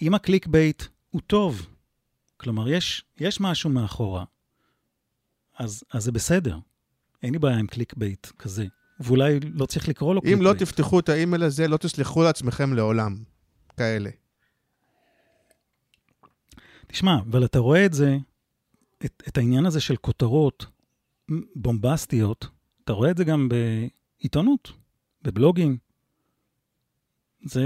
אם 0.01 0.13
ה 0.13 0.47
clickbait 0.47 0.83
הוא 1.09 1.21
טוב, 1.27 1.67
כלומר, 2.37 2.69
יש, 2.69 3.05
יש 3.19 3.41
משהו 3.41 3.69
מאחורה, 3.69 4.25
אז, 5.57 5.83
אז 5.93 6.03
זה 6.03 6.11
בסדר. 6.11 6.59
אין 7.23 7.33
לי 7.33 7.39
בעיה 7.39 7.57
עם 7.57 7.67
clickbait 7.67 8.27
כזה. 8.27 8.65
ואולי 8.99 9.39
לא 9.39 9.65
צריך 9.65 9.89
לקרוא 9.89 10.15
לו 10.15 10.21
קליק 10.21 10.33
אם 10.33 10.41
לא 10.41 10.51
bait. 10.51 10.63
תפתחו 10.63 10.99
את 10.99 11.09
האימייל 11.09 11.43
הזה, 11.43 11.67
לא 11.67 11.77
תסלחו 11.77 12.23
לעצמכם 12.23 12.73
לעולם. 12.73 13.15
כאלה. 13.77 14.09
תשמע, 16.87 17.19
אבל 17.19 17.45
אתה 17.45 17.59
רואה 17.59 17.85
את 17.85 17.93
זה, 17.93 18.17
את, 19.05 19.23
את 19.27 19.37
העניין 19.37 19.65
הזה 19.65 19.79
של 19.81 19.95
כותרות 19.95 20.65
בומבסטיות, 21.55 22.47
אתה 22.83 22.93
רואה 22.93 23.11
את 23.11 23.17
זה 23.17 23.23
גם 23.23 23.49
בעיתונות, 23.49 24.71
בבלוגים. 25.21 25.77
זה, 27.45 27.63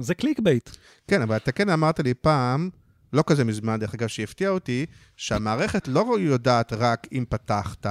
זה 0.00 0.14
clickbait. 0.14 0.70
כן, 1.06 1.22
אבל 1.22 1.36
אתה 1.36 1.52
כן 1.52 1.68
אמרת 1.68 2.00
לי 2.00 2.14
פעם, 2.14 2.70
לא 3.12 3.24
כזה 3.26 3.44
מזמן, 3.44 3.80
דרך 3.80 3.94
אגב, 3.94 4.08
שהפתיע 4.08 4.50
אותי, 4.50 4.86
שהמערכת 5.16 5.88
לא 5.88 6.16
יודעת 6.20 6.72
רק 6.72 7.06
אם 7.12 7.24
פתחת, 7.28 7.86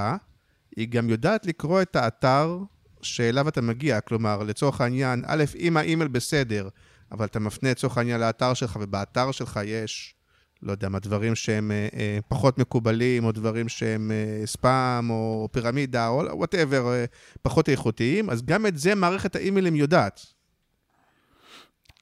היא 0.76 0.88
גם 0.88 1.10
יודעת 1.10 1.46
לקרוא 1.46 1.82
את 1.82 1.96
האתר 1.96 2.58
שאליו 3.02 3.48
אתה 3.48 3.60
מגיע. 3.60 4.00
כלומר, 4.00 4.42
לצורך 4.42 4.80
העניין, 4.80 5.22
א', 5.26 5.44
אם 5.58 5.76
האימייל 5.76 6.08
בסדר, 6.08 6.68
אבל 7.12 7.26
אתה 7.26 7.38
מפנה 7.38 7.70
לצורך 7.70 7.98
העניין 7.98 8.20
לאתר 8.20 8.54
שלך, 8.54 8.78
ובאתר 8.80 9.32
שלך 9.32 9.60
יש, 9.64 10.14
לא 10.62 10.72
יודע 10.72 10.88
מה, 10.88 10.98
דברים 10.98 11.34
שהם 11.34 11.70
אה, 11.70 11.88
אה, 11.94 12.18
פחות 12.28 12.58
מקובלים, 12.58 13.24
או 13.24 13.32
דברים 13.32 13.68
שהם 13.68 14.10
אה, 14.10 14.46
ספאם, 14.46 15.10
או 15.10 15.48
פירמידה, 15.52 16.08
או 16.08 16.22
whatever, 16.32 16.92
אה, 16.92 17.04
פחות 17.42 17.68
איכותיים, 17.68 18.30
אז 18.30 18.42
גם 18.42 18.66
את 18.66 18.78
זה 18.78 18.94
מערכת 18.94 19.36
האימיילים 19.36 19.76
יודעת. 19.76 20.26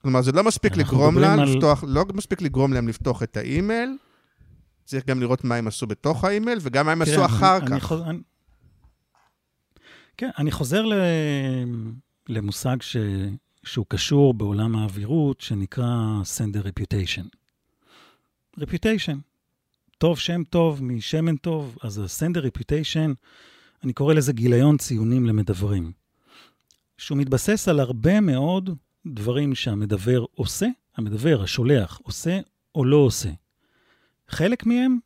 כלומר, 0.02 0.22
זה 0.22 0.32
לא 0.32 0.44
מספיק 0.44 0.76
לגרום 0.76 1.18
להם 1.18 1.38
על- 1.40 1.48
לפתוח, 1.48 1.84
לא 1.86 2.04
מספיק 2.14 2.42
לגרום 2.42 2.72
להם 2.72 2.88
לפתוח 2.88 3.22
את 3.22 3.36
האימייל, 3.36 3.96
צריך 4.84 5.06
גם 5.06 5.20
לראות 5.20 5.44
מה 5.44 5.54
הם 5.54 5.66
עשו 5.66 5.86
בתוך 5.86 6.24
האימייל, 6.24 6.58
וגם 6.62 6.86
מה 6.86 6.92
הם 6.92 7.02
עשו 7.02 7.12
תראה, 7.12 7.26
אחר 7.26 7.56
אני, 7.56 7.66
אני 7.66 7.80
כך. 7.80 7.86
חוז... 7.86 8.00
אני... 8.02 8.18
כן, 10.16 10.30
אני 10.38 10.50
חוזר 10.50 10.82
ל... 10.84 10.94
למושג 12.28 12.76
ש... 12.82 12.96
שהוא 13.64 13.86
קשור 13.88 14.34
בעולם 14.34 14.76
האווירות, 14.76 15.40
שנקרא 15.40 15.86
sender 16.36 16.62
reputation. 16.66 17.26
Reputation. 18.60 19.16
טוב, 19.98 20.18
שם 20.18 20.44
טוב, 20.44 20.82
משמן 20.82 21.36
טוב, 21.36 21.76
אז 21.82 21.98
ה-sender 21.98 22.38
reputation, 22.38 23.14
אני 23.84 23.92
קורא 23.92 24.14
לזה 24.14 24.32
גיליון 24.32 24.76
ציונים 24.76 25.26
למדברים. 25.26 25.92
שהוא 26.98 27.18
מתבסס 27.18 27.68
על 27.68 27.80
הרבה 27.80 28.20
מאוד 28.20 28.70
דברים 29.06 29.54
שהמדבר 29.54 30.24
עושה, 30.34 30.66
המדבר, 30.96 31.42
השולח, 31.42 32.00
עושה 32.02 32.40
או 32.74 32.84
לא 32.84 32.96
עושה. 32.96 33.30
חלק 34.28 34.66
מהם 34.66 34.98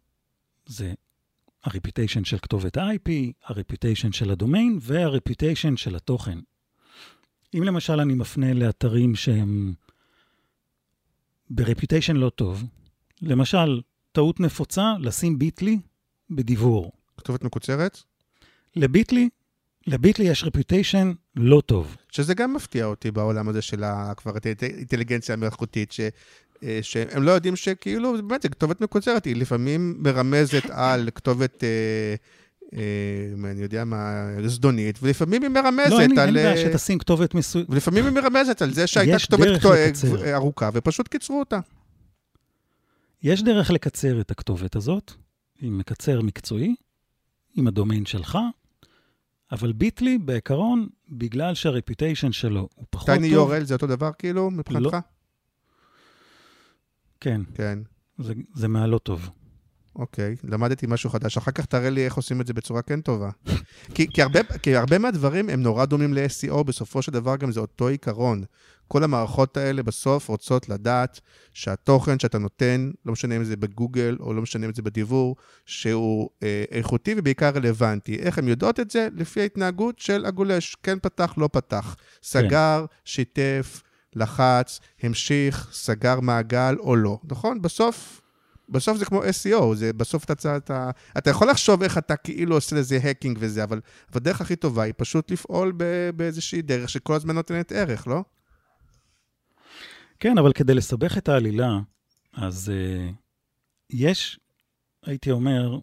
זה 0.66 0.94
ה-reputation 1.64 2.24
של 2.24 2.38
כתובת 2.38 2.76
ה-IP, 2.76 3.10
ה-reputation 3.44 4.12
של 4.12 4.30
הדומיין 4.30 4.78
וה-reputation 4.82 5.76
של 5.76 5.96
התוכן. 5.96 6.38
אם 7.54 7.62
למשל 7.62 8.00
אני 8.00 8.14
מפנה 8.14 8.54
לאתרים 8.54 9.14
שהם 9.14 9.74
ב-reputation 11.50 12.14
לא 12.14 12.30
טוב, 12.30 12.64
למשל, 13.22 13.80
טעות 14.12 14.40
נפוצה 14.40 14.92
לשים 15.00 15.38
ביטלי 15.38 15.78
בדיבור. 16.30 16.92
כתובת 17.16 17.44
מקוצרת, 17.44 18.02
לביטלי, 18.76 19.28
לביטלי 19.86 20.24
יש 20.24 20.44
reputation 20.44 21.06
לא 21.36 21.62
טוב. 21.66 21.96
שזה 22.12 22.34
גם 22.34 22.54
מפתיע 22.54 22.84
אותי 22.84 23.10
בעולם 23.10 23.48
הזה 23.48 23.62
של 23.62 23.84
כבר 24.16 24.32
האינטליגנציה 24.62 25.32
המלאכותית, 25.32 25.94
אה, 26.62 26.78
שהם 26.82 27.22
לא 27.22 27.30
יודעים 27.30 27.56
שכאילו, 27.56 28.12
באמת, 28.28 28.42
זו 28.42 28.48
כתובת 28.50 28.80
מקוצרת, 28.80 29.24
היא 29.24 29.36
לפעמים 29.36 29.94
מרמזת 29.98 30.70
על 30.84 31.08
כתובת... 31.14 31.64
אה, 31.64 32.14
אה, 32.76 33.50
אני 33.50 33.62
יודע 33.62 33.84
מה, 33.84 34.26
זדונית, 34.46 34.98
ולפעמים 35.02 35.42
היא 35.42 35.50
מרמזת 35.50 35.90
לא, 35.90 36.00
אין 36.00 36.10
לי- 36.10 36.20
על... 36.20 36.26
אין 36.26 36.34
בעיה 36.34 36.66
אה, 36.66 36.70
שתשים 36.72 36.98
כתובת 36.98 37.34
מסוימת. 37.34 37.70
ולפעמים 37.70 38.04
היא 38.04 38.12
מרמזת 38.12 38.62
על 38.62 38.72
זה 38.72 38.86
שהייתה 38.86 39.18
כתובת. 39.18 39.60
ארוכה, 40.34 40.70
ופשוט 40.74 41.08
קיצרו 41.08 41.38
אותה. 41.38 41.60
יש 43.22 43.42
דרך 43.42 43.70
לקצר 43.70 44.20
את 44.20 44.30
הכתובת 44.30 44.76
הזאת, 44.76 45.12
עם 45.60 45.78
מקצר 45.78 46.20
מקצועי, 46.20 46.74
עם 47.54 47.66
הדומיין 47.66 48.06
שלך, 48.06 48.38
אבל 49.52 49.72
ביטלי, 49.72 50.18
בעיקרון, 50.18 50.88
בגלל 51.08 51.54
שהרפיוטיישן 51.54 52.32
שלו 52.32 52.68
הוא 52.74 52.86
פחות 52.90 53.06
טוב... 53.06 53.16
טייני 53.16 53.26
יורל 53.26 53.64
זה 53.64 53.74
אותו 53.74 53.86
דבר 53.86 54.10
כאילו, 54.18 54.50
מבחינתך? 54.50 54.92
לא. 54.92 54.98
כן, 57.20 57.40
כן. 57.54 57.78
זה, 58.18 58.34
זה 58.54 58.68
מהלא 58.68 58.98
טוב. 58.98 59.30
אוקיי, 59.96 60.36
למדתי 60.44 60.86
משהו 60.88 61.10
חדש. 61.10 61.36
אחר 61.36 61.50
כך 61.50 61.66
תראה 61.66 61.90
לי 61.90 62.04
איך 62.04 62.14
עושים 62.14 62.40
את 62.40 62.46
זה 62.46 62.54
בצורה 62.54 62.82
כן 62.82 63.00
טובה. 63.00 63.30
כי, 63.94 64.06
כי, 64.10 64.22
הרבה, 64.22 64.42
כי 64.42 64.76
הרבה 64.76 64.98
מהדברים 64.98 65.48
הם 65.48 65.62
נורא 65.62 65.84
דומים 65.84 66.14
ל-SEO, 66.14 66.62
בסופו 66.62 67.02
של 67.02 67.12
דבר 67.12 67.36
גם 67.36 67.52
זה 67.52 67.60
אותו 67.60 67.88
עיקרון. 67.88 68.44
כל 68.92 69.04
המערכות 69.04 69.56
האלה 69.56 69.82
בסוף 69.82 70.28
רוצות 70.28 70.68
לדעת 70.68 71.20
שהתוכן 71.52 72.18
שאתה 72.18 72.38
נותן, 72.38 72.90
לא 73.06 73.12
משנה 73.12 73.36
אם 73.36 73.44
זה 73.44 73.56
בגוגל 73.56 74.16
או 74.20 74.34
לא 74.34 74.42
משנה 74.42 74.66
אם 74.66 74.74
זה 74.74 74.82
בדיבור, 74.82 75.36
שהוא 75.66 76.30
אה, 76.42 76.64
איכותי 76.70 77.14
ובעיקר 77.16 77.50
רלוונטי. 77.54 78.18
איך 78.18 78.38
הן 78.38 78.48
יודעות 78.48 78.80
את 78.80 78.90
זה? 78.90 79.08
לפי 79.16 79.40
ההתנהגות 79.40 79.98
של 79.98 80.26
הגולש. 80.26 80.76
כן 80.82 80.98
פתח, 81.02 81.34
לא 81.36 81.48
פתח. 81.52 81.96
סגר, 82.22 82.84
שיתף, 83.04 83.82
לחץ, 84.14 84.80
המשיך, 85.02 85.68
סגר 85.72 86.20
מעגל 86.20 86.76
או 86.80 86.96
לא. 86.96 87.18
נכון? 87.24 87.62
בסוף 87.62 88.20
בסוף 88.68 88.98
זה 88.98 89.04
כמו 89.04 89.22
SEO, 89.22 89.74
זה 89.74 89.92
בסוף 89.92 90.24
אתה, 90.24 90.56
אתה, 90.56 90.90
אתה 91.18 91.30
יכול 91.30 91.50
לחשוב 91.50 91.82
איך 91.82 91.98
אתה 91.98 92.16
כאילו 92.16 92.54
עושה 92.54 92.76
לזה 92.76 92.98
hacking 93.02 93.38
וזה, 93.40 93.64
אבל 93.64 93.80
הדרך 94.14 94.40
הכי 94.40 94.56
טובה 94.56 94.82
היא 94.82 94.94
פשוט 94.96 95.30
לפעול 95.30 95.72
ב- 95.76 96.10
באיזושהי 96.16 96.62
דרך 96.62 96.88
שכל 96.88 97.14
הזמן 97.14 97.34
נותנת 97.34 97.72
ערך, 97.72 98.08
לא? 98.08 98.24
כן, 100.20 100.38
אבל 100.38 100.52
כדי 100.52 100.74
לסבך 100.74 101.18
את 101.18 101.28
העלילה, 101.28 101.80
אז 102.32 102.72
אה, 102.72 103.12
יש, 103.90 104.40
הייתי 105.06 105.30
אומר, 105.30 105.78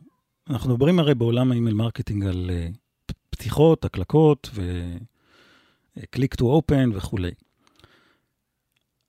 אנחנו 0.49 0.73
מדברים 0.73 0.99
הרי 0.99 1.15
בעולם 1.15 1.51
ה 1.51 1.55
email 1.55 1.75
marketing 1.75 2.25
על 2.25 2.49
אה, 2.49 3.13
פתיחות, 3.29 3.85
הקלקות 3.85 4.49
ו-click 4.53 6.35
to 6.41 6.43
open 6.43 6.89
וכולי. 6.93 7.31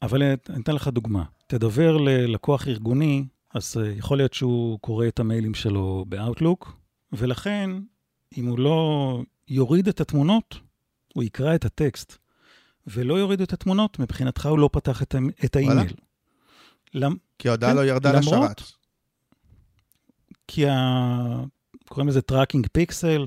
אבל 0.02 0.22
אה, 0.22 0.34
אני 0.48 0.62
אתן 0.62 0.74
לך 0.74 0.88
דוגמה. 0.88 1.24
תדבר 1.46 1.96
ללקוח 1.96 2.68
ארגוני, 2.68 3.24
אז 3.54 3.76
אה, 3.76 3.98
יכול 3.98 4.16
להיות 4.16 4.34
שהוא 4.34 4.78
קורא 4.78 5.06
את 5.08 5.20
המיילים 5.20 5.54
שלו 5.54 6.04
ב-Outlook, 6.08 6.68
ולכן, 7.12 7.70
אם 8.36 8.46
הוא 8.46 8.58
לא 8.58 9.22
יוריד 9.48 9.88
את 9.88 10.00
התמונות, 10.00 10.60
הוא 11.14 11.24
יקרא 11.24 11.54
את 11.54 11.64
הטקסט. 11.64 12.27
ולא 12.90 13.14
יוריד 13.14 13.40
את 13.40 13.52
התמונות, 13.52 13.98
מבחינתך 13.98 14.46
הוא 14.46 14.58
לא 14.58 14.70
פתח 14.72 15.02
את, 15.02 15.14
את 15.44 15.56
האימייל. 15.56 15.92
למ, 16.94 17.14
כי 17.38 17.48
ההודעה 17.48 17.70
כן, 17.70 17.76
לא 17.76 17.84
ירדה 17.84 18.12
למרות- 18.12 18.26
לשרת. 18.26 18.62
כי 20.48 20.68
ה... 20.68 21.44
קוראים 21.88 22.08
לזה 22.08 22.22
tracking 22.22 22.66
pixel, 22.72 23.26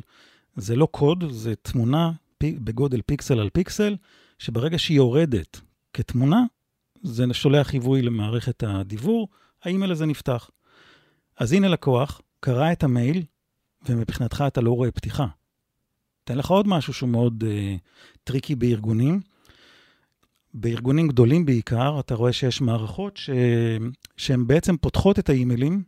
זה 0.56 0.76
לא 0.76 0.88
קוד, 0.92 1.24
זה 1.32 1.54
תמונה 1.56 2.12
פי, 2.38 2.52
בגודל 2.52 3.02
פיקסל 3.06 3.40
על 3.40 3.50
פיקסל, 3.50 3.96
שברגע 4.40 4.80
שהיא 4.80 4.98
יורדת 4.98 5.62
כתמונה, 5.94 6.44
זה 7.04 7.26
שולח 7.32 7.68
חיווי 7.68 8.02
למערכת 8.02 8.64
הדיוור, 8.68 9.28
האימייל 9.64 9.92
הזה 9.92 10.06
נפתח. 10.06 10.50
אז 11.38 11.52
הנה 11.54 11.68
לקוח, 11.68 12.22
קרא 12.40 12.72
את 12.72 12.84
המייל, 12.84 13.24
ומבחינתך 13.90 14.44
אתה 14.48 14.62
לא 14.62 14.72
רואה 14.72 14.92
פתיחה. 14.92 15.28
אתן 16.24 16.38
לך 16.38 16.50
עוד 16.50 16.68
משהו 16.68 16.94
שהוא 16.94 17.10
מאוד 17.10 17.44
אה, 17.44 17.80
tricky 18.24 18.56
בארגונים. 18.56 19.22
בארגונים 20.54 21.08
גדולים 21.08 21.46
בעיקר, 21.46 22.00
אתה 22.00 22.16
רואה 22.16 22.34
שיש 22.34 22.62
מערכות 22.62 23.18
ש... 23.18 23.30
שהן 24.18 24.48
בעצם 24.48 24.78
פותחות 24.78 25.20
את 25.20 25.30
האימיילים, 25.30 25.84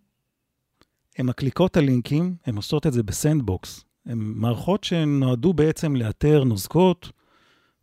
הן 1.18 1.26
מקליקות 1.26 1.72
את 1.72 1.78
הלינקים, 1.78 2.36
הן 2.46 2.56
עושות 2.56 2.88
את 2.88 2.94
זה 2.94 3.04
ב 3.04 3.13
sandbox. 3.13 3.84
הן 4.06 4.18
מערכות 4.18 4.84
שנועדו 4.84 5.54
בעצם 5.54 5.96
לאתר 5.96 6.44
נוזקות, 6.44 7.12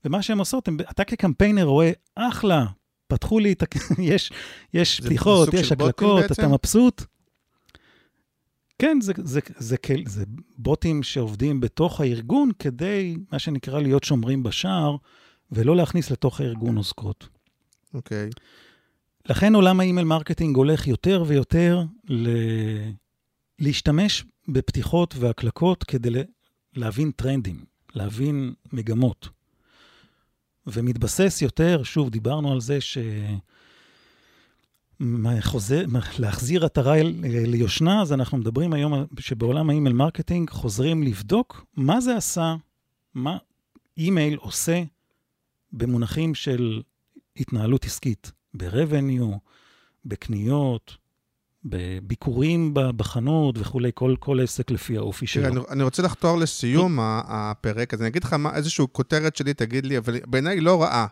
ומה 0.05 0.23
שהן 0.23 0.39
עושות, 0.39 0.69
הם, 0.69 0.77
אתה 0.91 1.05
כקמפיינר 1.05 1.65
רואה, 1.65 1.91
אחלה, 2.15 2.67
פתחו 3.09 3.39
לי 3.39 3.53
את 3.53 3.63
ה... 3.63 3.67
יש, 4.03 4.33
יש 4.75 5.01
פתיחות, 5.01 5.55
יש 5.55 5.73
הקלקות? 5.73 6.33
אתה 6.33 6.49
מבסוט. 6.49 7.03
כן, 8.79 8.99
זה, 9.01 9.13
זה, 9.17 9.41
זה, 9.59 9.77
זה, 9.87 9.95
זה 10.07 10.25
בוטים 10.59 11.03
שעובדים 11.03 11.61
בתוך 11.61 12.01
הארגון 12.01 12.51
כדי, 12.59 13.17
מה 13.33 13.39
שנקרא, 13.39 13.81
להיות 13.81 14.05
שומרים 14.05 14.43
בשער, 14.43 14.97
ולא 15.53 15.77
להכניס 15.77 16.11
לתוך 16.11 16.41
הארגון 16.41 16.75
נוזקות. 16.75 17.29
אוקיי. 17.95 18.31
לכן 19.29 19.55
עולם 19.55 19.81
ה 19.81 19.85
email 19.85 20.07
marketing 20.07 20.57
הולך 20.57 20.87
יותר 20.87 21.25
ויותר 21.27 21.83
ל... 22.09 22.29
להשתמש 23.59 24.25
בפתיחות 24.49 25.15
והקלקות 25.19 25.85
כדי. 25.85 26.11
להבין 26.77 27.11
טרנדים, 27.11 27.65
להבין 27.95 28.53
מגמות. 28.73 29.29
ומתבסס 30.67 31.39
יותר, 31.43 31.83
שוב, 31.83 32.11
דיברנו 32.11 32.53
על 32.53 32.61
זה 32.61 32.81
ש... 32.81 32.99
מה, 34.99 35.41
חוזר, 35.41 35.85
מה, 35.89 36.01
להחזיר 36.19 36.65
עטרה 36.65 36.95
ליושנה, 37.23 38.03
אז 38.03 38.13
אנחנו 38.13 38.39
מדברים 38.39 38.73
היום 38.73 39.05
שבעולם 39.19 39.71
ה 39.71 39.75
email 39.75 39.95
marketing 39.95 40.51
חוזרים 40.51 41.03
לבדוק 41.03 41.67
מה 41.77 42.01
זה 42.01 42.17
עשה, 42.17 42.57
מה 43.15 43.39
אימייל 43.99 44.37
עושה 44.37 44.83
במונחים 45.73 46.35
של 46.35 46.83
התנהלות 47.37 47.85
עסקית, 47.85 48.33
ב-revenue, 48.55 49.37
בקניות, 50.05 50.97
בביקורים 51.65 52.75
בחנות 52.75 53.59
וכולי, 53.59 53.91
כל, 53.95 54.15
כל 54.21 54.41
עסק 54.43 54.71
לפי 54.71 54.97
האופי 54.97 55.27
שלו. 55.27 55.43
תראה, 55.43 55.53
אני, 55.53 55.61
אני 55.71 55.83
רוצה 55.83 56.03
לחתור 56.03 56.39
לסיום 56.39 56.99
הפרק, 57.03 57.95
אז 57.95 58.01
אני 58.01 58.09
אגיד 58.09 58.25
לך 58.25 58.33
מה, 58.33 58.57
איזושהי 58.57 58.85
כותרת 58.93 59.37
שלי, 59.37 59.55
תגיד 59.55 59.87
לי, 59.87 59.99
אבל 59.99 60.21
בעיניי 60.27 60.57
היא 60.57 60.63
לא 60.63 60.83
רעה. 60.83 61.07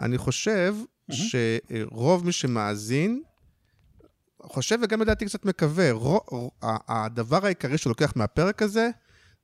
אני 0.00 0.18
חושב 0.18 0.74
שרוב 1.10 2.26
מי 2.26 2.32
שמאזין, 2.32 3.22
חושב 4.42 4.78
וגם 4.82 5.00
לדעתי 5.00 5.26
קצת 5.26 5.44
מקווה, 5.44 5.92
רו, 5.92 6.20
ה- 6.62 7.04
הדבר 7.04 7.46
העיקרי 7.46 7.78
שלוקח 7.78 8.12
מהפרק 8.16 8.62
הזה, 8.62 8.90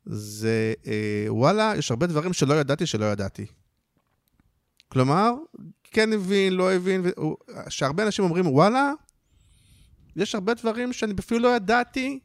זה 0.07 0.73
אה, 0.87 1.25
וואלה, 1.29 1.73
יש 1.79 1.91
הרבה 1.91 2.07
דברים 2.07 2.33
שלא 2.33 2.55
ידעתי 2.55 2.87
שלא 2.87 3.05
ידעתי. 3.05 3.47
כלומר, 4.93 5.33
כן 5.85 6.13
הבין, 6.13 6.53
לא 6.53 6.73
הבין, 6.73 7.03
שהרבה 7.69 8.03
אנשים 8.03 8.25
אומרים, 8.25 8.47
וואלה, 8.47 8.93
יש 10.17 10.35
הרבה 10.35 10.55
דברים 10.55 10.93
שאני 10.93 11.15
אפילו 11.21 11.41
לא 11.41 11.57
ידעתי, 11.57 12.19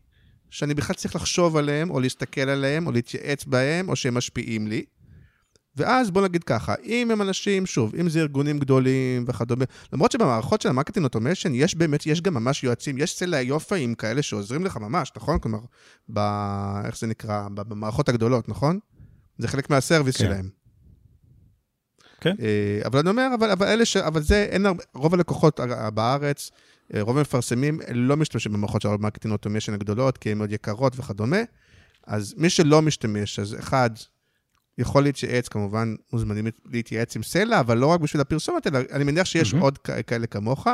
שאני 0.50 0.74
בכלל 0.74 0.96
צריך 0.96 1.16
לחשוב 1.16 1.58
עליהם, 1.58 1.90
או 1.90 2.00
להסתכל 2.00 2.42
עליהם, 2.42 2.88
או 2.88 2.92
להתייעץ 2.92 3.46
בהם, 3.46 3.90
או 3.90 3.96
שהם 3.96 4.14
משפיעים 4.14 4.68
לי. 4.68 4.86
ואז 5.76 6.12
בוא 6.12 6.22
נגיד 6.22 6.44
ככה, 6.44 6.76
אם 6.84 7.12
הם 7.12 7.22
אנשים, 7.22 7.66
שוב, 7.66 7.96
אם 7.96 8.10
זה 8.10 8.20
ארגונים 8.20 8.60
גדולים 8.60 9.26
וכדומה, 9.28 9.66
למרות 9.94 10.12
שבמערכות 10.12 10.62
של 10.62 10.70
ה 10.70 10.73
marketing 10.73 11.04
automation 11.04 11.52
יש 11.54 11.76
באמת, 11.76 12.06
יש 12.06 12.22
גם 12.22 12.34
ממש 12.34 12.64
יועצים, 12.64 12.98
יש 12.98 13.16
סלע 13.16 13.42
יופאים 13.42 13.96
כאלה 13.96 14.22
שעוזרים 14.22 14.66
לך 14.66 14.78
ממש, 14.78 15.12
נכון? 15.18 15.40
כלומר, 15.40 15.60
ב... 16.14 16.20
איך 16.86 16.98
זה 16.98 17.08
נקרא? 17.08 17.48
במערכות 17.54 18.10
הגדולות, 18.10 18.50
נכון? 18.50 18.80
זה 19.38 19.48
חלק 19.48 19.70
מה 19.70 19.80
service 19.80 20.18
כן. 20.18 20.26
שלהם. 20.26 20.65
כן. 22.22 22.36
אה, 22.40 22.82
אבל 22.86 23.00
אני 23.00 23.10
אומר, 23.10 23.28
אבל, 23.40 23.52
אבל 23.52 23.68
אלה 23.68 23.86
ש... 23.86 23.98
אבל 23.98 24.22
זה, 24.22 24.48
אין 24.50 24.66
הרבה, 24.66 24.84
רוב 24.94 25.14
הלקוחות 25.14 25.60
בארץ, 25.94 26.52
אה, 26.94 27.02
רוב 27.02 27.18
המפרסמים 27.18 27.80
לא 27.94 28.18
משתמשים 28.18 28.54
במערכות 28.54 28.82
של 28.82 28.88
ה 28.88 28.92
marketing 28.92 29.32
automation 29.32 29.74
הגדולות, 29.74 30.18
כי 30.18 30.32
הן 30.32 30.38
מאוד 30.38 30.52
יקרות 30.52 30.94
וכדומה. 31.00 31.42
אז 32.08 32.34
מי 32.38 32.50
שלא 32.50 32.82
משתמש, 32.82 33.40
אז 33.40 33.56
אחד, 33.60 33.90
יכול 34.78 35.04
להתייעץ, 35.04 35.48
כמובן, 35.48 35.96
מוזמנים 36.14 36.48
להתייעץ 36.66 37.16
עם 37.16 37.24
סלע, 37.24 37.60
אבל 37.60 37.78
לא 37.78 37.88
רק 37.88 38.00
בשביל 38.00 38.22
הפרסומת, 38.22 38.68
אלא 38.68 38.80
אני 38.92 39.04
מניח 39.04 39.26
שיש 39.26 39.54
מהמם. 39.54 39.64
עוד 39.64 39.78
כאלה 39.78 40.28
כמוך, 40.28 40.68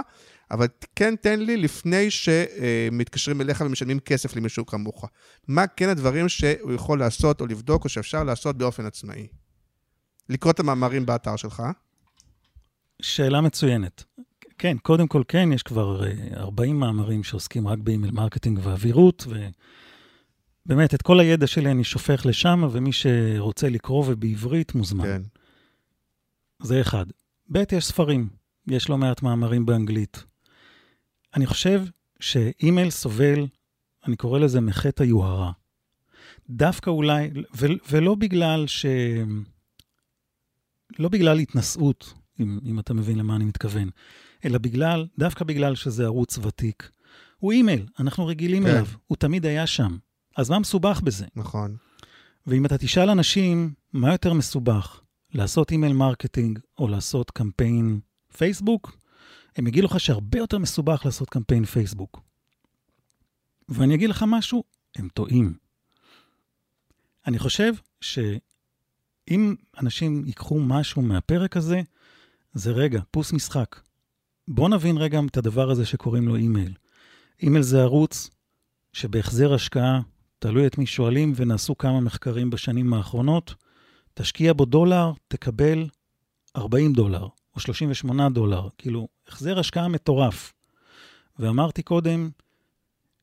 אבל 0.52 0.68
כן 0.96 1.16
תן 1.16 1.40
לי 1.40 1.58
לפני 1.58 2.08
שמתקשרים 2.12 3.42
אליך 3.42 3.64
ומשלמים 3.66 4.00
כסף 4.00 4.36
למישהו 4.36 4.66
כמוך. 4.66 5.06
מה 5.48 5.68
כן 5.68 5.90
הדברים 5.90 6.30
שהוא 6.30 6.74
יכול 6.74 7.00
לעשות 7.00 7.42
או 7.42 7.46
לבדוק, 7.46 7.84
או 7.84 7.90
שאפשר 7.90 8.24
לעשות 8.24 8.58
באופן 8.58 8.86
עצמאי? 8.86 9.28
לקרוא 10.30 10.52
את 10.52 10.60
המאמרים 10.60 11.06
באתר 11.06 11.36
שלך. 11.36 11.64
שאלה 13.02 13.42
מצוינת. 13.42 14.04
כן, 14.58 14.78
קודם 14.78 15.08
כל 15.08 15.24
כן, 15.28 15.50
יש 15.54 15.64
כבר 15.64 16.08
אה, 16.08 16.12
40 16.34 16.80
מאמרים 16.80 17.24
שעוסקים 17.24 17.68
רק 17.68 17.80
ב 17.80 17.85
email 17.85 18.12
marketing 18.12 18.60
ועבירות, 18.64 19.28
ובאמת, 20.66 20.94
את 20.94 21.02
כל 21.02 21.20
הידע 21.20 21.48
שלי 21.48 21.72
אני 21.72 21.84
שופך 21.84 22.26
לשם, 22.26 22.68
ומי 22.72 22.92
שרוצה 22.94 23.70
לקרוא 23.70 24.06
ובעברית 24.08 24.76
מוזמן. 24.76 25.04
כן. 25.04 25.22
זה 26.64 26.82
אחד. 26.82 27.06
ב', 27.52 27.64
יש 27.72 27.86
ספרים. 27.86 28.30
יש 28.68 28.90
לא 28.90 28.98
מעט 28.98 29.22
מאמרים 29.22 29.66
באנגלית. 29.66 30.24
אני 31.36 31.46
חושב 31.46 31.84
שאימייל 32.20 32.90
סובל, 32.90 33.48
אני 34.08 34.16
קורא 34.16 34.40
לזה 34.40 34.62
מחטא 34.62 35.04
היוהרה. 35.04 35.52
דווקא 36.50 36.90
אולי, 36.90 37.30
ו, 37.56 37.66
ולא 37.90 38.16
בגלל 38.16 38.68
ש... 38.68 38.86
לא 41.00 41.10
בגלל 41.10 41.40
התנשאות, 41.40 42.14
אם, 42.40 42.60
אם 42.66 42.80
אתה 42.80 42.94
מבין 42.94 43.18
למה 43.18 43.36
אני 43.36 43.46
מתכוון, 43.46 43.90
אלא 44.46 44.58
בגלל, 44.58 45.08
דווקא 45.18 45.46
בגלל 45.46 45.76
שזה 45.76 46.06
ערוץ 46.06 46.38
ותיק. 46.38 46.92
הוא 47.38 47.52
אימייל, 47.52 47.86
אנחנו 48.00 48.26
רגילים 48.26 48.64
כן. 48.64 48.70
אליו, 48.70 48.86
הוא 49.08 49.18
תמיד 49.18 49.46
היה 49.46 49.68
שם. 49.68 49.98
אז 50.38 50.50
מה 50.50 50.60
מסובך 50.60 51.02
בזה? 51.02 51.26
נכון. 51.36 51.76
ואם 52.48 52.66
אתה 52.66 52.78
תשאל 52.78 53.10
אנשים, 53.10 53.74
מה 53.94 54.12
יותר 54.12 54.34
מסובך, 54.34 55.02
לעשות 55.34 55.72
email 55.72 55.94
marketing 55.94 56.60
או 56.80 56.88
לעשות 56.88 57.32
קמפיין 57.32 58.00
פייסבוק, 58.38 58.98
הם 59.56 59.68
יגידו 59.68 59.86
לך 59.86 60.00
שהרבה 60.00 60.38
יותר 60.38 60.58
מסובך 60.58 61.02
לעשות 61.06 61.30
קמפיין 61.30 61.66
פייסבוק. 61.66 62.22
ואני 63.70 63.96
אגיד 63.96 64.10
לך 64.10 64.26
משהו, 64.28 64.64
הם 64.96 65.08
טועים. 65.14 65.54
אני 67.28 67.40
חושב 67.40 67.74
שאם 69.32 69.56
אנשים 69.80 70.24
ייקחו 70.26 70.60
משהו 70.60 71.02
מהפרק 71.02 71.58
הזה, 71.58 71.82
זה 72.54 72.72
רגע, 72.72 73.02
פוס 73.12 73.34
משחק. 73.34 73.80
בואו 74.48 74.68
נבין 74.68 74.98
רגע 74.98 75.20
את 75.26 75.38
הדבר 75.38 75.70
הזה 75.70 75.86
שקוראים 75.86 76.28
לו 76.28 76.36
אימייל. 76.36 76.74
אימייל 77.42 77.64
זה 77.64 77.82
ערוץ 77.82 78.30
שבהחזר 78.94 79.54
השקעה, 79.54 80.02
תלוי 80.40 80.68
את 80.68 80.78
מי 80.78 80.86
שואלים, 80.86 81.34
ונעשו 81.36 81.78
כמה 81.78 82.00
מחקרים 82.00 82.50
בשנים 82.50 82.94
האחרונות, 82.94 83.54
תשקיע 84.14 84.54
בו 84.54 84.66
דולר, 84.66 85.12
תקבל 85.28 85.88
40 86.56 86.94
דולר, 86.94 87.28
או 87.56 87.60
38 87.60 88.30
דולר. 88.30 88.68
כאילו, 88.78 89.08
החזר 89.28 89.60
השקעה 89.60 89.88
מטורף. 89.88 90.54
ואמרתי 91.40 91.84
קודם, 91.84 92.30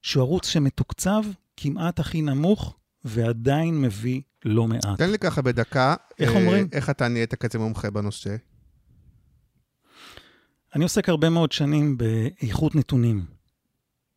שהוא 0.03 0.23
ערוץ 0.23 0.47
שמתוקצב 0.47 1.23
כמעט 1.57 2.01
הכי 2.01 2.23
נמוך, 2.23 2.77
ועדיין 3.09 3.81
מביא 3.81 4.21
לא 4.45 4.67
מעט. 4.67 4.99
תן 4.99 5.11
לי 5.11 5.19
ככה 5.19 5.43
בדקה, 5.43 5.95
איך 6.19 6.31
אה, 6.31 6.37
אומרים? 6.41 6.69
איך 6.73 6.91
אתה 6.91 7.09
נהיית 7.09 7.35
כזה 7.35 7.59
מומחה 7.59 7.91
בנושא. 7.91 8.37
אני 10.75 10.83
עוסק 10.83 11.09
הרבה 11.09 11.31
מאוד 11.31 11.53
שנים 11.53 11.99
באיכות 11.99 12.75
נתונים, 12.75 13.25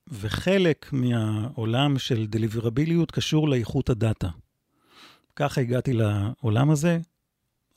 וחלק 0.08 0.90
מהעולם 0.92 2.00
של 2.00 2.28
דליברביליות 2.28 3.12
קשור 3.12 3.50
לאיכות 3.50 3.90
הדאטה. 3.90 4.30
ככה 5.36 5.62
הגעתי 5.62 5.94
לעולם 5.94 6.72
הזה. 6.72 7.00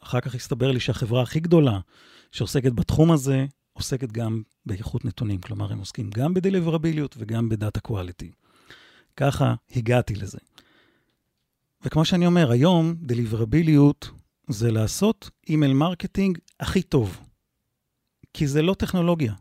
אחר 0.03 0.21
כך 0.21 0.35
הסתבר 0.35 0.73
לי 0.73 0.81
שהחברה 0.81 1.23
הכי 1.23 1.41
גדולה 1.41 1.81
שעוסקת 2.33 2.73
בתחום 2.73 3.11
הזה, 3.11 3.47
עוסקת 3.73 4.13
גם 4.13 4.43
באיכות 4.67 5.05
נתונים. 5.05 5.41
כלומר, 5.41 5.73
הם 5.73 5.79
עוסקים 5.79 6.11
גם 6.11 6.35
בדליברביליות 6.35 7.15
וגם 7.19 7.49
ב 7.49 7.55
data 7.55 7.81
quality. 7.81 8.31
ככה 9.17 9.55
הגעתי 9.77 10.15
לזה. 10.15 10.39
וכמו 11.85 12.05
שאני 12.05 12.27
אומר, 12.27 12.51
היום 12.51 12.95
דליברביליות 12.99 14.11
זה 14.49 14.71
לעשות 14.71 15.31
email 15.49 15.73
marketing 15.73 16.39
הכי 16.61 16.83
טוב. 16.83 17.21
כי 18.35 18.47
זה 18.47 18.63
לא 18.63 18.75
טכנולוגיה, 18.75 19.35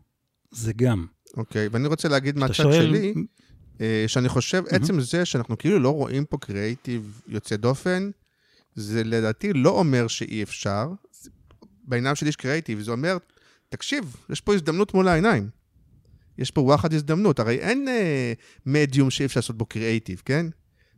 זה 0.50 0.72
גם. 0.72 1.06
אוקיי, 1.36 1.68
ואני 1.68 1.88
רוצה 1.88 2.08
להגיד 2.08 2.36
מהצד 2.38 2.54
שואל, 2.54 2.86
שלי, 2.86 3.14
אה, 3.80 4.04
שאני 4.06 4.28
חושב, 4.28 4.62
מהמם. 4.72 4.84
עצם 4.84 5.00
זה 5.00 5.24
שאנחנו 5.24 5.58
כאילו 5.58 5.78
לא 5.78 5.94
רואים 5.94 6.24
פה 6.24 6.38
קריאיטיב 6.38 7.20
יוצא 7.28 7.56
דופן, 7.56 8.10
זה 8.74 9.04
לדעתי 9.04 9.52
לא 9.52 9.70
אומר 9.70 10.08
שאי 10.08 10.42
אפשר. 10.42 10.88
בעיניים 11.84 12.16
שלי 12.16 12.28
יש 12.28 12.36
קריאיטיב, 12.36 12.80
זה 12.80 12.90
אומר, 12.90 13.16
תקשיב, 13.68 14.16
יש 14.30 14.40
פה 14.40 14.54
הזדמנות 14.54 14.94
מול 14.94 15.08
העיניים. 15.08 15.48
יש 16.38 16.50
פה 16.50 16.60
וואחד 16.60 16.92
הזדמנות. 16.92 17.40
הרי 17.40 17.58
אין 17.58 17.88
אה, 17.88 18.32
מדיום 18.66 19.10
שאי 19.10 19.26
אפשר 19.26 19.40
לעשות 19.40 19.58
בו 19.58 19.66
קריאיטיב, 19.66 20.22
כן? 20.24 20.46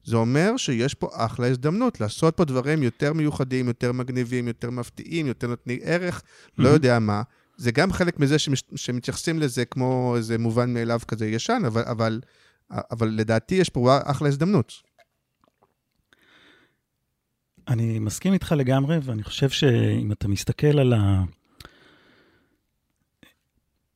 זה 0.07 0.17
אומר 0.17 0.57
שיש 0.57 0.95
פה 0.95 1.09
אחלה 1.13 1.47
הזדמנות 1.47 2.01
לעשות 2.01 2.37
פה 2.37 2.45
דברים 2.45 2.83
יותר 2.83 3.13
מיוחדים, 3.13 3.69
יותר 3.69 3.93
מגניבים, 3.93 4.49
יותר 4.49 4.71
מפתיעים, 4.71 5.27
יותר 5.27 5.47
נותני 5.47 5.79
ערך, 5.83 6.23
לא 6.59 6.65
מהמם. 6.65 6.75
יודע 6.75 6.99
מה. 6.99 7.23
זה 7.57 7.73
גם 7.73 7.93
חלק 7.93 8.21
מזה 8.21 8.39
שמש, 8.39 8.63
שמתייחסים 8.77 9.39
לזה 9.39 9.65
כמו 9.65 10.15
איזה 10.17 10.39
מובן 10.39 10.75
מאליו 10.75 11.01
כזה 11.09 11.27
ישן, 11.27 11.63
אבל, 11.67 11.83
אבל, 11.83 12.21
אבל 12.71 13.09
לדעתי 13.09 13.55
יש 13.55 13.69
פה 13.69 13.99
אחלה 14.05 14.29
הזדמנות. 14.29 14.73
אני 17.69 17.99
מסכים 17.99 18.33
איתך 18.33 18.53
לגמרי, 18.53 18.99
ואני 19.03 19.23
חושב 19.23 19.49
שאם 19.49 20.13
אתה 20.13 20.29
מסתכל 20.29 20.79
על 20.79 20.93
ה... 20.93 21.25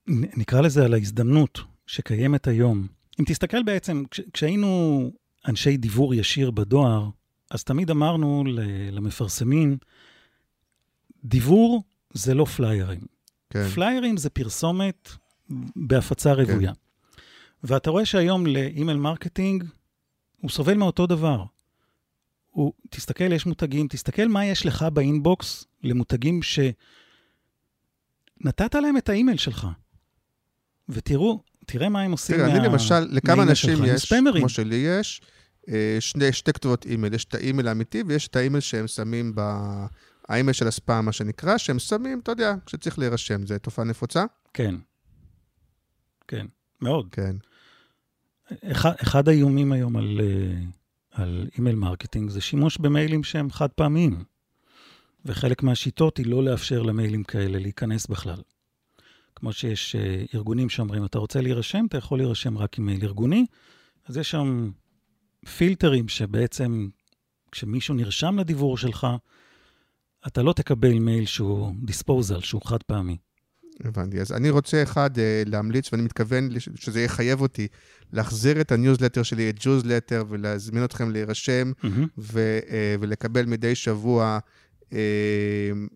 נקרא 0.08 0.60
לזה 0.60 0.84
על 0.84 0.94
ההזדמנות 0.94 1.58
שקיימת 1.86 2.48
היום. 2.48 2.86
אם 3.20 3.24
תסתכל 3.24 3.62
בעצם, 3.62 4.02
כש, 4.10 4.20
כשהיינו 4.32 5.12
אנשי 5.48 5.76
דיוור 5.76 6.14
ישיר 6.14 6.50
בדואר, 6.50 7.08
אז 7.50 7.64
תמיד 7.64 7.90
אמרנו 7.90 8.44
למפרסמים, 8.92 9.78
דיוור 11.24 11.82
זה 12.12 12.34
לא 12.34 12.44
פליירים. 12.44 13.00
כן, 13.50 13.68
פליירים 13.68 14.16
זה 14.16 14.30
פרסומת 14.30 15.08
בהפצה 15.76 16.32
רוויה. 16.32 16.72
ואתה 17.64 17.90
רואה 17.90 18.06
שהיום 18.06 18.46
ל 18.46 18.55
email 18.55 18.98
marketing, 18.98 19.64
הוא 20.40 20.50
סובל 20.50 20.74
מאותו 20.74 21.06
דבר. 21.06 21.44
הוא, 22.50 22.72
תסתכל, 22.90 23.32
יש 23.32 23.46
מותגים, 23.46 23.88
תסתכל 23.88 24.28
מה 24.28 24.46
יש 24.46 24.66
לך 24.66 24.82
ב 24.82 24.96
inbox 24.96 25.64
למותגים 25.82 26.40
שנתת 28.42 28.74
להם 28.74 28.96
את 28.96 29.08
האימייל 29.08 29.38
שלך. 29.38 29.66
ותראו, 30.88 31.42
תראה 31.70 31.88
מה 31.88 32.00
הם 32.00 32.12
עושים 32.12 32.36
תראה, 32.36 32.48
מה... 32.48 32.56
אני 32.56 32.64
למשל, 32.68 33.00
לכמה 33.10 33.42
אנשים 33.42 33.76
שלך, 33.76 33.86
יש, 33.88 34.02
ספאמרים. 34.02 34.42
כמו 34.42 34.48
שלי 34.48 34.76
יש, 34.76 35.20
אה, 35.68 35.96
שני, 36.00 36.32
שתי 36.32 36.52
כתובות 36.52 36.86
אימייל. 36.86 37.14
יש 37.14 37.24
את 37.24 37.34
האימייל 37.34 37.68
האמיתי 37.68 38.02
ויש 38.06 38.28
את 38.28 38.36
האימייל 38.36 38.60
שהם 38.60 38.86
שמים 38.86 39.32
ב... 39.34 39.40
האימייל 40.28 40.52
של 40.52 40.68
הספאם, 40.68 41.04
מה 41.04 41.12
שנקרא, 41.12 41.58
שהם 41.58 41.78
שמים, 41.78 42.20
אתה 42.22 42.32
יודע, 42.32 42.54
כשצריך 42.66 42.98
להירשם. 42.98 43.46
זו 43.46 43.58
תופעה 43.58 43.84
נפוצה? 43.84 44.24
כן. 44.54 44.74
כן, 46.28 46.46
מאוד. 46.80 47.08
כן. 47.12 47.36
אחד, 48.64 48.92
אחד 49.02 49.28
האיומים 49.28 49.72
היום 49.72 49.96
על, 49.96 50.20
אה, 50.20 51.22
על 51.22 51.48
email 51.58 51.76
marketing 51.76 52.30
זה 52.30 52.40
שימוש 52.40 52.78
במיילים 52.78 53.24
שהם 53.24 53.50
חד 53.50 53.68
פעמיים. 53.68 54.24
וחלק 55.24 55.62
מהשיטות 55.62 56.16
היא 56.16 56.26
לא 56.26 56.44
לאפשר 56.44 56.82
למיילים 56.82 57.24
כאלה 57.24 57.58
להיכנס 57.58 58.06
בכלל. 58.06 58.42
כמו 59.40 59.52
שיש 59.52 59.96
אה, 59.96 60.24
ארגונים 60.34 60.68
שאומרים, 60.68 61.04
אתה 61.04 61.18
רוצה 61.18 61.40
להירשם, 61.40 61.84
אתה 61.88 61.98
יכול 61.98 62.18
להירשם 62.18 62.58
רק 62.58 62.78
עם 62.78 62.86
מייל 62.86 63.04
ארגוני, 63.04 63.46
אז 64.06 64.16
יש 64.16 64.30
שם 64.30 64.70
פילטרים 65.56 66.08
שבעצם 66.08 66.88
כשמישהו 67.52 67.94
נרשם 67.94 68.38
לדיוור 68.38 68.76
שלך, 68.76 69.06
אתה 70.26 70.42
לא 70.42 70.52
תקבל 70.52 70.98
מייל 70.98 71.26
שהוא 71.26 71.74
disposable, 71.84 72.40
שהוא 72.40 72.62
חד 72.64 72.82
פעמי. 72.82 73.16
הבנתי. 73.84 74.20
אז 74.20 74.32
אני 74.32 74.50
רוצה 74.50 74.82
אחד 74.82 75.18
אה, 75.18 75.42
להמליץ, 75.46 75.92
ואני 75.92 76.02
מתכוון 76.02 76.48
שזה 76.74 77.00
יחייב 77.00 77.40
אותי 77.40 77.68
להחזיר 78.12 78.60
את 78.60 78.72
הניוזלטר 78.72 79.22
שלי, 79.22 79.50
את 79.50 79.56
ג'וזלטר, 79.60 80.24
ולהזמין 80.28 80.84
אתכם 80.84 81.10
להירשם 81.10 81.72
מהמם. 81.82 82.06
ו, 82.18 82.58
אה, 82.70 82.94
ולקבל 83.00 83.46
מדי 83.46 83.74
שבוע, 83.74 84.38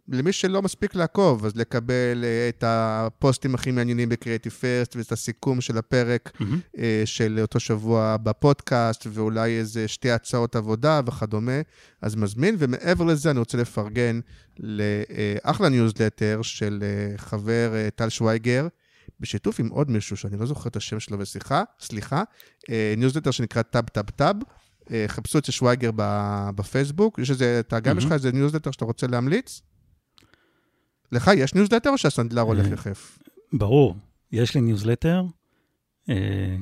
למי 0.09 0.33
שלא 0.33 0.63
מספיק 0.63 0.95
לעקוב, 0.95 1.45
אז 1.45 1.57
לקבל 1.57 2.25
אה, 2.25 2.49
את 2.49 2.65
הפוסטים 2.67 3.55
הכי 3.55 3.71
מעניינים 3.71 4.09
ב 4.09 4.14
Creative 4.14 4.53
First 4.53 4.97
ואת 4.97 5.13
הסיכום 5.13 5.61
של 5.61 5.79
הפרק. 5.79 6.33
אה, 6.79 7.03
של 7.05 7.39
אותו 7.41 7.61
שבוע 7.61 8.17
בפודקאסט, 8.17 9.07
ואולי 9.11 9.59
איזה 9.59 9.89
שתי 9.89 10.11
הצעות 10.11 10.57
עבודה 10.57 11.01
וכדומה, 11.07 11.61
אז 12.03 12.17
מזמין. 12.17 12.57
ומעבר 12.59 13.05
לזה, 13.05 13.31
אני 13.31 13.39
רוצה 13.39 13.59
לפרגן 13.59 14.21
לאחלה 14.59 15.69
ניוזלטר 15.69 16.41
של 16.43 16.83
אה, 16.83 17.19
חבר 17.19 17.73
אה, 17.75 17.89
טל 17.91 18.09
שוויגר, 18.09 18.69
בשיתוף 19.21 19.61
עם 19.61 19.69
עוד 19.69 19.91
מישהו 19.91 20.17
שאני 20.17 20.37
לא 20.37 20.47
זוכר 20.47 20.69
את 20.69 20.77
השם 20.77 21.01
שלו 21.01 21.19
בשיחה, 21.19 21.63
סליחה, 21.81 22.23
אה, 22.71 22.95
ניוזלטר 22.97 23.31
שנקרא 23.31 23.63
טאב 23.63 23.85
טאב 23.85 24.11
טאב. 24.11 24.37
אה, 24.91 25.05
חפשו 25.09 25.39
את 25.39 25.53
שוויגר 25.53 25.91
ב- 25.97 26.51
בפייסבוק. 26.55 27.19
יש 27.19 27.31
איזה, 27.31 27.61
אתה 27.61 27.81
גם 27.81 27.99
יש 27.99 28.05
לך 28.05 28.13
איזה 28.13 28.33
ניוזלטר 28.33 28.71
שאתה 28.71 28.85
רוצה 28.85 29.07
להמליץ? 29.07 29.63
לך 31.13 31.31
יש 31.37 31.55
ניוזלטר 31.55 31.91
או 31.91 31.99
שהסנדלר 31.99 32.43
הולך 32.43 32.67
אה, 32.67 32.73
יחף? 32.73 33.19
ברור, 33.53 33.97
יש 34.33 34.55
לי 34.55 34.61
ניוזלטר. 34.61 35.23
אה, 36.09 36.57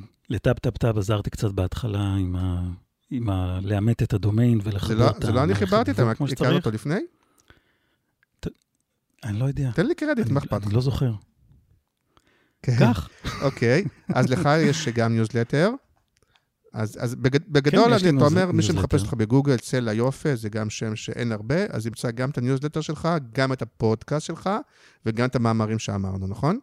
טאב 0.79 0.99
עזרתי 0.99 1.31
קצת 1.31 1.51
בהתחלה 1.51 2.15
עם 2.15 2.37
ה... 2.37 2.63
עם 3.11 3.31
ה... 3.31 3.59
לאמת 3.63 4.03
את 4.03 4.13
הדומיין 4.13 4.61
ולחבר 4.63 4.95
לא, 4.95 5.11
את 5.11 5.23
זה 5.23 5.33
לא 5.33 5.45
אני 5.45 5.55
חיברתי, 5.55 5.91
אתה 5.91 6.13
שצריך. 6.27 6.53
אותו 6.53 6.71
לפני? 6.71 7.01
אני 9.25 9.39
לא 9.39 9.45
יודע. 9.45 9.71
תן 9.75 9.87
לי 9.87 9.95
קרדיט, 9.95 10.29
מה 10.29 10.41
אכפת 10.41 10.67
אני? 10.67 10.75
לא 10.75 10.81
זוכר. 10.81 11.13
כן. 12.63 12.77
כך. 12.81 13.09
אוקיי, 13.43 13.85
אז 14.15 14.29
לך 14.29 14.49
יש 14.59 14.89
גם 14.89 15.13
ניוזלטר. 15.13 15.71
אז, 16.73 16.99
אז 17.01 17.15
בגד, 17.15 17.41
בגדול, 17.49 17.99
כן, 17.99 18.09
אני, 18.09 18.19
אתה 18.19 18.25
אומר, 18.25 18.53
מי 18.53 18.63
שמחפש. 18.63 19.01
אותך 19.01 19.15
בגוגל, 19.15 19.57
צלע 19.57 19.93
יופי, 19.93 20.37
זה 20.37 20.49
גם 20.49 20.71
שם 20.71 20.97
שאין 20.97 21.33
הרבה, 21.33 21.65
אז 21.71 21.87
ימצא 21.87 22.11
גם 22.11 22.31
את 22.31 22.39
הניוזלטר 22.39 22.81
שלך, 22.81 23.09
גם 23.33 23.53
את 23.53 23.63
הפודקאסט 23.63 24.27
שלך, 24.27 24.51
וגם 25.07 25.29
את 25.29 25.37
המאמרים 25.37 25.79
שאמרנו, 25.79 26.27
נכון? 26.27 26.59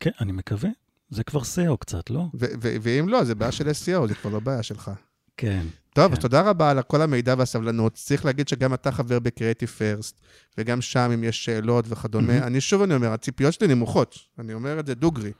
כן, 0.00 0.10
אני 0.20 0.32
מקווה. 0.32 0.70
זה 1.10 1.24
כבר 1.24 1.40
SEO 1.40 1.76
קצת, 1.80 2.10
לא? 2.10 2.20
ו- 2.34 2.46
ו- 2.62 2.76
ואם 2.82 3.08
לא, 3.08 3.24
זה 3.24 3.34
בעיה 3.34 3.52
של 3.52 3.68
SEO, 3.68 4.06
זה 4.08 4.14
כבר 4.14 4.30
לא 4.30 4.40
בעיה 4.40 4.62
שלך. 4.62 4.90
כן. 5.36 5.66
טוב, 5.94 6.06
כן. 6.06 6.12
אז 6.12 6.18
תודה 6.18 6.40
רבה 6.40 6.70
על 6.70 6.82
כל 6.82 7.02
המידע 7.02 7.34
והסבלנות. 7.38 7.94
צריך 7.94 8.24
להגיד 8.24 8.48
שגם 8.48 8.74
אתה 8.74 8.92
חבר 8.92 9.18
ב-Creative 9.18 9.78
First, 9.78 10.12
וגם 10.58 10.80
שם, 10.80 11.10
אם 11.14 11.24
יש 11.24 11.44
שאלות 11.44 11.84
וכדומה, 11.88 12.26
מהמם. 12.26 12.42
אני 12.42 12.60
שוב 12.60 12.82
אני 12.82 12.94
אומר, 12.94 13.12
הציפיות 13.12 13.54
שלי 13.54 13.66
נמוכות. 13.66 14.18
אני 14.38 14.54
אומר 14.54 14.80
את 14.80 14.86
זה 14.86 14.94
דוגרי. 14.94 15.32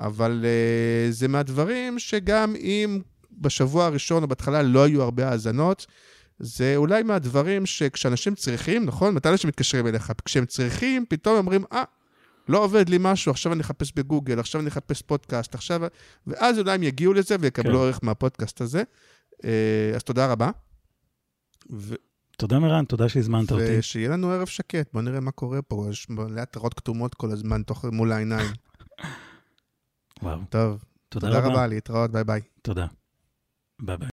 אבל 0.00 0.44
uh, 0.44 1.12
זה 1.12 1.28
מהדברים 1.28 1.98
שגם 1.98 2.54
אם 2.56 3.00
בשבוע 3.32 3.84
הראשון 3.84 4.22
או 4.22 4.28
בהתחלה 4.28 4.62
לא 4.62 4.84
היו 4.84 5.02
הרבה 5.02 5.28
האזנות, 5.28 5.86
זה 6.38 6.76
אולי 6.76 7.02
מהדברים 7.02 7.66
שכשאנשים 7.66 8.34
צריכים, 8.34 8.84
נכון? 8.84 9.14
מתי 9.14 9.28
אנשים 9.28 9.48
מתקשרים 9.48 9.86
אליך? 9.86 10.12
כשהם 10.24 10.46
צריכים, 10.46 11.04
פתאום 11.08 11.36
אומרים, 11.36 11.64
אה, 11.72 11.82
לא 12.48 12.64
עובד 12.64 12.88
לי 12.88 12.96
משהו, 13.00 13.30
עכשיו 13.30 13.52
אני 13.52 13.60
אחפש 13.60 13.92
בגוגל, 13.96 14.38
עכשיו 14.38 14.60
אני 14.60 14.68
אחפש 14.68 15.02
פודקאסט, 15.02 15.54
עכשיו... 15.54 15.80
ואז 16.26 16.58
אולי 16.58 16.72
הם 16.72 16.82
יגיעו 16.82 17.12
לזה 17.12 17.36
ויקבלו 17.40 17.78
כן. 17.78 17.84
ערך 17.84 18.00
מהפודקאסט 18.02 18.60
הזה. 18.60 18.82
אה, 19.44 19.92
אז 19.94 20.02
תודה 20.02 20.32
רבה. 20.32 20.50
ו- 21.72 21.94
תודה, 22.38 22.58
מירן, 22.58 22.84
תודה 22.84 23.08
שהזמנת 23.08 23.52
אותי. 23.52 23.78
ושיהיה 23.78 24.08
לנו 24.08 24.30
ערב 24.30 24.46
שקט, 24.46 24.92
בוא 24.92 25.02
נראה 25.02 25.20
מה 25.20 25.30
קורה 25.30 25.62
פה, 25.62 25.86
יש 25.90 26.10
מלא 26.10 26.40
התרעות 26.40 26.74
כתומות 26.74 27.14
כל 27.14 27.30
הזמן 27.30 27.62
תוך, 27.62 27.84
מול 27.84 28.12
העיניים. 28.12 28.50
וואו, 30.22 30.38
טוב, 30.50 30.84
תודה 31.08 31.26
תודה 31.26 31.38
רבה. 31.38 31.48
רבה, 31.48 31.66
להתראות, 31.66 32.10
ביי 32.12 32.24
ביי. 32.24 32.40
תודה. 32.62 32.86
ביי 33.82 33.96
ביי. 33.96 34.08